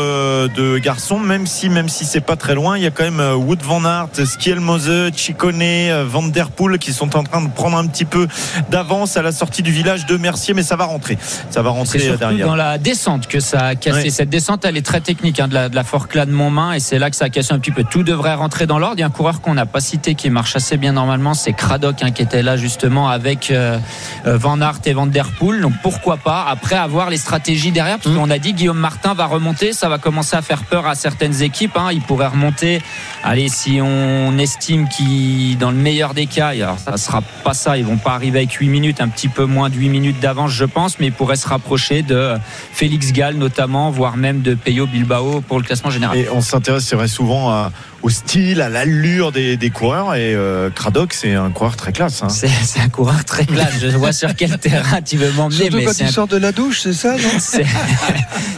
de 0.56 0.78
garçons, 0.78 1.20
même 1.20 1.48
si 1.48 1.70
même 1.70 1.90
si 1.90 2.06
c'est 2.06 2.22
pas 2.22 2.36
très 2.36 2.56
loin. 2.56 2.78
Il 2.78 2.84
y 2.84 2.88
a 2.88 2.92
quand 2.92 3.04
même 3.04 3.22
Wood 3.36 3.62
van 3.62 3.86
Aert, 3.86 4.10
Skielmose, 4.26 5.12
Chicone, 5.16 6.04
Van 6.06 6.24
Der 6.24 6.52
Poel 6.52 6.78
qui 6.80 6.94
sont 6.94 7.16
en 7.16 7.24
train 7.24 7.42
de 7.42 7.50
prendre 7.50 7.78
un 7.78 7.88
petit 7.88 8.06
peu 8.06 8.28
d'avance 8.70 9.18
à 9.18 9.22
la 9.22 9.32
sortie 9.32 9.62
du 9.62 9.72
village 9.72 10.06
de 10.06 10.18
Mercier, 10.18 10.54
mais 10.54 10.64
ça 10.64 10.76
va 10.76 10.86
rentrer. 10.86 11.18
Ça 11.50 11.62
va 11.62 11.70
rentrer 11.70 12.00
c'est 12.00 12.18
derrière. 12.18 12.48
Dans 12.48 12.56
la 12.56 12.78
descente 12.78 13.28
que 13.28 13.40
ça 13.40 13.68
a 13.68 13.76
cassé. 13.76 14.10
Cette 14.10 14.30
descente, 14.30 14.66
elle 14.66 14.78
est 14.78 14.86
très 14.86 15.02
technique 15.02 15.40
hein, 15.40 15.48
de 15.48 15.54
la, 15.54 15.70
de 15.70 15.76
la 15.76 15.84
Forclaz 15.84 16.26
de 16.26 16.32
Montmain 16.32 16.74
et 16.74 16.80
c'est 16.80 17.00
là 17.00 17.10
que 17.10 17.16
ça 17.16 17.26
a 17.26 17.30
cassé 17.30 17.54
un 17.54 17.60
petit 17.60 17.72
peu. 17.72 17.84
Tout 17.84 18.04
devrait 18.04 18.34
rentrer 18.34 18.66
dans 18.66 18.80
l'ordre. 18.80 18.96
Il 18.98 19.02
y 19.02 19.04
a 19.04 19.08
un 19.08 19.12
coureur 19.12 19.42
qu'on 19.42 19.54
n'a 19.54 19.66
pas 19.66 19.80
cité 19.80 20.16
qui 20.16 20.30
marche 20.30 20.56
assez 20.56 20.78
bien 20.78 20.94
normalement, 20.94 21.34
c'est 21.34 21.54
Cradoc 21.54 22.02
hein, 22.04 22.12
qui 22.12 22.22
était 22.22 22.44
là 22.44 22.58
juste 22.58 22.81
avec 22.84 23.52
euh, 23.52 23.78
euh, 24.26 24.38
Van 24.38 24.60
Aert 24.62 24.80
et 24.86 24.94
Van 24.94 25.06
Der 25.08 25.28
Poel. 25.38 25.62
Donc 25.62 25.74
pourquoi 25.84 26.18
pas 26.18 26.46
après 26.50 26.76
avoir 26.76 27.10
les 27.10 27.18
stratégies 27.18 27.72
derrière, 27.72 28.00
parce 28.00 28.16
qu'on 28.16 28.30
a 28.30 28.40
dit 28.40 28.54
Guillaume 28.54 28.78
Martin 28.80 29.14
va 29.14 29.26
remonter, 29.26 29.74
ça 29.74 29.90
va 29.90 29.98
commencer 29.98 30.36
à 30.36 30.42
faire 30.42 30.64
peur 30.64 30.88
à 30.88 30.96
certaines 30.96 31.42
équipes. 31.42 31.78
hein. 31.78 31.90
Il 31.92 32.02
pourrait 32.02 32.28
remonter. 32.28 32.82
Allez, 33.24 33.50
si 33.50 33.80
on 33.82 34.38
estime 34.38 34.88
qu'il, 34.90 35.58
dans 35.58 35.72
le 35.72 35.78
meilleur 35.78 36.14
des 36.14 36.26
cas, 36.26 36.50
alors 36.50 36.80
ça 36.80 36.98
sera 36.98 37.22
pas 37.44 37.54
ça, 37.54 37.78
ils 37.78 37.86
vont 37.86 37.98
pas 37.98 38.14
arriver 38.14 38.40
avec 38.40 38.52
8 38.54 38.68
minutes, 38.70 39.02
un 39.02 39.08
petit 39.10 39.28
peu 39.28 39.46
moins 39.46 39.70
de 39.70 39.76
8 39.76 39.90
minutes 39.90 40.20
d'avance, 40.20 40.52
je 40.52 40.66
pense, 40.66 41.00
mais 41.00 41.08
il 41.08 41.14
pourrait 41.14 41.36
se 41.36 41.48
rapprocher 41.48 42.02
de 42.02 42.34
Félix 42.74 43.12
Gall 43.14 43.36
notamment, 43.36 43.92
voire 43.92 44.18
même 44.18 44.42
de 44.42 44.56
Peyo 44.56 44.88
Bilbao 44.88 45.42
pour 45.42 45.58
le 45.58 45.64
classement 45.64 45.90
général. 45.92 46.18
Et 46.18 46.28
on 46.32 46.42
s'intéresse, 46.42 46.86
c'est 46.86 46.96
vrai, 46.96 47.08
souvent 47.08 47.50
à- 47.52 47.72
au 48.04 48.10
style, 48.10 48.62
à 48.62 48.70
l'allure 48.70 49.32
des, 49.32 49.58
des 49.58 49.70
coureurs. 49.70 50.16
Et 50.16 50.34
euh, 50.36 50.70
Craddock, 50.70 51.14
c'est 51.14 51.34
un 51.36 51.50
coureur 51.52 51.76
très 51.76 51.92
classe. 51.92 52.24
hein. 52.24 52.30
C'est 52.30 52.80
un 52.80 52.90
coureur 52.90 53.24
très 53.26 53.46
classe. 53.46 53.74
Je 53.80 53.88
vois 53.98 54.12
sur 54.12 54.36
quel 54.36 54.58
terrain 54.60 55.02
tu 55.02 55.18
veux 55.18 55.32
m'emmener, 55.32 55.56
Surtout 55.56 55.78
mais 55.78 55.86
quand 55.86 56.02
un 56.02 56.08
sort 56.08 56.28
de 56.28 56.38
la 56.38 56.52
douche, 56.52 56.82
c'est 56.82 56.94
ça, 56.94 57.16
non 57.18 57.30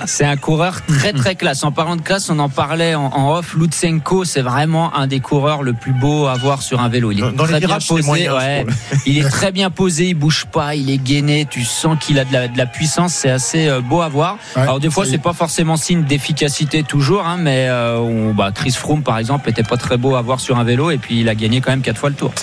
C'est- 0.06 0.25
un 0.25 0.38
coureur 0.38 0.82
très 0.88 1.12
très 1.13 1.36
classe. 1.36 1.63
En 1.63 1.71
parlant 1.71 1.95
de 1.95 2.01
classe, 2.01 2.29
on 2.29 2.39
en 2.39 2.49
parlait 2.49 2.95
en, 2.95 3.06
en 3.08 3.36
off. 3.38 3.56
Lutsenko, 3.56 4.23
c'est 4.25 4.41
vraiment 4.41 4.95
un 4.95 5.08
des 5.08 5.19
coureurs 5.19 5.63
le 5.63 5.73
plus 5.73 5.91
beau 5.93 6.27
à 6.27 6.36
voir 6.36 6.62
sur 6.62 6.79
un 6.82 6.89
vélo. 6.89 7.12
Il 7.12 7.19
est 7.19 7.21
Dans- 7.21 7.32
dans 7.32 7.45
les 7.45 7.51
très 7.60 7.60
bien 7.67 7.77
posé. 7.86 8.29
ouais. 8.29 8.65
Il 9.06 9.17
est 9.17 9.29
très 9.29 9.51
bien 9.51 9.69
posé. 9.69 10.08
Il 10.10 10.13
bouge 10.13 10.45
pas. 10.51 10.75
Il 10.75 10.89
est 10.89 10.97
gainé. 10.97 11.45
Tu 11.49 11.63
sens 11.65 11.97
qu'il 11.99 12.19
a 12.19 12.25
de 12.25 12.34
la, 12.34 12.47
de 12.47 12.58
la 12.58 12.65
puissance. 12.65 13.13
C'est 13.13 13.29
assez 13.29 13.67
euh, 13.67 13.82
beau 13.82 14.01
à 14.01 14.08
voir. 14.10 14.38
Ouais. 14.56 14.62
Alors 14.63 14.79
des 14.79 14.89
fois, 14.89 15.06
c'est 15.06 15.17
pas 15.17 15.34
forcément 15.34 15.75
signe 15.77 16.03
d'efficacité 16.03 16.84
toujours, 16.84 17.25
hein, 17.25 17.38
mais 17.39 17.67
euh, 17.69 17.97
on- 17.97 18.34
bah, 18.34 18.51
Chris 18.53 18.71
Froome 18.71 19.03
par 19.03 19.17
exemple 19.17 19.33
était 19.48 19.63
pas 19.63 19.78
très 19.78 19.98
beau 19.98 20.15
à 20.15 20.22
voir 20.22 20.39
sur 20.39 20.58
un 20.58 20.63
vélo 20.63 20.91
et 20.91 20.98
puis 20.98 21.22
il 21.22 21.30
a 21.30 21.36
gagné 21.36 21.62
quand 21.62 21.72
même 21.72 21.82
quatre 21.82 21.98
fois 21.98 22.10
le 22.10 22.15
tour. 22.15 22.34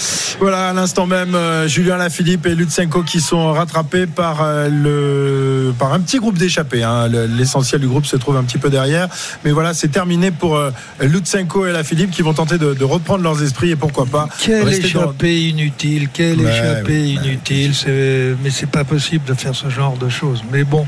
Voilà, 0.40 0.68
à 0.70 0.72
l'instant 0.72 1.06
même, 1.06 1.34
euh, 1.34 1.66
Julien 1.68 1.96
Lafilippe 1.96 2.46
et 2.46 2.54
Lutsenko 2.54 3.02
qui 3.02 3.20
sont 3.20 3.52
rattrapés 3.52 4.06
par, 4.06 4.42
euh, 4.42 4.68
le, 4.68 5.72
par 5.78 5.92
un 5.92 6.00
petit 6.00 6.18
groupe 6.18 6.38
d'échappés. 6.38 6.82
hein. 6.82 7.08
Le- 7.08 7.26
L'essentiel 7.26 7.80
du 7.80 7.88
groupe 7.88 8.06
se 8.06 8.16
trouve 8.16 8.36
un 8.36 8.44
petit 8.44 8.58
peu 8.58 8.70
derrière. 8.70 9.08
Mais 9.44 9.50
voilà, 9.52 9.74
c'est 9.74 9.88
terminé 9.88 10.30
pour 10.30 10.56
euh, 10.56 10.70
Lutsenko 11.00 11.66
et 11.66 11.72
Lafilippe 11.72 12.10
qui 12.10 12.22
vont 12.22 12.34
tenter 12.34 12.58
de, 12.58 12.74
de 12.74 12.84
reprendre 12.84 13.22
leurs 13.22 13.42
esprits 13.42 13.70
et 13.70 13.76
pourquoi 13.76 14.06
pas 14.06 14.28
Quelle 14.40 14.64
dans- 14.64 14.70
échappée 14.70 15.48
inutile, 15.48 16.08
quelle 16.12 16.40
Ouais, 16.40 16.52
échappée 16.52 16.92
ouais, 16.92 17.18
ouais. 17.18 17.26
inutile. 17.26 17.74
c'est- 17.74 18.34
Mais 18.42 18.50
c'est 18.50 18.70
pas 18.70 18.84
possible 18.84 19.24
de 19.26 19.34
faire 19.34 19.54
ce 19.54 19.68
genre 19.68 19.96
de 19.96 20.08
choses. 20.08 20.42
Mais 20.52 20.64
bon, 20.64 20.86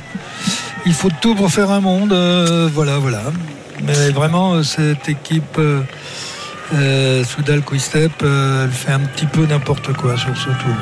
il 0.87 0.93
faut 0.95 1.11
tout 1.21 1.35
pour 1.35 1.51
faire 1.51 1.71
un 1.71 1.81
monde. 1.81 2.13
euh, 2.13 2.69
voilà, 2.73 2.99
voilà. 2.99 3.23
Mais 3.85 4.11
vraiment, 4.11 4.55
euh, 4.55 4.63
cette 4.63 5.09
équipe 5.09 5.59
euh, 5.59 5.81
euh, 6.75 7.25
Soudal 7.25 7.63
Quick-Step, 7.63 8.13
euh, 8.23 8.65
elle 8.65 8.71
fait 8.71 8.93
un 8.93 9.01
petit 9.01 9.27
peu 9.27 9.45
n'importe 9.47 9.93
quoi 9.95 10.17
sur 10.17 10.37
ce 10.37 10.45
tour. 10.45 10.77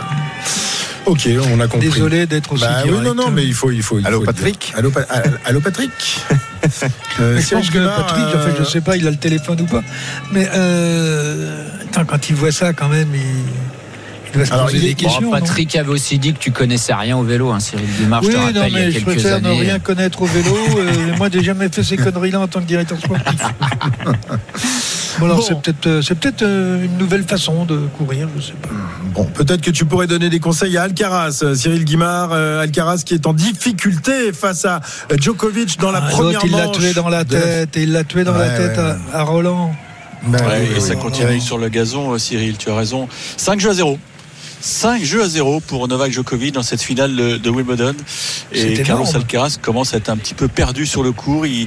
Ok, 1.06 1.28
on 1.52 1.60
a 1.60 1.66
compris. 1.66 1.88
Désolé 1.88 2.26
d'être 2.26 2.52
aussi 2.52 2.62
Bah 2.64 2.82
oui, 2.84 3.00
non, 3.02 3.14
non, 3.14 3.30
mais 3.30 3.44
il 3.44 3.54
faut, 3.54 3.70
il 3.70 3.82
faut. 3.82 3.98
il 3.98 4.06
Allô, 4.06 4.20
faut 4.20 4.26
Patrick. 4.26 4.72
Allô, 4.76 4.90
Pa- 4.90 5.06
allô, 5.44 5.60
Patrick. 5.60 5.90
Euh, 7.18 7.34
Mais 7.36 7.42
je 7.42 7.54
pense 7.54 7.68
que 7.70 7.78
Patrick, 7.78 8.24
en 8.34 8.38
fait, 8.38 8.54
je 8.58 8.64
sais 8.64 8.80
pas, 8.82 8.96
il 8.96 9.06
a 9.06 9.10
le 9.10 9.16
téléphone 9.16 9.60
ou 9.62 9.64
pas. 9.66 9.82
Mais 10.30 10.48
euh, 10.54 11.66
attends, 11.82 12.04
quand 12.04 12.28
il 12.30 12.36
voit 12.36 12.52
ça, 12.52 12.72
quand 12.72 12.88
même, 12.88 13.08
il, 13.14 13.20
il 14.34 14.52
Alors, 14.52 14.66
poser 14.66 14.78
il 14.78 14.82
des 14.84 14.94
questions. 14.94 15.22
Bon, 15.22 15.30
Patrick 15.30 15.74
avait 15.76 15.88
aussi 15.90 16.18
dit 16.18 16.32
que 16.32 16.38
tu 16.38 16.50
connaissais 16.52 16.94
rien 16.94 17.16
au 17.16 17.22
vélo, 17.22 17.50
hein, 17.50 17.60
Cyril 17.60 17.86
Dumas. 17.98 18.20
Oui, 18.22 18.26
je 18.26 18.30
te 18.32 18.36
non, 18.36 18.42
rappelle, 18.44 18.66
il 18.68 18.74
y 18.74 18.76
a 18.76 18.84
mais 18.86 18.90
je 18.92 19.00
préfère 19.00 19.40
ne 19.40 19.50
rien 19.50 19.78
connaître 19.78 20.22
au 20.22 20.26
vélo. 20.26 20.54
Euh, 20.78 21.14
moi, 21.18 21.28
j'ai 21.32 21.42
jamais 21.42 21.68
fait 21.68 21.82
ces 21.82 21.96
conneries-là 21.96 22.40
en 22.40 22.46
tant 22.48 22.60
que 22.60 22.66
directeur 22.66 22.98
sportif. 22.98 23.40
Bon, 25.18 25.26
alors, 25.26 25.38
Bon. 25.38 25.42
c'est 25.46 25.60
peut-être, 25.60 25.86
euh, 25.86 26.02
c'est 26.02 26.14
peut-être 26.14 26.42
euh, 26.42 26.84
une 26.84 26.96
nouvelle 26.96 27.24
façon 27.24 27.64
de 27.66 27.76
courir, 27.98 28.28
je 28.36 28.42
sais 28.42 28.52
pas. 28.62 28.68
Bon, 29.12 29.24
peut-être 29.24 29.60
que 29.60 29.70
tu 29.70 29.84
pourrais 29.84 30.06
donner 30.06 30.30
des 30.30 30.38
conseils 30.40 30.78
à 30.78 30.84
Alcaraz, 30.84 31.40
euh, 31.42 31.54
Cyril 31.54 31.84
Guimard, 31.84 32.30
euh, 32.32 32.62
Alcaraz 32.62 33.02
qui 33.04 33.14
est 33.14 33.26
en 33.26 33.34
difficulté 33.34 34.32
face 34.32 34.64
à 34.64 34.80
euh, 35.12 35.16
Djokovic 35.20 35.78
dans 35.78 35.90
la 35.90 35.98
Ah, 36.06 36.10
première 36.10 36.40
l'autre, 36.40 36.46
il 36.46 36.52
l'a 36.52 36.64
manche 36.66 36.78
tué 36.78 36.94
dans 36.94 37.08
la 37.08 37.24
tête, 37.24 37.76
et 37.76 37.82
il 37.82 37.92
l'a 37.92 38.04
tué 38.04 38.24
dans 38.24 38.32
la 38.36 38.48
tête 38.48 38.78
ouais, 38.78 38.94
à- 39.12 39.18
À, 39.18 39.22
Roland. 39.24 39.74
Ben 40.26 40.38
Ouais, 40.46 40.68
oui, 40.70 40.76
et 40.76 40.80
ça 40.80 40.94
continue 40.94 41.26
oui. 41.32 41.40
sur 41.40 41.58
le 41.58 41.68
gazon, 41.68 42.12
euh, 42.14 42.18
Cyril, 42.18 42.56
tu 42.56 42.70
as 42.70 42.76
raison. 42.76 43.08
5 43.36 43.58
jeux 43.60 43.70
à 43.70 43.74
0. 43.74 43.98
5 44.60 45.02
jeux 45.02 45.22
à 45.22 45.28
0 45.28 45.60
pour 45.60 45.88
Novak 45.88 46.12
Djokovic 46.12 46.52
dans 46.54 46.62
cette 46.62 46.82
finale 46.82 47.40
de 47.40 47.50
Wimbledon. 47.50 47.94
Et 48.52 48.74
Carlos 48.82 49.04
énorme. 49.04 49.16
Alcaraz 49.16 49.56
commence 49.60 49.94
à 49.94 49.96
être 49.96 50.10
un 50.10 50.16
petit 50.16 50.34
peu 50.34 50.48
perdu 50.48 50.86
sur 50.86 51.02
le 51.02 51.12
cours. 51.12 51.46
Il 51.46 51.66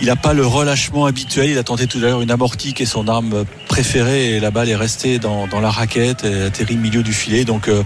il 0.00 0.06
n'a 0.06 0.16
pas 0.16 0.32
le 0.32 0.46
relâchement 0.46 1.06
habituel. 1.06 1.50
Il 1.50 1.58
a 1.58 1.64
tenté 1.64 1.86
tout 1.86 1.98
à 1.98 2.02
l'heure 2.02 2.22
une 2.22 2.30
amortie 2.30 2.72
qui 2.72 2.84
est 2.84 2.86
son 2.86 3.08
arme 3.08 3.44
préférée 3.66 4.36
et 4.36 4.40
la 4.40 4.50
balle 4.50 4.68
est 4.68 4.76
restée 4.76 5.18
dans, 5.18 5.46
dans 5.48 5.60
la 5.60 5.70
raquette 5.70 6.24
et 6.24 6.42
atterri 6.42 6.74
au 6.74 6.78
milieu 6.78 7.02
du 7.02 7.12
filet. 7.12 7.44
Donc 7.44 7.68
euh, 7.68 7.82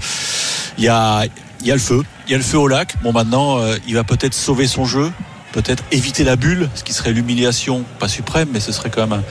il 0.78 0.84
y, 0.84 0.88
a, 0.88 1.24
il 1.60 1.66
y 1.66 1.70
a 1.70 1.74
le 1.74 1.80
feu. 1.80 2.02
Il 2.26 2.32
y 2.32 2.34
a 2.34 2.38
le 2.38 2.44
feu 2.44 2.58
au 2.58 2.68
lac. 2.68 2.94
Bon 3.02 3.12
maintenant, 3.12 3.58
euh, 3.58 3.76
il 3.88 3.94
va 3.94 4.04
peut-être 4.04 4.34
sauver 4.34 4.66
son 4.66 4.84
jeu. 4.84 5.10
Peut-être 5.52 5.84
éviter 5.92 6.24
la 6.24 6.36
bulle, 6.36 6.68
ce 6.74 6.82
qui 6.82 6.92
serait 6.94 7.12
l'humiliation, 7.12 7.84
pas 7.98 8.08
suprême, 8.08 8.48
mais 8.52 8.60
ce 8.60 8.72
serait 8.72 8.88
quand 8.90 9.02
même 9.06 9.12
un- 9.20 9.22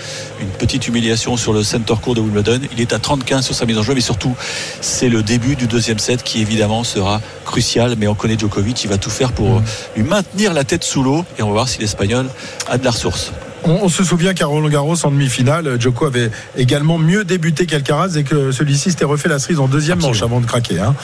une 0.41 0.49
petite 0.49 0.87
humiliation 0.87 1.35
sur 1.35 1.51
le 1.51 1.63
center 1.63 1.95
court 2.01 2.13
de 2.13 2.21
Wimbledon. 2.21 2.59
Il 2.71 2.79
est 2.79 2.93
à 2.93 2.99
30-15 2.99 3.41
sur 3.41 3.55
sa 3.55 3.65
mise 3.65 3.77
en 3.79 3.83
jeu, 3.83 3.95
mais 3.95 4.01
surtout, 4.01 4.35
c'est 4.81 5.09
le 5.09 5.23
début 5.23 5.55
du 5.55 5.65
deuxième 5.67 5.97
set 5.99 6.21
qui 6.23 6.39
évidemment 6.41 6.83
sera 6.83 7.21
crucial. 7.45 7.95
Mais 7.97 8.05
on 8.07 8.13
connaît 8.15 8.37
Djokovic, 8.37 8.83
il 8.83 8.89
va 8.89 8.97
tout 8.99 9.09
faire 9.09 9.31
pour 9.31 9.57
euh, 9.57 9.61
lui 9.95 10.03
maintenir 10.03 10.53
la 10.53 10.63
tête 10.63 10.83
sous 10.83 11.01
l'eau 11.01 11.25
et 11.39 11.41
on 11.41 11.47
va 11.47 11.53
voir 11.53 11.69
si 11.69 11.79
l'Espagnol 11.79 12.27
a 12.69 12.77
de 12.77 12.83
la 12.85 12.91
ressource. 12.91 13.31
On, 13.63 13.71
on 13.83 13.89
se 13.89 14.03
souvient 14.03 14.33
qu'à 14.35 14.45
Roland 14.45 14.69
Garros 14.69 15.03
en 15.05 15.09
demi-finale, 15.11 15.79
Djoko 15.81 16.05
avait 16.05 16.29
également 16.55 16.97
mieux 16.99 17.23
débuté 17.23 17.65
qu'Alcaraz 17.65 18.15
et 18.17 18.23
que 18.23 18.51
celui-ci 18.51 18.91
s'était 18.91 19.05
refait 19.05 19.29
la 19.29 19.39
cerise 19.39 19.59
en 19.59 19.67
deuxième 19.67 19.97
Absolument. 19.97 20.13
manche 20.13 20.23
avant 20.23 20.39
de 20.41 20.45
craquer. 20.45 20.79
hein. 20.79 20.95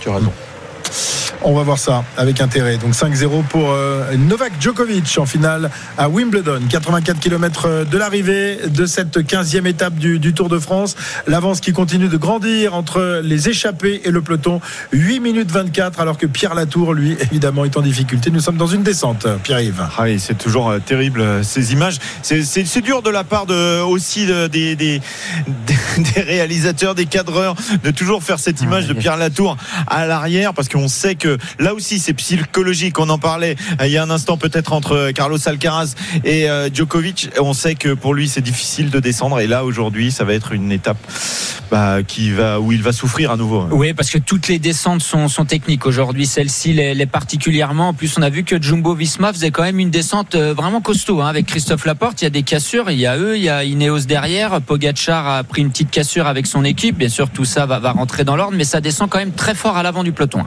Tu 0.00 0.08
as 0.08 0.14
raison. 0.14 0.32
On 1.46 1.52
va 1.52 1.62
voir 1.62 1.78
ça 1.78 2.04
avec 2.16 2.40
intérêt. 2.40 2.78
Donc 2.78 2.94
5-0 2.94 3.44
pour 3.44 3.70
euh, 3.70 4.16
Novak 4.16 4.52
Djokovic 4.60 5.18
en 5.18 5.26
finale 5.26 5.70
à 5.98 6.08
Wimbledon. 6.08 6.60
84 6.70 7.20
km 7.20 7.84
de 7.84 7.98
l'arrivée 7.98 8.58
de 8.66 8.86
cette 8.86 9.18
15e 9.18 9.66
étape 9.66 9.94
du, 9.96 10.18
du 10.18 10.32
Tour 10.32 10.48
de 10.48 10.58
France. 10.58 10.96
L'avance 11.26 11.60
qui 11.60 11.72
continue 11.72 12.08
de 12.08 12.16
grandir 12.16 12.72
entre 12.74 13.20
les 13.22 13.50
échappés 13.50 14.00
et 14.04 14.10
le 14.10 14.22
peloton. 14.22 14.62
8 14.92 15.20
minutes 15.20 15.50
24 15.50 16.00
alors 16.00 16.16
que 16.16 16.24
Pierre 16.24 16.54
Latour, 16.54 16.94
lui, 16.94 17.14
évidemment, 17.20 17.66
est 17.66 17.76
en 17.76 17.82
difficulté. 17.82 18.30
Nous 18.30 18.40
sommes 18.40 18.56
dans 18.56 18.66
une 18.66 18.82
descente, 18.82 19.26
Pierre-Yves. 19.42 19.82
Ah 19.98 20.04
oui, 20.04 20.18
c'est 20.18 20.38
toujours 20.38 20.70
euh, 20.70 20.78
terrible 20.78 21.20
euh, 21.20 21.42
ces 21.42 21.72
images. 21.74 21.98
C'est- 22.22 22.44
dur 22.84 23.02
de 23.02 23.08
la 23.10 23.24
part 23.24 23.46
de, 23.46 23.80
aussi 23.82 24.26
de- 24.26 24.46
des, 24.46 24.76
des, 24.76 25.00
des 26.14 26.20
réalisateurs, 26.20 26.94
des 26.94 27.06
cadreurs, 27.06 27.54
de 27.82 27.90
toujours 27.90 28.22
faire 28.22 28.38
cette 28.38 28.60
image 28.62 28.86
de 28.88 28.92
Pierre 28.94 29.16
Latour 29.16 29.56
à 29.86 30.06
l'arrière, 30.06 30.52
parce 30.54 30.68
qu'on 30.68 30.88
sait 30.88 31.14
que 31.14 31.33
là 31.58 31.74
aussi 31.74 31.98
c'est 31.98 32.14
psychologique. 32.14 32.98
On 32.98 33.08
en 33.08 33.18
parlait 33.18 33.56
euh, 33.80 33.86
il 33.86 33.92
y 33.92 33.98
a 33.98 34.02
un 34.02 34.10
instant 34.10 34.36
peut-être 34.36 34.72
entre 34.72 35.10
Carlos 35.12 35.38
Alcaraz 35.46 35.94
et 36.24 36.48
euh, 36.48 36.68
Djokovic. 36.72 37.30
On 37.40 37.52
sait 37.52 37.74
que 37.74 37.94
pour 37.94 38.14
lui 38.14 38.28
c'est 38.28 38.40
difficile 38.40 38.90
de 38.90 39.00
descendre, 39.00 39.40
et 39.40 39.46
là 39.46 39.64
aujourd'hui 39.64 40.10
ça 40.10 40.24
va 40.24 40.34
être 40.34 40.52
une 40.52 40.72
étape 40.72 40.98
bah, 41.70 41.98
où 42.60 42.72
il 42.72 42.82
va 42.82 42.92
souffrir 42.92 43.30
à 43.30 43.36
nouveau. 43.36 43.66
Oui, 43.70 43.92
parce 43.94 44.10
que 44.10 44.18
toutes 44.18 44.48
les 44.48 44.58
descentes 44.58 45.02
sont, 45.02 45.28
techniques 45.44 45.86
aujourd'hui. 45.86 46.26
Celle-ci 46.26 46.72
l'est 46.72 47.06
particulièrement. 47.06 47.88
En 47.88 47.94
plus, 47.94 48.16
on 48.16 48.22
a 48.22 48.30
vu 48.30 48.44
que 48.44 48.60
Jumbo 48.60 48.94
Visma 48.94 49.32
faisait 49.32 49.50
quand 49.50 49.62
même 49.62 49.78
une 49.78 49.90
descente 49.90 50.34
euh, 50.34 50.54
vraiment 50.54 50.80
costaud 50.80 51.20
hein, 51.20 51.26
avec 51.26 51.46
Christophe 51.46 51.84
Laporte. 51.84 52.22
Il 52.22 52.24
y 52.24 52.26
a 52.26 52.30
des 52.30 52.42
cassures, 52.42 52.90
il 52.90 52.98
y 52.98 53.06
a 53.06 53.18
eux, 53.18 53.36
il 53.36 53.42
y 53.42 53.48
a 53.48 53.64
Ineos 53.64 54.00
derrière. 54.00 54.60
Pogacar 54.60 55.26
a 55.26 55.44
pris 55.44 55.62
une 55.62 55.70
petite 55.70 55.90
cassure 55.90 56.26
avec 56.26 56.46
son 56.46 56.64
équipe. 56.64 56.96
Bien 56.96 57.08
sûr, 57.08 57.30
tout 57.30 57.44
ça 57.44 57.66
va 57.66 57.92
rentrer 57.92 58.24
dans 58.24 58.36
l'ordre, 58.36 58.56
mais 58.56 58.64
ça 58.64 58.80
descend 58.80 59.10
quand 59.10 59.18
même 59.18 59.32
très 59.32 59.54
fort 59.54 59.76
à 59.76 59.82
l'avant 59.82 60.04
du 60.04 60.12
peloton. 60.12 60.44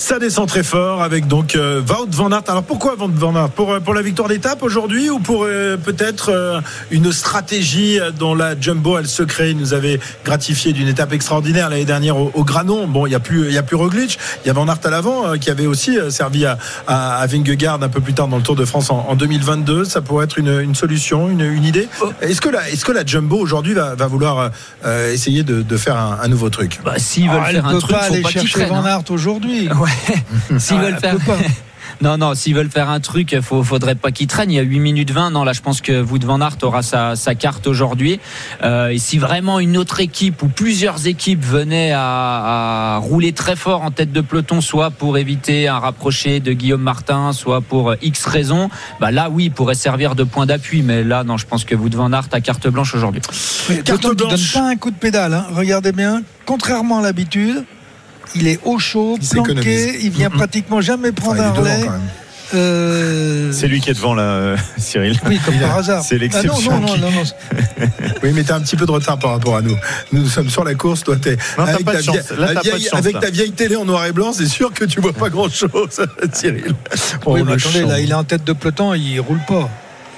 Ça 0.00 0.20
descend 0.20 0.48
très 0.48 0.62
fort 0.62 1.02
avec 1.02 1.26
donc 1.26 1.56
euh, 1.56 1.82
Wout 1.82 2.06
van 2.12 2.30
Aert. 2.30 2.44
Alors 2.46 2.62
pourquoi 2.62 2.94
Wout 2.96 3.10
van 3.16 3.34
Aert? 3.34 3.48
Pour, 3.50 3.72
euh, 3.72 3.80
pour 3.80 3.94
la 3.94 4.00
victoire 4.02 4.28
d'étape 4.28 4.62
aujourd'hui 4.62 5.10
ou 5.10 5.18
pour 5.18 5.42
euh, 5.44 5.76
peut-être 5.76 6.30
euh, 6.30 6.60
une 6.92 7.10
stratégie 7.12 7.98
dont 8.16 8.34
la 8.36 8.58
Jumbo 8.58 8.96
elle 8.96 9.08
se 9.08 9.24
crée 9.24 9.50
Il 9.50 9.56
nous 9.56 9.74
avait 9.74 9.98
gratifié 10.24 10.72
d'une 10.72 10.86
étape 10.86 11.12
extraordinaire 11.12 11.68
l'année 11.68 11.84
dernière 11.84 12.16
au, 12.16 12.30
au 12.32 12.44
Granon. 12.44 12.86
Bon, 12.86 13.06
il 13.06 13.10
y 13.12 13.16
a 13.16 13.20
plus 13.20 13.48
il 13.48 13.52
y 13.52 13.58
a 13.58 13.62
plus 13.64 13.74
Roglic, 13.74 14.18
il 14.44 14.46
y 14.46 14.50
a 14.50 14.52
Van 14.52 14.68
Aert 14.68 14.78
à 14.84 14.90
l'avant 14.90 15.26
euh, 15.26 15.36
qui 15.36 15.50
avait 15.50 15.66
aussi 15.66 15.98
euh, 15.98 16.10
servi 16.10 16.46
à, 16.46 16.58
à, 16.86 17.16
à 17.16 17.26
Vingegaard 17.26 17.82
un 17.82 17.88
peu 17.88 18.00
plus 18.00 18.14
tard 18.14 18.28
dans 18.28 18.36
le 18.36 18.42
Tour 18.44 18.54
de 18.56 18.64
France 18.64 18.90
en, 18.90 19.04
en 19.08 19.16
2022. 19.16 19.84
Ça 19.84 20.00
pourrait 20.00 20.26
être 20.26 20.38
une, 20.38 20.60
une 20.60 20.76
solution, 20.76 21.28
une, 21.28 21.40
une 21.40 21.64
idée. 21.64 21.88
Est-ce 22.22 22.40
que 22.40 22.48
la 22.50 22.70
est-ce 22.70 22.84
que 22.84 22.92
la 22.92 23.04
Jumbo 23.04 23.36
aujourd'hui 23.36 23.74
va, 23.74 23.96
va 23.96 24.06
vouloir 24.06 24.50
euh, 24.84 25.12
essayer 25.12 25.42
de, 25.42 25.62
de 25.62 25.76
faire 25.76 25.96
un, 25.96 26.18
un 26.22 26.28
nouveau 26.28 26.50
truc? 26.50 26.78
Bah, 26.84 26.94
S'ils 26.98 27.28
veulent 27.28 27.40
Ah, 27.42 27.46
elle 27.50 27.56
faire 27.56 27.66
un 27.66 27.78
truc, 27.80 27.90
pas 27.90 28.02
faut 28.04 28.12
aller 28.12 28.22
pas 28.22 28.30
chercher 28.30 28.48
freinent. 28.48 28.68
Van 28.68 28.84
hein. 28.84 28.86
Aert 28.86 29.10
aujourd'hui. 29.10 29.68
Ouais. 29.68 29.87
S'ils 30.58 30.76
Ah, 30.78 30.82
veulent 30.82 30.98
faire. 30.98 31.16
Non, 32.00 32.16
non, 32.16 32.34
s'ils 32.34 32.54
veulent 32.54 32.70
faire 32.70 32.90
un 32.90 33.00
truc, 33.00 33.32
il 33.32 33.42
faudrait 33.42 33.96
pas 33.96 34.12
qu'ils 34.12 34.28
traînent. 34.28 34.52
Il 34.52 34.54
y 34.54 34.60
a 34.60 34.62
8 34.62 34.78
minutes 34.78 35.10
20. 35.10 35.32
Non, 35.32 35.42
là, 35.42 35.52
je 35.52 35.62
pense 35.62 35.80
que 35.80 36.00
Wout 36.00 36.24
van 36.24 36.40
Aert 36.40 36.58
aura 36.62 36.82
sa, 36.82 37.16
sa 37.16 37.34
carte 37.34 37.66
aujourd'hui. 37.66 38.20
Euh, 38.62 38.90
et 38.90 38.98
si 38.98 39.18
vraiment 39.18 39.58
une 39.58 39.76
autre 39.76 39.98
équipe 39.98 40.42
ou 40.44 40.48
plusieurs 40.48 41.08
équipes 41.08 41.44
venaient 41.44 41.90
à, 41.92 42.94
à, 42.94 42.98
rouler 42.98 43.32
très 43.32 43.56
fort 43.56 43.82
en 43.82 43.90
tête 43.90 44.12
de 44.12 44.20
peloton, 44.20 44.60
soit 44.60 44.90
pour 44.90 45.18
éviter 45.18 45.66
un 45.66 45.80
rapproché 45.80 46.38
de 46.38 46.52
Guillaume 46.52 46.82
Martin, 46.82 47.32
soit 47.32 47.62
pour 47.62 47.94
X 48.00 48.26
raisons, 48.26 48.70
bah 49.00 49.10
là, 49.10 49.28
oui, 49.28 49.46
il 49.46 49.50
pourrait 49.50 49.74
servir 49.74 50.14
de 50.14 50.22
point 50.22 50.46
d'appui. 50.46 50.82
Mais 50.82 51.02
là, 51.02 51.24
non, 51.24 51.36
je 51.36 51.46
pense 51.46 51.64
que 51.64 51.74
Wout 51.74 51.90
van 51.96 52.12
Aert 52.12 52.28
a 52.30 52.40
carte 52.40 52.68
blanche 52.68 52.94
aujourd'hui. 52.94 53.22
Carte 53.84 54.02
blanche. 54.02 54.14
donne 54.14 54.38
pas 54.54 54.68
un 54.68 54.76
coup 54.76 54.92
de 54.92 54.96
pédale. 54.96 55.34
Hein. 55.34 55.46
Regardez 55.52 55.90
bien. 55.90 56.22
Contrairement 56.46 57.00
à 57.00 57.02
l'habitude, 57.02 57.64
il 58.34 58.46
est 58.46 58.60
au 58.64 58.78
chaud, 58.78 59.18
il 59.20 59.28
planqué, 59.28 59.98
il 60.02 60.10
vient 60.10 60.30
pratiquement 60.30 60.80
jamais 60.80 61.12
prendre 61.12 61.42
un 61.42 61.50
relais. 61.50 61.86
Euh... 62.54 63.52
C'est 63.52 63.68
lui 63.68 63.80
qui 63.80 63.90
est 63.90 63.94
devant 63.94 64.14
là, 64.14 64.22
euh, 64.22 64.56
Cyril. 64.78 65.18
Oui, 65.26 65.38
comme 65.44 65.58
par 65.58 65.78
hasard. 65.78 66.02
C'est 66.02 66.16
l'exception. 66.16 66.72
Ah 66.72 66.78
non, 66.78 66.80
non, 66.80 66.96
non, 66.96 67.10
non, 67.10 67.22
oui, 68.22 68.30
mais 68.34 68.42
t'as 68.42 68.56
un 68.56 68.60
petit 68.60 68.76
peu 68.76 68.86
de 68.86 68.90
retard 68.90 69.18
par 69.18 69.32
rapport 69.32 69.56
à 69.56 69.62
nous. 69.62 69.76
Nous, 70.12 70.22
nous 70.22 70.28
sommes 70.28 70.48
sur 70.48 70.64
la 70.64 70.74
course, 70.74 71.04
toi 71.04 71.16
t'es 71.16 71.36
avec, 71.58 71.84
ta, 71.84 71.98
vieille, 71.98 72.20
là, 72.38 72.60
vieille, 72.62 72.82
chance, 72.82 72.94
avec 72.94 73.20
ta 73.20 73.30
vieille 73.30 73.52
télé 73.52 73.76
en 73.76 73.84
noir 73.84 74.06
et 74.06 74.12
blanc, 74.12 74.32
c'est 74.32 74.46
sûr 74.46 74.72
que 74.72 74.84
tu 74.84 75.00
vois 75.00 75.12
pas 75.12 75.28
grand 75.28 75.50
chose, 75.50 75.70
Cyril. 76.32 76.74
Oh, 77.26 77.34
oui, 77.34 77.42
mais 77.44 77.52
attendez, 77.52 77.84
là, 77.84 78.00
il 78.00 78.10
est 78.10 78.14
en 78.14 78.24
tête 78.24 78.44
de 78.44 78.52
peloton, 78.54 78.94
il 78.94 79.20
roule 79.20 79.40
pas. 79.46 79.68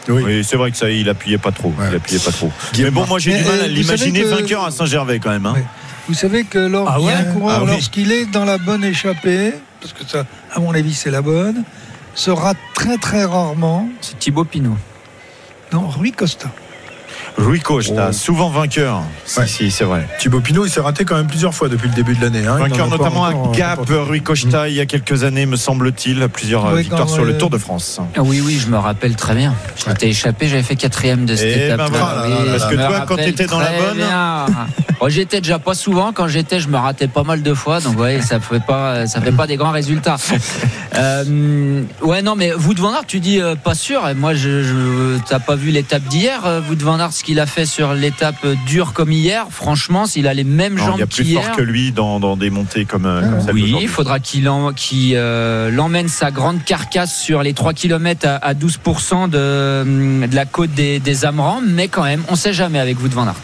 Oui, 0.09 0.23
oui 0.25 0.45
c'est 0.45 0.57
vrai 0.57 0.71
que 0.71 0.77
ça, 0.77 0.89
il 0.89 1.09
appuyait 1.09 1.39
pas 1.39 1.53
trop. 1.53 1.69
Ouais. 1.79 1.87
Il 1.91 1.97
appuyait 1.97 2.21
pas 2.21 2.33
trop. 2.33 2.51
Mais 2.79 2.91
bon, 2.91 3.07
moi 3.07 3.19
j'ai 3.19 3.37
du 3.37 3.45
mal 3.45 3.61
à 3.61 3.67
l'imaginer 3.67 4.23
vainqueur 4.23 4.65
à 4.65 4.71
Saint-Gervais 4.71 5.19
quand 5.19 5.31
même. 5.31 5.47
Hein. 5.47 5.55
Oui. 5.57 5.63
Vous 6.11 6.17
savez 6.17 6.43
que 6.43 6.59
lors, 6.59 6.89
ah 6.91 7.01
ouais 7.01 7.13
un 7.13 7.23
coureur, 7.33 7.59
ah 7.61 7.65
oui. 7.65 7.71
lorsqu'il 7.71 8.11
est 8.11 8.27
dans 8.27 8.45
la 8.45 8.59
bonne 8.59 8.83
échappée, 8.83 9.55
parce 9.81 9.93
que 9.93 10.05
ça, 10.05 10.27
à 10.53 10.59
mon 10.59 10.75
avis, 10.75 10.93
c'est 10.93 11.13
la 11.13 11.23
bonne, 11.23 11.63
se 12.17 12.33
rate 12.33 12.57
très 12.75 12.99
très 12.99 13.25
rarement. 13.25 13.89
C'est 14.01 14.19
Thibaut 14.19 14.43
Pinot. 14.43 14.77
Non, 15.73 15.87
Rui 15.87 16.11
Costa. 16.11 16.51
Rui 17.37 17.61
Costa, 17.61 18.09
oh. 18.11 18.13
souvent 18.13 18.51
vainqueur. 18.51 19.03
Si, 19.25 19.39
ouais. 19.39 19.47
si 19.47 19.71
c'est 19.71 19.85
vrai. 19.85 20.07
Thibaut 20.19 20.41
Pinot, 20.41 20.67
il 20.67 20.71
s'est 20.71 20.81
raté 20.81 21.05
quand 21.05 21.17
même 21.17 21.27
plusieurs 21.27 21.55
fois 21.55 21.69
depuis 21.69 21.89
le 21.89 21.95
début 21.95 22.15
de 22.15 22.21
l'année. 22.23 22.47
Hein. 22.47 22.57
Vainqueur 22.59 22.89
notamment 22.89 23.25
à 23.25 23.33
Gap, 23.55 23.81
Rui 23.89 24.23
Costa, 24.23 24.65
mmh. 24.65 24.69
il 24.69 24.75
y 24.75 24.81
a 24.81 24.87
quelques 24.87 25.25
années, 25.25 25.47
me 25.47 25.57
semble-t-il, 25.57 26.29
plusieurs 26.29 26.73
oui, 26.73 26.83
victoires 26.83 27.09
sur 27.09 27.25
le 27.25 27.39
Tour 27.39 27.51
de 27.51 27.59
France. 27.59 28.01
Ah 28.17 28.23
oui, 28.23 28.43
oui, 28.45 28.59
je 28.59 28.69
me 28.69 28.77
rappelle 28.77 29.17
très 29.17 29.35
bien. 29.35 29.55
J'étais 29.77 30.09
échappé, 30.09 30.49
j'avais 30.49 30.63
fait 30.63 30.77
quatrième 30.77 31.27
de 31.27 31.37
cette 31.37 31.57
Et 31.57 31.67
étape. 31.67 31.79
Ben 31.79 31.87
voilà, 31.89 32.25
oui, 32.27 32.51
parce 32.51 32.71
que 32.71 32.75
toi, 32.75 33.05
quand 33.07 33.17
tu 33.17 33.29
étais 33.29 33.47
dans 33.47 33.61
la 33.61 33.71
bonne. 33.71 34.05
oh, 35.01 35.09
j'étais 35.09 35.41
déjà 35.41 35.59
pas 35.59 35.75
souvent. 35.75 36.13
Quand 36.13 36.29
j'étais, 36.29 36.61
je 36.61 36.69
me 36.69 36.77
ratais 36.77 37.09
pas 37.09 37.23
mal 37.23 37.43
de 37.43 37.55
fois. 37.55 37.81
Donc, 37.81 37.99
ouais, 37.99 38.21
ça 38.21 38.41
fait 38.41 38.61
pas, 38.61 39.07
ça 39.07 39.21
fait 39.21 39.33
pas 39.33 39.47
des 39.47 39.57
grands 39.57 39.71
résultats. 39.71 40.17
euh, 40.95 41.83
ouais, 42.03 42.23
non, 42.23 42.35
mais 42.37 42.53
vous 42.53 42.75
de 42.75 42.81
Van 42.81 42.93
Aert, 42.93 43.07
tu 43.07 43.21
dis 43.21 43.41
euh, 43.41 43.55
pas 43.55 43.75
sûr. 43.75 44.09
Et 44.09 44.15
moi, 44.15 44.35
je, 44.35 44.63
je 44.63 45.19
t'as 45.29 45.39
pas 45.39 45.55
vu 45.55 45.71
l'étape 45.71 46.03
d'hier, 46.05 46.45
euh, 46.45 46.61
vous 46.61 46.75
de 46.75 46.83
Van 46.83 46.99
Aert, 46.99 47.13
ce 47.21 47.25
qu'il 47.25 47.39
a 47.39 47.45
fait 47.45 47.67
sur 47.67 47.93
l'étape 47.93 48.47
dure 48.67 48.95
comme 48.95 49.13
hier. 49.13 49.47
Franchement, 49.51 50.07
s'il 50.07 50.27
a 50.27 50.33
les 50.33 50.43
mêmes 50.43 50.77
non, 50.77 50.87
jambes 50.87 50.95
Il 50.97 51.01
y 51.01 51.03
a 51.03 51.07
plus 51.07 51.25
qu'hier, 51.25 51.43
fort 51.45 51.57
que 51.57 51.61
lui 51.61 51.93
dans, 51.93 52.19
dans 52.19 52.35
des 52.35 52.49
montées 52.49 52.87
comme, 52.87 53.05
euh, 53.05 53.21
comme 53.21 53.41
celle 53.43 53.55
Oui, 53.55 53.77
il 53.79 53.89
faudra 53.89 54.21
qu'il 54.21 54.49
qu 54.75 55.13
euh, 55.13 55.71
l'emmène 55.71 56.09
sa 56.09 56.31
grande 56.31 56.65
carcasse 56.65 57.15
sur 57.15 57.43
les 57.43 57.53
3 57.53 57.75
km 57.75 58.27
à, 58.27 58.37
à 58.37 58.55
12% 58.55 59.29
de, 59.29 60.27
de, 60.27 60.35
la 60.35 60.47
côte 60.47 60.71
des, 60.71 60.99
des 60.99 61.27
Amrans. 61.27 61.61
Mais 61.63 61.89
quand 61.89 62.05
même, 62.05 62.23
on 62.29 62.37
sait 62.37 62.55
jamais 62.55 62.79
avec 62.79 62.97
vous 62.97 63.09
de 63.09 63.15
Van 63.15 63.27
Aert. 63.27 63.37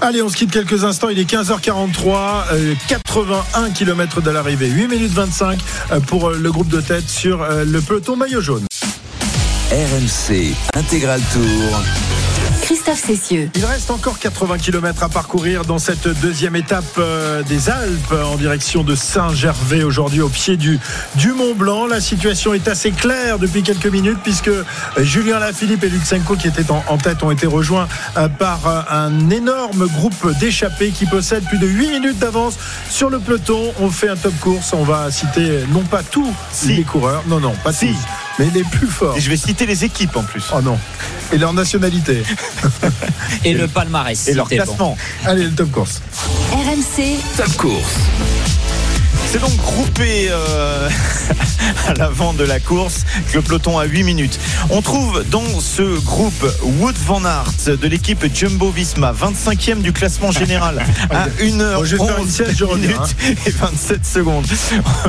Allez, 0.00 0.22
on 0.22 0.28
se 0.28 0.36
quitte 0.36 0.52
quelques 0.52 0.84
instants. 0.84 1.08
Il 1.08 1.18
est 1.18 1.28
15h43, 1.28 2.44
euh, 2.52 2.74
81 2.86 3.70
km 3.70 4.20
de 4.20 4.30
l'arrivée, 4.30 4.68
8 4.68 4.86
minutes 4.86 5.12
25 5.12 5.58
pour 6.06 6.30
le 6.30 6.52
groupe 6.52 6.68
de 6.68 6.80
tête 6.80 7.08
sur 7.08 7.44
le 7.44 7.80
peloton 7.80 8.14
maillot 8.14 8.40
jaune. 8.40 8.66
RMC 9.72 10.54
Intégral 10.76 11.20
Tour. 11.32 12.15
Christophe 12.66 13.04
Cessieux. 13.06 13.48
Il 13.54 13.64
reste 13.64 13.92
encore 13.92 14.18
80 14.18 14.58
km 14.58 15.04
à 15.04 15.08
parcourir 15.08 15.64
dans 15.64 15.78
cette 15.78 16.08
deuxième 16.20 16.56
étape 16.56 16.82
euh, 16.98 17.44
des 17.44 17.70
Alpes 17.70 18.12
en 18.12 18.34
direction 18.34 18.82
de 18.82 18.96
Saint-Gervais 18.96 19.84
aujourd'hui 19.84 20.20
au 20.20 20.28
pied 20.28 20.56
du, 20.56 20.80
du 21.14 21.30
Mont 21.30 21.54
Blanc. 21.54 21.86
La 21.86 22.00
situation 22.00 22.54
est 22.54 22.66
assez 22.66 22.90
claire 22.90 23.38
depuis 23.38 23.62
quelques 23.62 23.86
minutes 23.86 24.18
puisque 24.24 24.50
Julien 24.96 25.38
Lafilippe 25.38 25.84
et 25.84 25.88
Lutsenko 25.88 26.34
qui 26.34 26.48
étaient 26.48 26.68
en, 26.72 26.82
en 26.88 26.98
tête 26.98 27.22
ont 27.22 27.30
été 27.30 27.46
rejoints 27.46 27.86
euh, 28.16 28.28
par 28.28 28.66
euh, 28.66 28.80
un 28.90 29.30
énorme 29.30 29.86
groupe 29.86 30.36
d'échappés 30.40 30.90
qui 30.90 31.06
possède 31.06 31.44
plus 31.44 31.58
de 31.58 31.68
8 31.68 32.00
minutes 32.00 32.18
d'avance 32.18 32.58
sur 32.90 33.10
le 33.10 33.20
peloton. 33.20 33.72
On 33.78 33.90
fait 33.90 34.08
un 34.08 34.16
top 34.16 34.34
course. 34.40 34.72
On 34.72 34.82
va 34.82 35.12
citer 35.12 35.60
non 35.70 35.84
pas 35.84 36.02
tous 36.02 36.34
si. 36.50 36.74
les 36.74 36.82
coureurs, 36.82 37.22
non, 37.28 37.38
non, 37.38 37.52
pas 37.62 37.72
si. 37.72 37.90
tous 37.92 38.25
mais 38.38 38.50
les 38.54 38.64
plus 38.64 38.86
forts. 38.86 39.16
Et 39.16 39.20
je 39.20 39.30
vais 39.30 39.36
citer 39.36 39.66
les 39.66 39.84
équipes 39.84 40.16
en 40.16 40.22
plus. 40.22 40.44
Oh 40.54 40.60
non. 40.60 40.78
Et 41.32 41.38
leur 41.38 41.52
nationalité. 41.52 42.22
et, 43.44 43.50
et 43.50 43.54
le 43.54 43.68
palmarès. 43.68 44.28
Et 44.28 44.34
leur 44.34 44.48
classement. 44.48 44.96
Bon. 45.24 45.28
Allez, 45.30 45.44
le 45.44 45.52
top 45.52 45.70
course. 45.70 46.02
RMC. 46.52 47.18
Top 47.36 47.56
course. 47.56 47.94
C'est 49.28 49.40
donc 49.40 49.56
groupé 49.56 50.28
euh, 50.30 50.88
à 51.88 51.94
l'avant 51.94 52.32
de 52.32 52.44
la 52.44 52.60
course 52.60 53.04
que 53.30 53.38
le 53.38 53.42
peloton 53.42 53.76
a 53.76 53.84
8 53.84 54.04
minutes. 54.04 54.38
On 54.70 54.82
trouve 54.82 55.24
dans 55.30 55.60
ce 55.60 55.82
groupe 56.00 56.46
Wood 56.62 56.94
Van 57.06 57.24
Aert 57.24 57.76
de 57.76 57.88
l'équipe 57.88 58.24
Jumbo 58.32 58.70
Visma, 58.70 59.12
25e 59.12 59.80
du 59.80 59.92
classement 59.92 60.30
général 60.30 60.78
à 61.10 61.24
1 61.24 61.26
h 61.58 61.96
bon, 61.96 62.76
minutes 62.76 62.96
hein. 63.00 63.34
et 63.46 63.50
27 63.50 64.06
secondes. 64.06 64.46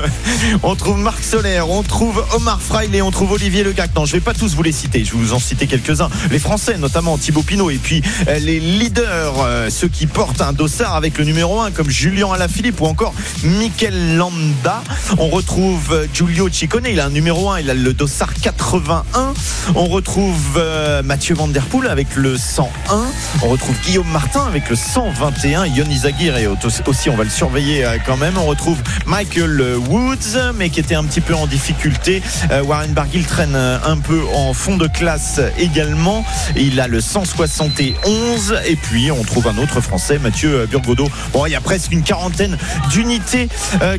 on 0.63 0.75
trouve 0.75 0.97
Marc 0.97 1.23
Solaire, 1.23 1.69
on 1.69 1.83
trouve 1.83 2.25
Omar 2.33 2.59
Fraile 2.59 2.95
et 2.95 3.03
on 3.03 3.11
trouve 3.11 3.33
Olivier 3.33 3.63
Legac. 3.63 3.91
Non, 3.95 4.05
je 4.05 4.13
vais 4.13 4.19
pas 4.19 4.33
tous 4.33 4.55
vous 4.55 4.63
les 4.63 4.71
citer, 4.71 5.05
je 5.05 5.11
vais 5.13 5.19
vous 5.19 5.33
en 5.33 5.39
citer 5.39 5.67
quelques-uns. 5.67 6.09
Les 6.31 6.39
Français, 6.39 6.77
notamment 6.77 7.17
Thibaut 7.19 7.43
Pinot, 7.43 7.69
et 7.69 7.77
puis 7.77 8.01
euh, 8.27 8.39
les 8.39 8.59
leaders, 8.59 9.35
euh, 9.41 9.69
ceux 9.69 9.87
qui 9.87 10.07
portent 10.07 10.41
un 10.41 10.53
dossard 10.53 10.95
avec 10.95 11.17
le 11.19 11.25
numéro 11.25 11.61
1 11.61 11.71
comme 11.71 11.89
Julien 11.89 12.31
Alaphilippe 12.31 12.81
ou 12.81 12.85
encore 12.85 13.13
Michael 13.43 14.06
Landa. 14.15 14.83
On 15.17 15.27
retrouve 15.27 16.07
Giulio 16.13 16.49
Ciccone, 16.49 16.87
il 16.89 16.99
a 16.99 17.05
un 17.05 17.09
numéro 17.09 17.49
1, 17.49 17.61
il 17.61 17.69
a 17.69 17.73
le 17.73 17.93
dossard 17.93 18.33
81. 18.33 19.33
On 19.75 19.85
retrouve 19.85 20.57
euh, 20.57 21.03
Mathieu 21.03 21.35
Van 21.35 21.49
avec 21.89 22.15
le 22.15 22.37
101. 22.37 23.05
On 23.41 23.47
retrouve 23.49 23.75
Guillaume 23.81 24.07
Martin 24.09 24.45
avec 24.45 24.69
le 24.69 24.75
121. 24.75 25.65
Yon 25.65 25.85
Izagir 25.89 26.37
et 26.37 26.47
aussi, 26.47 27.09
on 27.09 27.15
va 27.15 27.23
le 27.23 27.29
surveiller 27.29 27.85
euh, 27.85 27.97
quand 28.05 28.17
même. 28.17 28.37
On 28.37 28.45
retrouve 28.45 28.77
Michael 29.05 29.61
Woods, 29.89 30.53
mais 30.55 30.69
qui 30.69 30.79
était 30.79 30.95
un 30.95 31.03
petit 31.03 31.21
peu 31.21 31.35
en 31.35 31.47
difficulté. 31.47 32.21
Euh, 32.51 32.63
Warren 32.63 32.91
Barguil 32.91 33.25
traîne 33.25 33.55
un 33.55 33.97
peu 33.97 34.21
en 34.33 34.53
fond 34.53 34.77
de 34.77 34.87
classe 34.87 35.41
également. 35.57 36.25
Il 36.55 36.79
a 36.79 36.87
le 36.87 37.01
171. 37.01 38.55
Et 38.65 38.75
puis, 38.75 39.11
on 39.11 39.23
trouve 39.23 39.47
un 39.47 39.57
autre 39.57 39.81
Français, 39.81 40.19
Mathieu 40.19 40.65
Burgodeau. 40.67 41.09
Bon, 41.33 41.45
il 41.45 41.51
y 41.51 41.55
a 41.55 41.61
presque 41.61 41.91
une 41.91 42.03
quarantaine 42.03 42.57
d'unités 42.89 43.49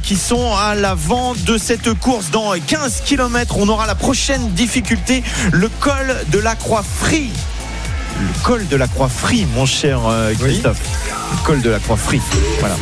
qui 0.02 0.16
sont 0.16 0.54
à 0.54 0.74
l'avant 0.74 1.34
de 1.34 1.58
cette 1.58 1.92
course. 1.94 2.30
Dans 2.30 2.52
15 2.52 3.02
km, 3.04 3.56
on 3.58 3.68
aura 3.68 3.86
la 3.86 3.94
prochaine 3.94 4.50
difficulté, 4.50 5.22
le 5.52 5.68
col 5.80 6.16
de 6.30 6.38
la 6.38 6.54
Croix 6.54 6.82
Frie. 6.82 7.30
Le 8.20 8.42
col 8.42 8.66
de 8.66 8.76
la 8.76 8.86
Croix 8.86 9.08
Frie, 9.08 9.46
mon 9.54 9.66
cher 9.66 10.00
Christophe. 10.38 10.80
Oui. 10.82 11.10
Le 11.32 11.46
col 11.46 11.60
de 11.60 11.70
la 11.70 11.78
Croix 11.78 11.96
Frie. 11.96 12.20
Voilà. 12.60 12.76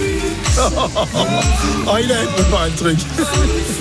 oh, 0.56 1.96
il 2.02 2.10
a 2.10 2.16
préparé 2.34 2.70
le 2.70 2.76
truc. 2.76 2.98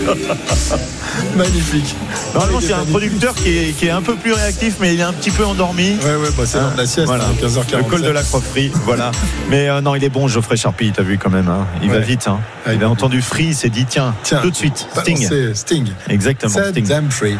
Magnifique. 1.38 1.96
Normalement, 2.34 2.60
c'est 2.60 2.74
un 2.74 2.84
producteur 2.84 3.34
qui 3.34 3.58
est, 3.58 3.72
qui 3.78 3.88
est, 3.88 3.92
un 3.92 4.02
peu 4.02 4.16
plus 4.16 4.34
réactif, 4.34 4.76
mais 4.82 4.94
il 4.94 5.00
est 5.00 5.04
un 5.04 5.14
petit 5.14 5.32
peu 5.32 5.46
endormi. 5.46 5.98
Ouais, 6.04 6.16
ouais, 6.16 6.28
bah 6.38 6.44
c'est 6.46 6.58
hein, 6.58 6.74
la 6.76 6.86
sieste, 6.86 7.08
voilà. 7.08 7.26
15h40. 7.42 7.78
Le 7.78 7.84
col 7.84 8.02
de 8.02 8.10
la 8.10 8.24
Croix-Free, 8.24 8.72
voilà. 8.84 9.12
Mais 9.50 9.70
euh, 9.70 9.80
non, 9.80 9.96
il 9.96 10.04
est 10.04 10.10
bon, 10.10 10.28
Geoffrey 10.28 10.58
Charpie, 10.58 10.92
t'as 10.94 11.04
vu 11.04 11.18
quand 11.18 11.30
même. 11.30 11.48
Hein. 11.48 11.66
Il 11.82 11.90
ouais. 11.90 12.00
va 12.00 12.02
vite. 12.02 12.28
Hein. 12.28 12.40
Il 12.72 12.84
a 12.84 12.90
entendu 12.90 13.22
Free, 13.22 13.46
il 13.46 13.56
s'est 13.56 13.70
dit, 13.70 13.86
tiens, 13.86 14.14
tiens, 14.24 14.40
tout 14.42 14.52
de 14.52 14.56
suite, 14.56 14.88
Sting. 14.98 15.26
C'est 15.30 15.56
Sting. 15.56 15.88
Exactement, 16.10 16.60
Sting. 16.72 17.10
Free. 17.10 17.38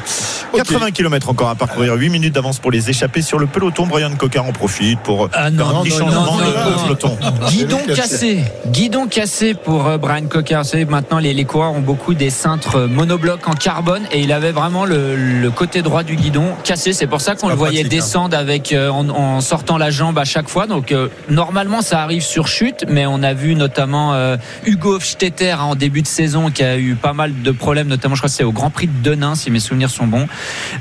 Okay. 0.54 0.64
80 0.64 0.92
km 0.92 1.30
encore 1.30 1.50
à 1.50 1.56
parcourir, 1.56 1.96
8 1.96 2.10
minutes 2.10 2.34
d'avance 2.34 2.60
pour 2.60 2.72
les 2.72 2.90
échapper 2.90 3.22
sur 3.22 3.40
le 3.40 3.48
peloton. 3.48 3.88
Brian 3.88 4.05
Cocard 4.14 4.46
en 4.46 4.52
profite 4.52 5.00
pour 5.00 5.30
ah, 5.34 5.50
non, 5.50 5.66
faire 5.66 5.78
un 5.78 5.84
petit 5.84 5.92
non, 5.92 5.98
changement 5.98 6.38
non, 6.38 6.38
de 6.38 6.84
peloton. 6.84 7.18
Guidon 7.50 7.80
cassé. 7.96 8.44
Guidon 8.68 9.08
cassé 9.08 9.54
pour 9.54 9.88
euh, 9.88 9.98
Brian 9.98 10.28
Cocard. 10.28 10.64
Vous 10.64 10.70
savez, 10.70 10.86
maintenant, 10.86 11.20
les, 11.20 11.34
les 11.34 11.46
coureurs 11.46 11.74
ont 11.74 11.82
beaucoup 11.82 12.14
des 12.14 12.30
cintres 12.30 12.82
monoblocs 12.82 13.48
en 13.48 13.54
carbone 13.54 14.04
et 14.12 14.22
il 14.22 14.32
avait 14.32 14.52
vraiment 14.52 14.86
le, 14.86 15.16
le 15.16 15.52
côté 15.52 15.82
droit 15.82 16.04
du 16.04 16.16
guidon 16.16 16.54
cassé. 16.64 16.94
C'est 16.94 17.08
pour 17.08 17.22
ça 17.22 17.36
qu'on 17.36 17.50
le 17.50 17.56
voyait 17.56 17.82
pratique, 17.82 17.92
descendre 17.92 18.36
hein. 18.36 18.40
avec 18.40 18.74
euh, 18.74 18.90
en, 18.90 19.10
en, 19.10 19.42
sortant 19.42 19.78
la 19.78 19.90
jambe 19.90 20.18
à 20.18 20.26
chaque 20.26 20.50
fois. 20.50 20.68
Donc 20.68 20.92
euh, 20.92 21.08
normalement 21.30 21.82
ça 21.82 22.02
arrive 22.02 22.24
sur 22.24 22.48
chute, 22.48 22.86
mais 22.88 23.06
on 23.06 23.24
a 23.24 23.34
vu 23.34 23.56
notamment 23.56 24.14
euh, 24.14 24.38
Hugo 24.66 24.96
Hofstetter 24.96 25.52
hein, 25.52 25.64
en 25.64 25.76
début 25.76 26.02
de 26.02 26.08
saison 26.08 26.50
qui 26.50 26.64
a 26.64 26.78
eu 26.78 26.96
pas 26.96 27.14
mal 27.14 27.42
de 27.42 27.52
problèmes, 27.52 27.88
notamment 27.88 28.16
je 28.16 28.22
crois 28.22 28.30
que 28.30 28.36
c'est 28.36 28.44
au 28.44 28.52
Grand 28.52 28.70
Prix 28.70 28.88
de 28.88 29.10
Denain 29.10 29.36
si 29.36 29.52
mes 29.52 29.60
souvenirs 29.60 29.90
sont 29.90 30.08
bons, 30.08 30.28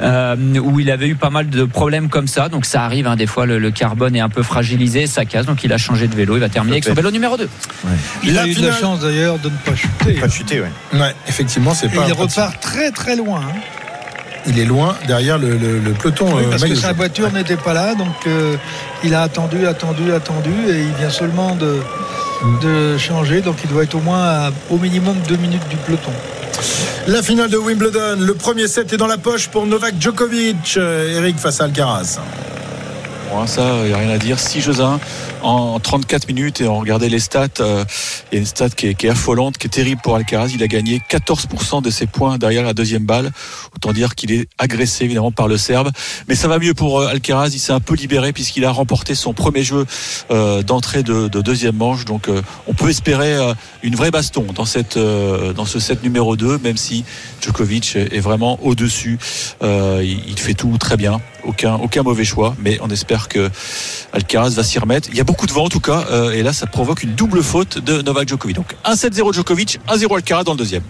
euh, 0.03 0.37
où 0.62 0.81
il 0.81 0.91
avait 0.91 1.09
eu 1.09 1.14
pas 1.14 1.31
mal 1.31 1.49
de 1.49 1.64
problèmes 1.64 2.09
comme 2.09 2.27
ça. 2.27 2.49
Donc 2.49 2.64
ça 2.64 2.85
arrive 2.85 3.07
hein, 3.07 3.14
des 3.17 3.27
fois 3.27 3.47
le, 3.47 3.59
le, 3.59 3.71
carbone 3.71 4.15
est 4.17 4.21
un 4.21 4.29
peu 4.29 4.43
fragilisé, 4.43 5.07
ça 5.07 5.25
casse. 5.25 5.47
Donc 5.47 5.65
il 5.65 5.73
a 5.73 5.79
changé 5.79 6.07
de 6.09 6.15
vélo, 6.15 6.37
il 6.37 6.41
va 6.41 6.49
terminer 6.49 6.75
avec 6.77 6.85
son 6.85 6.95
vélo 6.95 7.11
numéro 7.11 7.37
2 7.37 7.45
ouais. 7.45 7.91
Il 8.25 8.39
a 8.39 8.47
eu 8.47 8.55
de 8.55 8.67
la 8.67 8.73
chance 8.75 9.01
d'ailleurs 9.01 9.39
de 9.39 9.49
ne 9.49 9.57
pas 9.65 9.75
chuter. 9.77 10.12
Pas 10.21 10.29
chuter, 10.29 10.61
ouais. 10.61 10.71
Ouais, 11.01 11.15
effectivement 11.29 11.75
c'est 11.75 11.89
pas. 11.89 12.05
Il 12.07 12.12
repart 12.12 12.61
très 12.61 12.91
très 12.91 13.17
loin. 13.17 13.41
Hein. 13.41 13.59
il 14.47 14.59
est 14.59 14.65
loin 14.67 14.97
derrière 15.07 15.39
le, 15.39 15.57
le- 15.57 15.79
le 15.79 15.91
peloton. 15.93 16.27
Oui, 16.37 16.45
euh, 16.45 16.51
parce 16.51 16.65
que 16.65 16.75
sa 16.75 16.93
voiture 16.93 17.33
n'était 17.33 17.57
pas 17.57 17.73
là, 17.75 17.95
donc 17.95 18.15
euh, 18.27 18.57
il 19.03 19.15
a 19.15 19.23
attendu, 19.23 19.67
attendu, 19.67 20.12
attendu, 20.12 20.51
et 20.69 20.81
il 20.83 20.95
vient 20.99 21.11
seulement 21.11 21.55
de, 21.57 21.79
de 22.62 22.99
changer, 22.99 23.41
donc 23.41 23.57
il 23.65 23.71
doit 23.71 23.83
être 23.85 23.95
au 23.95 24.01
moins 24.01 24.23
à, 24.23 24.51
au 24.71 24.77
minimum 24.79 25.17
deux 25.29 25.37
minutes 25.37 25.67
du 25.71 25.77
peloton. 25.77 26.12
La 27.07 27.23
finale 27.23 27.51
de 27.51 27.57
Wimbledon, 27.57 28.17
le 28.21 28.35
premier 28.35 28.69
set 28.69 28.93
est 28.93 28.97
dans 28.97 29.07
la 29.09 29.19
poche 29.19 29.49
pour 29.49 29.67
Novak 29.67 29.95
Djokovic. 30.01 30.75
Euh, 30.77 31.19
Eric 31.19 31.39
face 31.39 31.61
à 31.61 31.65
Alcaraz. 31.65 32.19
Bon, 33.35 33.49
ça, 33.49 33.78
il 33.82 33.89
n'y 33.89 33.93
a 33.93 33.97
rien 33.99 34.11
à 34.11 34.18
dire. 34.18 34.39
6 34.39 34.61
jeux 34.61 34.80
à 34.80 34.85
1 34.85 35.01
en 35.43 35.80
34 35.80 36.28
minutes 36.28 36.61
et 36.61 36.68
on 36.68 36.78
regardait 36.78 37.09
les 37.09 37.18
stats. 37.18 37.49
euh, 37.59 37.85
Il 38.30 38.37
y 38.37 38.39
a 38.39 38.41
une 38.41 38.47
stat 38.47 38.70
qui 38.70 38.87
est, 38.87 39.09
affolante, 39.09 39.59
qui 39.59 39.66
est 39.66 39.70
terrible 39.70 40.01
pour 40.05 40.14
Alcaraz. 40.14 40.51
Il 40.55 40.62
a 40.62 40.68
gagné 40.68 41.03
14% 41.11 41.82
de 41.82 41.91
ses 41.91 42.07
points 42.07 42.39
derrière 42.39 42.62
la 42.62 42.74
deuxième 42.74 43.05
balle. 43.05 43.32
Autant 43.74 43.93
dire 43.93 44.14
qu'il 44.14 44.30
est 44.30 44.47
agressé 44.59 45.05
évidemment 45.05 45.32
par 45.32 45.49
le 45.49 45.57
Serbe. 45.57 45.91
Mais 46.28 46.37
ça 46.37 46.47
va 46.47 46.61
mieux 46.61 46.74
pour 46.74 47.01
euh, 47.01 47.09
Alcaraz. 47.09 47.49
Il 47.55 47.59
s'est 47.59 47.72
un 47.72 47.80
peu 47.80 47.97
libéré 47.97 48.32
puisqu'il 48.32 48.64
a 48.64 48.70
remporté 48.70 49.16
son 49.16 49.35
premier 49.35 49.64
jeu 49.64 49.85
euh, 50.30 50.62
d'entrée 50.62 51.03
de, 51.03 51.26
de 51.26 51.41
deuxième 51.41 51.74
manche. 51.74 52.05
Donc 52.05 52.28
euh, 52.28 52.41
on 52.68 52.74
peut 52.74 52.89
espérer 52.89 53.37
une 53.82 53.97
vraie 53.97 54.12
baston 54.12 54.47
dans, 54.55 54.62
dans 55.53 55.64
ce 55.64 55.80
set 55.80 56.05
numéro 56.05 56.37
2, 56.37 56.59
même 56.59 56.76
si 56.76 57.05
Djokovic 57.41 57.97
est 57.97 58.20
vraiment 58.20 58.61
au-dessus. 58.62 59.18
Il 59.61 60.39
fait 60.39 60.55
tout 60.55 60.78
très 60.78 60.97
bien. 60.97 61.20
Aucun, 61.47 61.75
aucun 61.75 62.03
mauvais 62.03 62.25
choix. 62.25 62.55
Mais 62.59 62.79
on 62.81 62.89
espère 62.91 63.29
que 63.29 63.51
Alcaraz 64.13 64.51
va 64.51 64.63
s'y 64.63 64.79
remettre. 64.79 65.09
Il 65.11 65.17
y 65.17 65.21
a 65.21 65.25
beaucoup 65.25 65.47
de 65.47 65.53
vent 65.53 65.65
en 65.65 65.69
tout 65.69 65.81
cas. 65.81 66.05
euh, 66.11 66.33
et 66.33 66.43
là, 66.43 66.53
ça 66.53 66.67
provoque 66.67 67.03
une 67.03 67.15
double 67.15 67.43
faute 67.43 67.79
de 67.79 68.03
Novak 68.03 68.29
Djokovic. 68.29 68.57
Donc 68.57 68.75
1-7-0 68.85 69.33
Djokovic, 69.35 69.79
1-0 69.89 70.15
Alcaraz 70.17 70.45
dans 70.45 70.53
le 70.53 70.59
deuxième. 70.59 70.83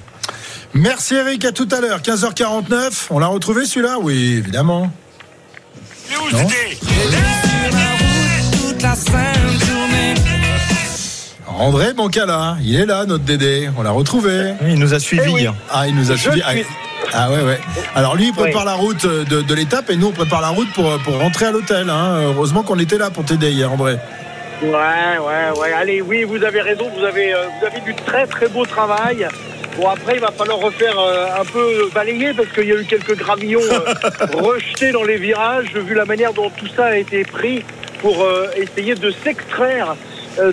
Merci 0.73 1.15
Eric, 1.15 1.45
à 1.45 1.53
tout 1.53 1.69
à 1.71 1.81
l'heure, 1.81 2.01
15h49. 2.01 3.07
On 3.11 3.19
l'a 3.19 3.29
retrouvé 3.29 3.65
celui-là? 3.67 3.99
Oui, 4.01 4.35
évidemment. 4.39 4.91
Non? 6.33 6.47
André 11.47 11.93
Bancala, 11.93 12.57
il 12.65 12.75
est 12.75 12.87
là, 12.87 13.05
notre 13.07 13.25
Dédé. 13.25 13.71
On 13.77 13.83
l'a 13.83 13.91
retrouvé. 13.93 14.55
Il 14.67 14.79
nous 14.79 14.93
a 14.95 14.99
suivis. 14.99 15.23
Eh 15.29 15.33
oui. 15.33 15.47
Ah, 15.71 15.87
il 15.87 15.95
nous 15.95 16.11
a 16.11 16.17
suivis. 16.17 16.43
Ah, 17.15 17.31
ouais, 17.31 17.43
ouais. 17.43 17.61
Alors 17.95 18.17
lui, 18.17 18.29
il 18.29 18.33
prépare 18.35 18.65
la 18.65 18.75
route 18.75 19.07
de, 19.07 19.41
de 19.43 19.55
l'étape 19.55 19.89
et 19.91 19.97
nous, 19.97 20.09
on 20.09 20.12
prépare 20.12 20.41
la 20.41 20.49
route 20.49 20.73
pour, 20.73 20.99
pour 21.05 21.19
rentrer 21.19 21.47
à 21.47 21.53
l'hôtel. 21.53 21.89
hein. 21.89 22.23
Heureusement 22.25 22.62
qu'on 22.62 22.79
était 22.79 22.99
là 22.99 23.11
pour 23.11 23.25
t'aider 23.25 23.51
hier, 23.51 23.71
André. 23.71 23.97
Ouais, 24.62 24.69
ouais, 24.71 25.61
ouais. 25.61 25.73
Allez, 25.73 26.01
oui, 26.03 26.25
vous 26.25 26.43
avez 26.43 26.61
raison. 26.61 26.91
Vous 26.97 27.05
avez, 27.05 27.33
euh, 27.35 27.45
vous 27.61 27.67
avez 27.67 27.81
du 27.81 27.95
très, 27.95 28.27
très 28.27 28.49
beau 28.49 28.65
travail. 28.65 29.27
Bon, 29.77 29.89
après, 29.89 30.15
il 30.15 30.21
va 30.21 30.31
falloir 30.31 30.59
refaire 30.59 30.99
euh, 30.99 31.27
un 31.41 31.45
peu 31.45 31.89
balayer 31.95 32.33
parce 32.33 32.49
qu'il 32.51 32.69
y 32.69 32.73
a 32.73 32.77
eu 32.77 32.85
quelques 32.85 33.17
gravillons 33.17 33.61
euh, 33.71 33.95
rejetés 34.43 34.93
dans 34.93 35.03
les 35.05 35.17
virages, 35.17 35.73
vu 35.75 35.95
la 35.95 36.05
manière 36.05 36.33
dont 36.33 36.51
tout 36.51 36.69
ça 36.77 36.87
a 36.87 36.97
été 36.97 37.25
pris 37.25 37.65
pour 38.01 38.23
euh, 38.23 38.47
essayer 38.57 38.95
de 38.95 39.11
s'extraire 39.25 39.91
euh, 39.91 39.95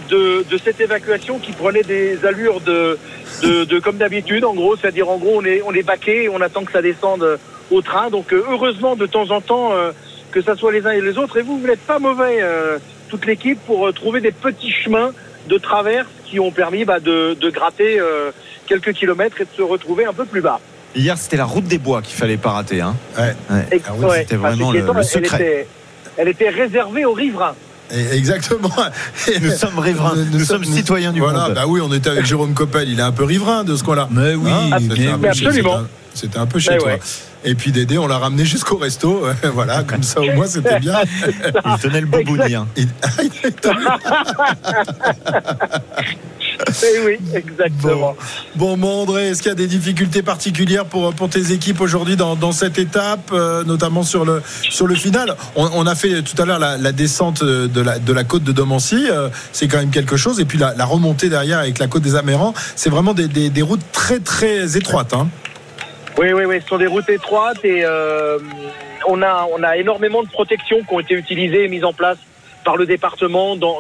de, 0.09 0.43
de 0.49 0.57
cette 0.57 0.79
évacuation 0.81 1.39
qui 1.39 1.51
prenait 1.51 1.83
des 1.83 2.23
allures 2.25 2.61
de, 2.61 2.97
de, 3.43 3.63
de 3.65 3.79
comme 3.79 3.97
d'habitude, 3.97 4.43
en 4.45 4.53
gros. 4.53 4.75
C'est-à-dire, 4.75 5.09
en 5.09 5.17
gros, 5.17 5.39
on 5.41 5.45
est, 5.45 5.61
on 5.65 5.73
est 5.73 5.83
baqué 5.83 6.23
et 6.23 6.29
on 6.29 6.41
attend 6.41 6.63
que 6.63 6.71
ça 6.71 6.81
descende 6.81 7.23
euh, 7.23 7.37
au 7.71 7.81
train. 7.81 8.09
Donc, 8.09 8.33
euh, 8.33 8.43
heureusement, 8.49 8.95
de 8.95 9.05
temps 9.05 9.29
en 9.31 9.41
temps, 9.41 9.73
euh, 9.73 9.91
que 10.31 10.41
ça 10.41 10.55
soit 10.55 10.71
les 10.71 10.85
uns 10.85 10.91
et 10.91 11.01
les 11.01 11.17
autres. 11.17 11.37
Et 11.37 11.41
vous, 11.41 11.57
vous 11.59 11.67
n'êtes 11.67 11.79
pas 11.85 11.99
mauvais, 11.99 12.37
euh, 12.41 12.77
toute 13.09 13.25
l'équipe, 13.25 13.59
pour 13.65 13.87
euh, 13.87 13.91
trouver 13.91 14.21
des 14.21 14.31
petits 14.31 14.71
chemins 14.71 15.11
de 15.47 15.57
traverse 15.57 16.07
qui 16.25 16.39
ont 16.39 16.51
permis 16.51 16.85
bah, 16.85 16.99
de, 16.99 17.33
de 17.33 17.49
gratter 17.49 17.99
euh, 17.99 18.31
quelques 18.67 18.93
kilomètres 18.93 19.41
et 19.41 19.45
de 19.45 19.49
se 19.57 19.61
retrouver 19.63 20.05
un 20.05 20.13
peu 20.13 20.25
plus 20.25 20.41
bas. 20.41 20.59
Hier, 20.95 21.17
c'était 21.17 21.37
la 21.37 21.45
route 21.45 21.63
des 21.65 21.77
bois 21.77 22.01
qu'il 22.01 22.15
fallait 22.15 22.37
pas 22.37 22.51
rater. 22.51 22.81
Hein. 22.81 22.95
Ouais. 23.17 23.33
La 23.49 23.91
route, 23.93 24.05
ouais, 24.05 24.17
c'était 24.19 24.35
enfin, 24.35 24.49
vraiment 24.49 24.71
le, 24.71 24.79
le 24.79 24.85
elle 24.97 25.03
secret. 25.03 25.35
était- 25.37 25.67
elle 26.17 26.27
était 26.27 26.49
réservée 26.49 27.05
aux 27.05 27.13
riverains. 27.13 27.55
Exactement. 28.13 28.71
Nous 29.41 29.51
sommes 29.51 29.79
riverains, 29.79 30.15
nous, 30.31 30.45
sommes 30.45 30.63
citoyens 30.63 31.11
du 31.11 31.19
voilà, 31.19 31.45
monde. 31.47 31.53
bah 31.55 31.63
oui, 31.67 31.81
on 31.83 31.91
était 31.93 32.09
avec 32.09 32.25
Jérôme 32.25 32.53
Coppel, 32.53 32.87
il 32.89 32.99
est 32.99 33.03
un 33.03 33.11
peu 33.11 33.23
riverain 33.25 33.63
de 33.63 33.75
ce 33.75 33.83
coin-là. 33.83 34.07
Mais 34.11 34.33
oui, 34.35 34.49
Hein, 34.51 34.69
mais 34.71 34.95
c'était 34.95 35.07
un 35.09 35.15
oui. 35.15 35.21
peu 35.27 35.33
chez- 35.33 35.45
Absolument. 35.47 35.77
c'était 36.13 36.37
un- 36.39 36.45
peu 36.45 36.59
chez 36.59 36.71
Mais 36.71 36.77
toi. 36.77 36.87
ouais. 36.93 36.99
Et 37.43 37.55
puis 37.55 37.71
Dédé, 37.71 37.97
on 37.97 38.07
l'a 38.07 38.17
ramené 38.19 38.45
jusqu'au 38.45 38.77
resto. 38.77 39.23
voilà, 39.53 39.83
comme 39.83 40.03
ça 40.03 40.21
au 40.21 40.31
moins 40.33 40.45
c'était 40.47 40.79
bien. 40.79 40.93
Il 41.65 41.77
tenait 41.81 42.01
le 42.01 42.07
bobouni. 42.07 42.55
hein. 42.55 42.67
Il- 42.77 42.87
Eh 46.67 46.99
oui, 47.05 47.17
exactement. 47.33 48.15
Bon, 48.55 48.77
mon 48.77 49.01
André, 49.01 49.29
est-ce 49.29 49.41
qu'il 49.41 49.49
y 49.49 49.51
a 49.51 49.55
des 49.55 49.67
difficultés 49.67 50.21
particulières 50.21 50.85
pour, 50.85 51.13
pour 51.13 51.29
tes 51.29 51.51
équipes 51.51 51.81
aujourd'hui 51.81 52.15
dans, 52.15 52.35
dans 52.35 52.51
cette 52.51 52.79
étape, 52.79 53.31
euh, 53.31 53.63
notamment 53.63 54.03
sur 54.03 54.25
le, 54.25 54.41
sur 54.69 54.87
le 54.87 54.95
final? 54.95 55.35
On, 55.55 55.69
on 55.73 55.87
a 55.87 55.95
fait 55.95 56.21
tout 56.21 56.39
à 56.41 56.45
l'heure 56.45 56.59
la, 56.59 56.77
la 56.77 56.91
descente 56.91 57.43
de 57.43 57.81
la, 57.81 57.99
de 57.99 58.13
la 58.13 58.23
côte 58.23 58.43
de 58.43 58.51
Domancy, 58.51 59.07
euh, 59.09 59.29
c'est 59.51 59.67
quand 59.67 59.77
même 59.77 59.91
quelque 59.91 60.17
chose. 60.17 60.39
Et 60.39 60.45
puis 60.45 60.57
la, 60.57 60.73
la 60.73 60.85
remontée 60.85 61.29
derrière 61.29 61.59
avec 61.59 61.79
la 61.79 61.87
côte 61.87 62.03
des 62.03 62.15
Amérans, 62.15 62.53
c'est 62.75 62.89
vraiment 62.89 63.13
des, 63.13 63.27
des, 63.27 63.49
des 63.49 63.61
routes 63.61 63.91
très 63.91 64.19
très 64.19 64.77
étroites. 64.77 65.13
Hein. 65.13 65.27
Oui, 66.17 66.33
oui, 66.33 66.43
oui, 66.45 66.59
ce 66.61 66.67
sont 66.67 66.77
des 66.77 66.87
routes 66.87 67.09
étroites 67.09 67.63
et 67.63 67.83
euh, 67.85 68.37
on, 69.07 69.21
a, 69.21 69.47
on 69.57 69.63
a 69.63 69.77
énormément 69.77 70.23
de 70.23 70.27
protections 70.29 70.79
qui 70.81 70.93
ont 70.93 70.99
été 70.99 71.15
utilisées 71.15 71.63
et 71.63 71.67
mises 71.67 71.85
en 71.85 71.93
place 71.93 72.17
par 72.63 72.77
le 72.77 72.85
département 72.85 73.55
dans, 73.55 73.79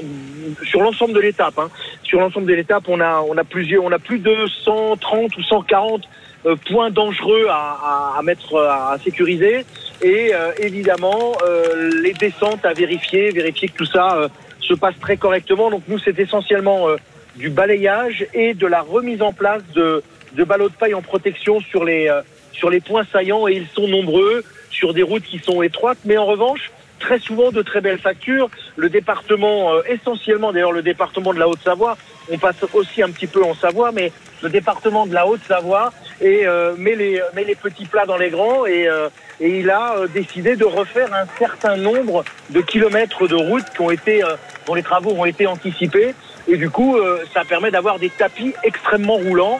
sur 0.63 0.81
l'ensemble 0.81 1.13
de 1.13 1.19
l'étape. 1.19 1.57
hein. 1.57 1.69
Sur 2.03 2.19
l'ensemble 2.19 2.47
de 2.47 2.53
l'étape, 2.53 2.83
on 2.87 2.99
a, 2.99 3.21
on 3.27 3.37
a 3.37 3.43
plusieurs, 3.43 3.83
on 3.83 3.91
a 3.91 3.99
plus 3.99 4.19
de 4.19 4.35
130 4.63 5.37
ou 5.37 5.43
140 5.43 6.01
euh, 6.45 6.55
points 6.69 6.89
dangereux 6.89 7.47
à, 7.49 8.13
à, 8.15 8.19
à 8.19 8.21
mettre 8.23 8.57
à, 8.57 8.97
sécuriser 9.03 9.65
et 10.01 10.31
euh, 10.33 10.51
évidemment 10.59 11.33
euh, 11.45 11.91
les 12.01 12.13
descentes 12.13 12.65
à 12.65 12.73
vérifier, 12.73 13.29
vérifier 13.31 13.67
que 13.67 13.77
tout 13.77 13.85
ça 13.85 14.15
euh, 14.17 14.27
se 14.59 14.73
passe 14.73 14.95
très 14.99 15.17
correctement. 15.17 15.69
Donc 15.69 15.83
nous, 15.87 15.99
c'est 15.99 16.17
essentiellement 16.17 16.89
euh, 16.89 16.95
du 17.35 17.49
balayage 17.49 18.25
et 18.33 18.53
de 18.53 18.67
la 18.67 18.81
remise 18.81 19.21
en 19.21 19.33
place 19.33 19.61
de, 19.75 20.03
de 20.33 20.43
ballots 20.43 20.69
de 20.69 20.73
paille 20.73 20.95
en 20.95 21.01
protection 21.01 21.59
sur 21.59 21.85
les, 21.85 22.07
euh, 22.09 22.21
sur 22.51 22.69
les 22.69 22.79
points 22.79 23.05
saillants 23.11 23.47
et 23.47 23.53
ils 23.53 23.67
sont 23.67 23.87
nombreux 23.87 24.43
sur 24.71 24.93
des 24.93 25.03
routes 25.03 25.23
qui 25.23 25.37
sont 25.39 25.61
étroites, 25.61 25.99
mais 26.05 26.17
en 26.17 26.25
revanche, 26.25 26.71
très 27.01 27.19
souvent 27.19 27.51
de 27.51 27.61
très 27.61 27.81
belles 27.81 27.99
factures. 27.99 28.49
Le 28.77 28.89
département, 28.89 29.73
euh, 29.73 29.81
essentiellement 29.89 30.53
d'ailleurs 30.53 30.71
le 30.71 30.81
département 30.81 31.33
de 31.33 31.39
la 31.39 31.49
Haute-Savoie, 31.49 31.97
on 32.31 32.37
passe 32.37 32.63
aussi 32.73 33.03
un 33.03 33.09
petit 33.09 33.27
peu 33.27 33.43
en 33.43 33.53
Savoie, 33.53 33.91
mais 33.91 34.13
le 34.41 34.49
département 34.49 35.05
de 35.05 35.13
la 35.13 35.27
Haute-Savoie 35.27 35.91
et 36.21 36.47
euh, 36.47 36.75
met 36.77 36.95
les 36.95 37.55
petits 37.55 37.85
plats 37.85 38.05
dans 38.05 38.17
les 38.17 38.29
grands 38.29 38.65
et 38.65 38.87
euh, 38.87 39.09
et 39.41 39.59
il 39.59 39.69
a 39.71 39.95
euh, 39.95 40.07
décidé 40.07 40.55
de 40.55 40.65
refaire 40.65 41.11
un 41.13 41.25
certain 41.39 41.75
nombre 41.75 42.23
de 42.51 42.61
kilomètres 42.61 43.27
de 43.27 43.35
routes 43.35 43.69
qui 43.75 43.81
ont 43.81 43.89
été 43.89 44.23
euh, 44.23 44.35
dont 44.67 44.75
les 44.75 44.83
travaux 44.83 45.11
ont 45.11 45.25
été 45.25 45.47
anticipés 45.47 46.13
et 46.47 46.57
du 46.57 46.69
coup 46.69 46.95
euh, 46.95 47.23
ça 47.33 47.43
permet 47.43 47.71
d'avoir 47.71 47.97
des 47.97 48.09
tapis 48.09 48.53
extrêmement 48.63 49.15
roulants 49.15 49.59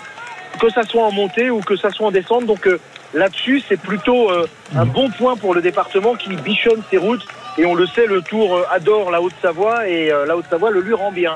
que 0.60 0.70
ça 0.70 0.84
soit 0.84 1.04
en 1.04 1.12
montée 1.12 1.50
ou 1.50 1.62
que 1.62 1.76
ça 1.76 1.90
soit 1.90 2.08
en 2.08 2.12
descente 2.12 2.46
donc 2.46 2.68
euh, 2.68 2.80
là-dessus 3.14 3.62
c'est 3.68 3.80
plutôt 3.80 4.30
euh, 4.32 4.48
un 4.76 4.86
bon 4.86 5.10
point 5.10 5.36
pour 5.36 5.54
le 5.54 5.62
département 5.62 6.16
qui 6.16 6.36
bichonne 6.36 6.82
ses 6.90 6.98
routes 6.98 7.26
et 7.58 7.66
on 7.66 7.76
le 7.76 7.86
sait 7.88 8.06
le 8.06 8.22
Tour 8.22 8.56
euh, 8.56 8.64
adore 8.72 9.12
la 9.12 9.22
Haute-Savoie 9.22 9.88
et 9.88 10.12
euh, 10.12 10.26
la 10.26 10.38
Haute-Savoie 10.38 10.72
le 10.72 10.82
lui 10.82 10.94
rend 10.94 11.12
bien. 11.12 11.36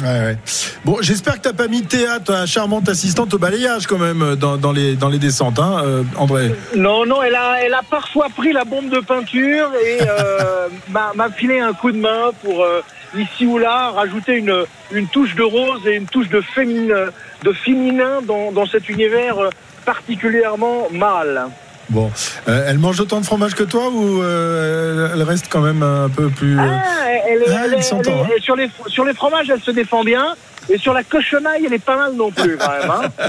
Ouais, 0.00 0.08
ouais. 0.08 0.38
Bon, 0.84 0.96
j'espère 1.00 1.34
que 1.34 1.40
t'as 1.40 1.52
pas 1.52 1.68
mis 1.68 1.82
Théa, 1.82 2.18
ta 2.18 2.46
charmante 2.46 2.88
assistante 2.88 3.34
au 3.34 3.38
balayage 3.38 3.86
quand 3.86 3.98
même 3.98 4.34
dans, 4.36 4.56
dans 4.56 4.72
les, 4.72 4.96
dans 4.96 5.08
les 5.08 5.18
descentes, 5.18 5.58
hein, 5.58 5.82
euh, 5.84 6.02
André. 6.16 6.50
Non, 6.74 7.06
non, 7.06 7.22
elle 7.22 7.34
a, 7.34 7.62
elle 7.62 7.74
a 7.74 7.82
parfois 7.88 8.28
pris 8.34 8.52
la 8.52 8.64
bombe 8.64 8.88
de 8.88 8.98
peinture 9.00 9.70
et 9.74 9.98
euh, 10.02 10.68
m'a 11.14 11.30
filé 11.30 11.60
un 11.60 11.72
coup 11.72 11.92
de 11.92 11.98
main 11.98 12.30
pour 12.42 12.64
euh, 12.64 12.80
ici 13.16 13.46
ou 13.46 13.58
là 13.58 13.90
rajouter 13.90 14.38
une, 14.38 14.64
une 14.90 15.06
touche 15.06 15.34
de 15.36 15.42
rose 15.42 15.86
et 15.86 15.94
une 15.94 16.06
touche 16.06 16.28
de 16.30 16.40
féminin, 16.40 17.06
de 17.44 17.52
féminin 17.52 18.22
dans, 18.26 18.50
dans 18.50 18.66
cet 18.66 18.88
univers 18.88 19.36
particulièrement 19.84 20.88
mâle. 20.90 21.46
Bon, 21.90 22.10
Euh, 22.48 22.64
elle 22.68 22.78
mange 22.78 23.00
autant 23.00 23.20
de 23.20 23.26
fromage 23.26 23.54
que 23.54 23.64
toi 23.64 23.88
ou 23.92 24.22
euh, 24.22 25.10
elle 25.12 25.22
reste 25.22 25.46
quand 25.50 25.60
même 25.60 25.82
un 25.82 26.08
peu 26.08 26.28
plus. 26.30 26.58
euh, 26.58 26.62
Ah, 26.62 27.04
elle 27.28 27.42
est, 27.42 27.44
Ah, 27.48 27.62
elle 27.64 27.72
elle 27.74 27.78
est- 27.80 27.82
s'entend, 27.82 28.24
elle 28.30 28.38
est- 28.38 28.40
sur, 28.40 28.56
les, 28.56 28.70
sur 28.86 29.04
les 29.04 29.12
fromages, 29.14 29.50
elle 29.50 29.60
se 29.60 29.70
défend 29.72 30.02
bien. 30.04 30.34
Et 30.70 30.78
sur 30.78 30.92
la 30.94 31.02
cochonaille, 31.02 31.64
elle 31.66 31.72
est 31.72 31.78
pas 31.84 31.96
mal 31.96 32.12
non 32.14 32.30
plus, 32.30 32.56
quand 32.56 32.70
même. 32.70 32.90
hein. 32.90 33.28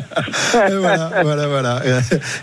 Voilà, 0.79 1.11
voilà, 1.23 1.47
voilà. 1.47 1.81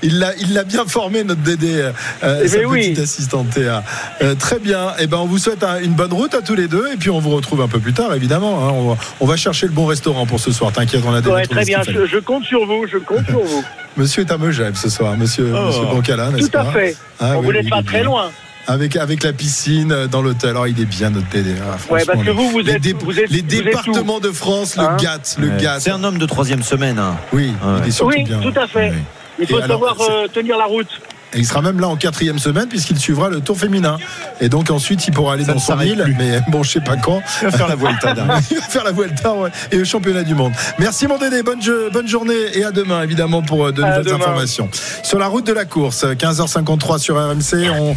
Il 0.03 0.18
l'a, 0.18 0.34
il 0.36 0.53
l'a 0.53 0.64
bien 0.64 0.84
formé 0.84 1.22
notre 1.24 1.41
Dédé, 1.43 1.91
euh, 2.24 2.41
Eh 2.45 2.49
sa 2.49 2.59
ben 2.59 2.66
oui. 2.66 2.80
petite 2.91 2.99
assistante 3.05 3.51
Théa. 3.51 3.82
Euh, 4.22 4.34
très 4.34 4.59
bien. 4.59 4.88
Et 4.99 5.07
ben, 5.07 5.18
on 5.18 5.26
vous 5.26 5.38
souhaite 5.38 5.62
un- 5.62 5.78
une 5.80 5.93
bonne 5.93 6.12
route 6.12 6.34
à 6.34 6.43
tous 6.43 6.55
les 6.55 6.66
deux, 6.68 6.86
et 6.93 6.97
puis 6.97 7.11
on 7.11 7.20
vous 7.20 7.30
retrouve 7.30 7.61
un 7.62 7.68
peu 7.68 7.78
plus 7.78 7.93
tard, 7.93 8.14
évidemment. 8.14 8.66
hein. 8.68 8.72
On, 8.74 8.88
va, 8.91 8.97
on 9.20 9.26
va 9.26 9.36
chercher 9.36 9.66
le 9.66 9.72
bon 9.72 9.86
restaurant 9.86 10.26
pour 10.26 10.41
ce 10.41 10.51
soir. 10.53 10.72
T'inquiète, 10.72 11.03
on 11.07 11.14
a 11.14 11.20
déjà 11.20 11.34
Ouais, 11.34 11.47
très 11.47 11.64
bien, 11.64 11.80
je, 11.88 12.07
je 12.07 12.18
compte 12.18 12.45
sur 12.45 12.66
vous, 12.66 12.86
je 12.91 12.99
compte 12.99 13.24
sur 13.26 13.41
vous. 13.41 13.64
Monsieur 13.97 14.22
est 14.22 14.30
à 14.32 14.38
Megève 14.38 14.76
ce 14.76 14.88
soir, 14.88 15.16
Monsieur, 15.16 15.53
Oh. 15.55 15.66
Monsieur 15.66 15.82
Bancala, 15.84 16.30
n'est-ce 16.30 16.49
Tout 16.49 16.59
à 16.59 16.64
fait. 16.66 16.97
Ah 17.18 17.34
Bon, 17.34 17.41
oui, 17.45 17.57
oui, 17.62 17.68
pas 17.68 17.82
très 17.82 18.03
loin. 18.03 18.30
Avec, 18.67 18.97
avec 18.97 19.23
la 19.25 19.33
piscine 19.33 19.91
euh, 19.91 20.07
dans 20.07 20.23
l'hôtel. 20.23 20.51
Alors, 20.51 20.69
il 20.69 20.81
est 20.81 20.85
bien 20.85 21.11
notre 21.11 21.27
hein, 21.27 21.77
Ouais, 21.91 22.01
franchement, 22.05 22.05
parce 22.07 22.19
que 22.21 22.25
les- 22.27 22.33
vous, 22.33 22.51
vous 22.51 22.59
les 22.61 22.73
êtes, 22.73 22.83
dé- 22.83 22.93
vous 22.99 23.19
êtes, 23.19 23.31
les 23.31 23.41
vous 23.43 23.55
êtes 23.57 23.65
départements 23.65 24.21
de 24.21 24.31
France 24.31 24.77
le 24.77 24.83
Hein 24.85 24.97
gâtent, 25.01 25.37
le 25.41 25.49
Ouais. 25.49 25.57
C'est 25.81 25.91
un 25.91 26.05
homme 26.05 26.19
de 26.19 26.27
troisième 26.27 26.63
semaine. 26.63 26.99
hein. 26.99 27.17
Oui, 27.33 27.53
il 27.83 27.89
est 27.89 27.91
surtout 27.91 28.15
Oui, 28.17 28.25
bien. 28.25 28.39
tout 28.41 28.53
à 28.59 28.67
fait. 28.69 28.93
Il 29.39 29.47
faut 29.47 29.59
Et 29.59 29.67
savoir 29.67 29.97
euh, 30.01 30.29
tenir 30.29 30.57
la 30.59 30.67
route. 30.67 30.89
Et 31.33 31.39
il 31.39 31.47
sera 31.47 31.63
même 31.63 31.79
là 31.81 31.87
en 31.89 31.95
quatrième 31.97 32.39
semaine 32.41 32.67
puisqu'il 32.69 32.99
suivra 32.99 33.29
le 33.31 33.41
Tour 33.41 33.57
féminin. 33.57 33.99
Et 34.41 34.49
donc 34.49 34.69
ensuite, 34.71 35.07
il 35.07 35.13
pourra 35.15 35.35
aller 35.35 35.45
Ça 35.45 35.53
dans 35.55 35.61
son 35.61 35.81
île, 35.81 36.03
plus. 36.03 36.15
mais 36.19 36.41
bon, 36.49 36.63
je 36.65 36.73
sais 36.73 36.81
pas 36.81 36.97
quand. 36.97 37.23
Il 37.41 37.49
va 37.49 37.57
faire 37.57 37.69
la 37.69 37.77
Vuelta, 37.77 38.15
il 38.51 38.57
va 38.57 38.63
faire 38.63 38.85
la 38.85 38.91
Vuelta 38.93 39.33
ouais, 39.35 39.51
et 39.71 39.77
le 39.77 39.85
championnat 39.85 40.25
du 40.25 40.35
monde. 40.35 40.53
Merci 40.81 41.07
mon 41.07 41.19
Dédé, 41.19 41.43
bonne, 41.45 41.63
jeu- 41.63 41.89
bonne 41.93 42.09
journée 42.09 42.35
et 42.55 42.65
à 42.65 42.73
demain 42.73 43.03
évidemment 43.03 43.43
pour 43.43 43.67
euh, 43.67 43.73
de 43.73 43.81
À 43.83 43.91
nouvelles 43.99 44.05
demain. 44.07 44.17
informations. 44.17 44.69
Sur 45.05 45.19
la 45.21 45.29
route 45.29 45.47
de 45.47 45.53
la 45.53 45.65
course, 45.65 46.05
15h53 46.05 46.99
sur 46.99 47.15
RMC, 47.17 47.71
on... 47.79 47.95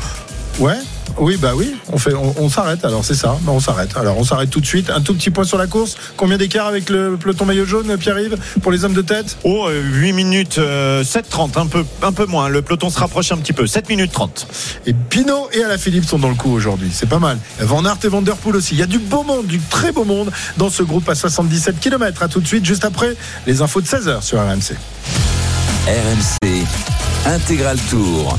Ouais 0.60 0.78
oui, 1.20 1.38
bah 1.38 1.51
oui, 1.56 1.76
on, 1.91 1.97
fait, 1.97 2.14
on, 2.16 2.34
on 2.39 2.49
s'arrête 2.49 2.84
alors, 2.84 3.06
c'est 3.06 3.14
ça. 3.14 3.38
Bah, 3.41 3.51
on 3.54 3.60
s'arrête. 3.60 3.95
Alors, 3.95 4.18
on 4.18 4.24
s'arrête 4.24 4.49
tout 4.49 4.62
de 4.62 4.66
suite. 4.66 4.89
Un 4.89 5.01
tout 5.01 5.14
petit 5.14 5.30
point 5.30 5.43
sur 5.43 5.58
la 5.58 5.68
course. 5.68 5.95
Combien 6.18 6.38
d'écart 6.38 6.66
avec 6.66 6.89
le 6.89 7.18
peloton 7.18 7.45
maillot 7.45 7.66
jaune, 7.66 7.97
Pierre-Yves, 7.97 8.38
pour 8.62 8.72
les 8.72 8.84
hommes 8.84 8.93
de 8.93 9.01
tête? 9.01 9.38
Oh, 9.43 9.68
euh, 9.68 9.82
8 9.84 10.14
minutes 10.14 10.58
euh, 10.58 11.04
7-30, 11.04 11.60
un 11.60 11.68
peu, 11.68 11.86
un 12.01 12.12
peu 12.12 12.26
moins. 12.26 12.49
Le 12.49 12.62
peloton 12.62 12.89
se 12.89 12.97
rapproche 12.99 13.32
un 13.32 13.38
petit 13.38 13.54
peu. 13.54 13.68
7 13.68 13.89
minutes 13.89 14.12
30. 14.12 14.47
Et 14.88 14.93
Pinot 14.93 15.49
et 15.54 15.64
Alaphilippe 15.64 16.06
sont 16.06 16.20
dans 16.20 16.30
le 16.30 16.36
coup 16.36 16.51
aujourd'hui. 16.51 16.89
C'est 16.91 17.10
pas 17.10 17.20
mal. 17.20 17.38
Van 17.60 17.86
Aert 17.86 17.99
et 18.04 18.08
Van 18.08 18.22
Der 18.22 18.36
Poel 18.36 18.56
aussi. 18.56 18.74
Il 18.74 18.80
y 18.80 18.84
a 18.84 18.88
du 18.88 18.99
beau 18.99 19.24
monde, 19.24 19.45
du 19.45 19.60
très 19.60 19.91
beau 19.91 20.06
monde 20.06 20.32
dans 20.58 20.70
ce 20.70 20.82
groupe 20.82 21.08
à 21.10 21.16
77 21.16 21.80
km. 21.80 22.24
À 22.24 22.28
tout 22.28 22.41
de 22.41 22.47
suite, 22.47 22.66
juste 22.66 22.86
après 22.86 23.16
les 23.45 23.62
infos 23.62 23.82
de 23.82 23.88
16h 23.88 24.22
sur 24.24 24.39
RMC. 24.39 24.76
RMC 25.86 26.64
Intégral 27.26 27.78
Tour. 27.89 28.38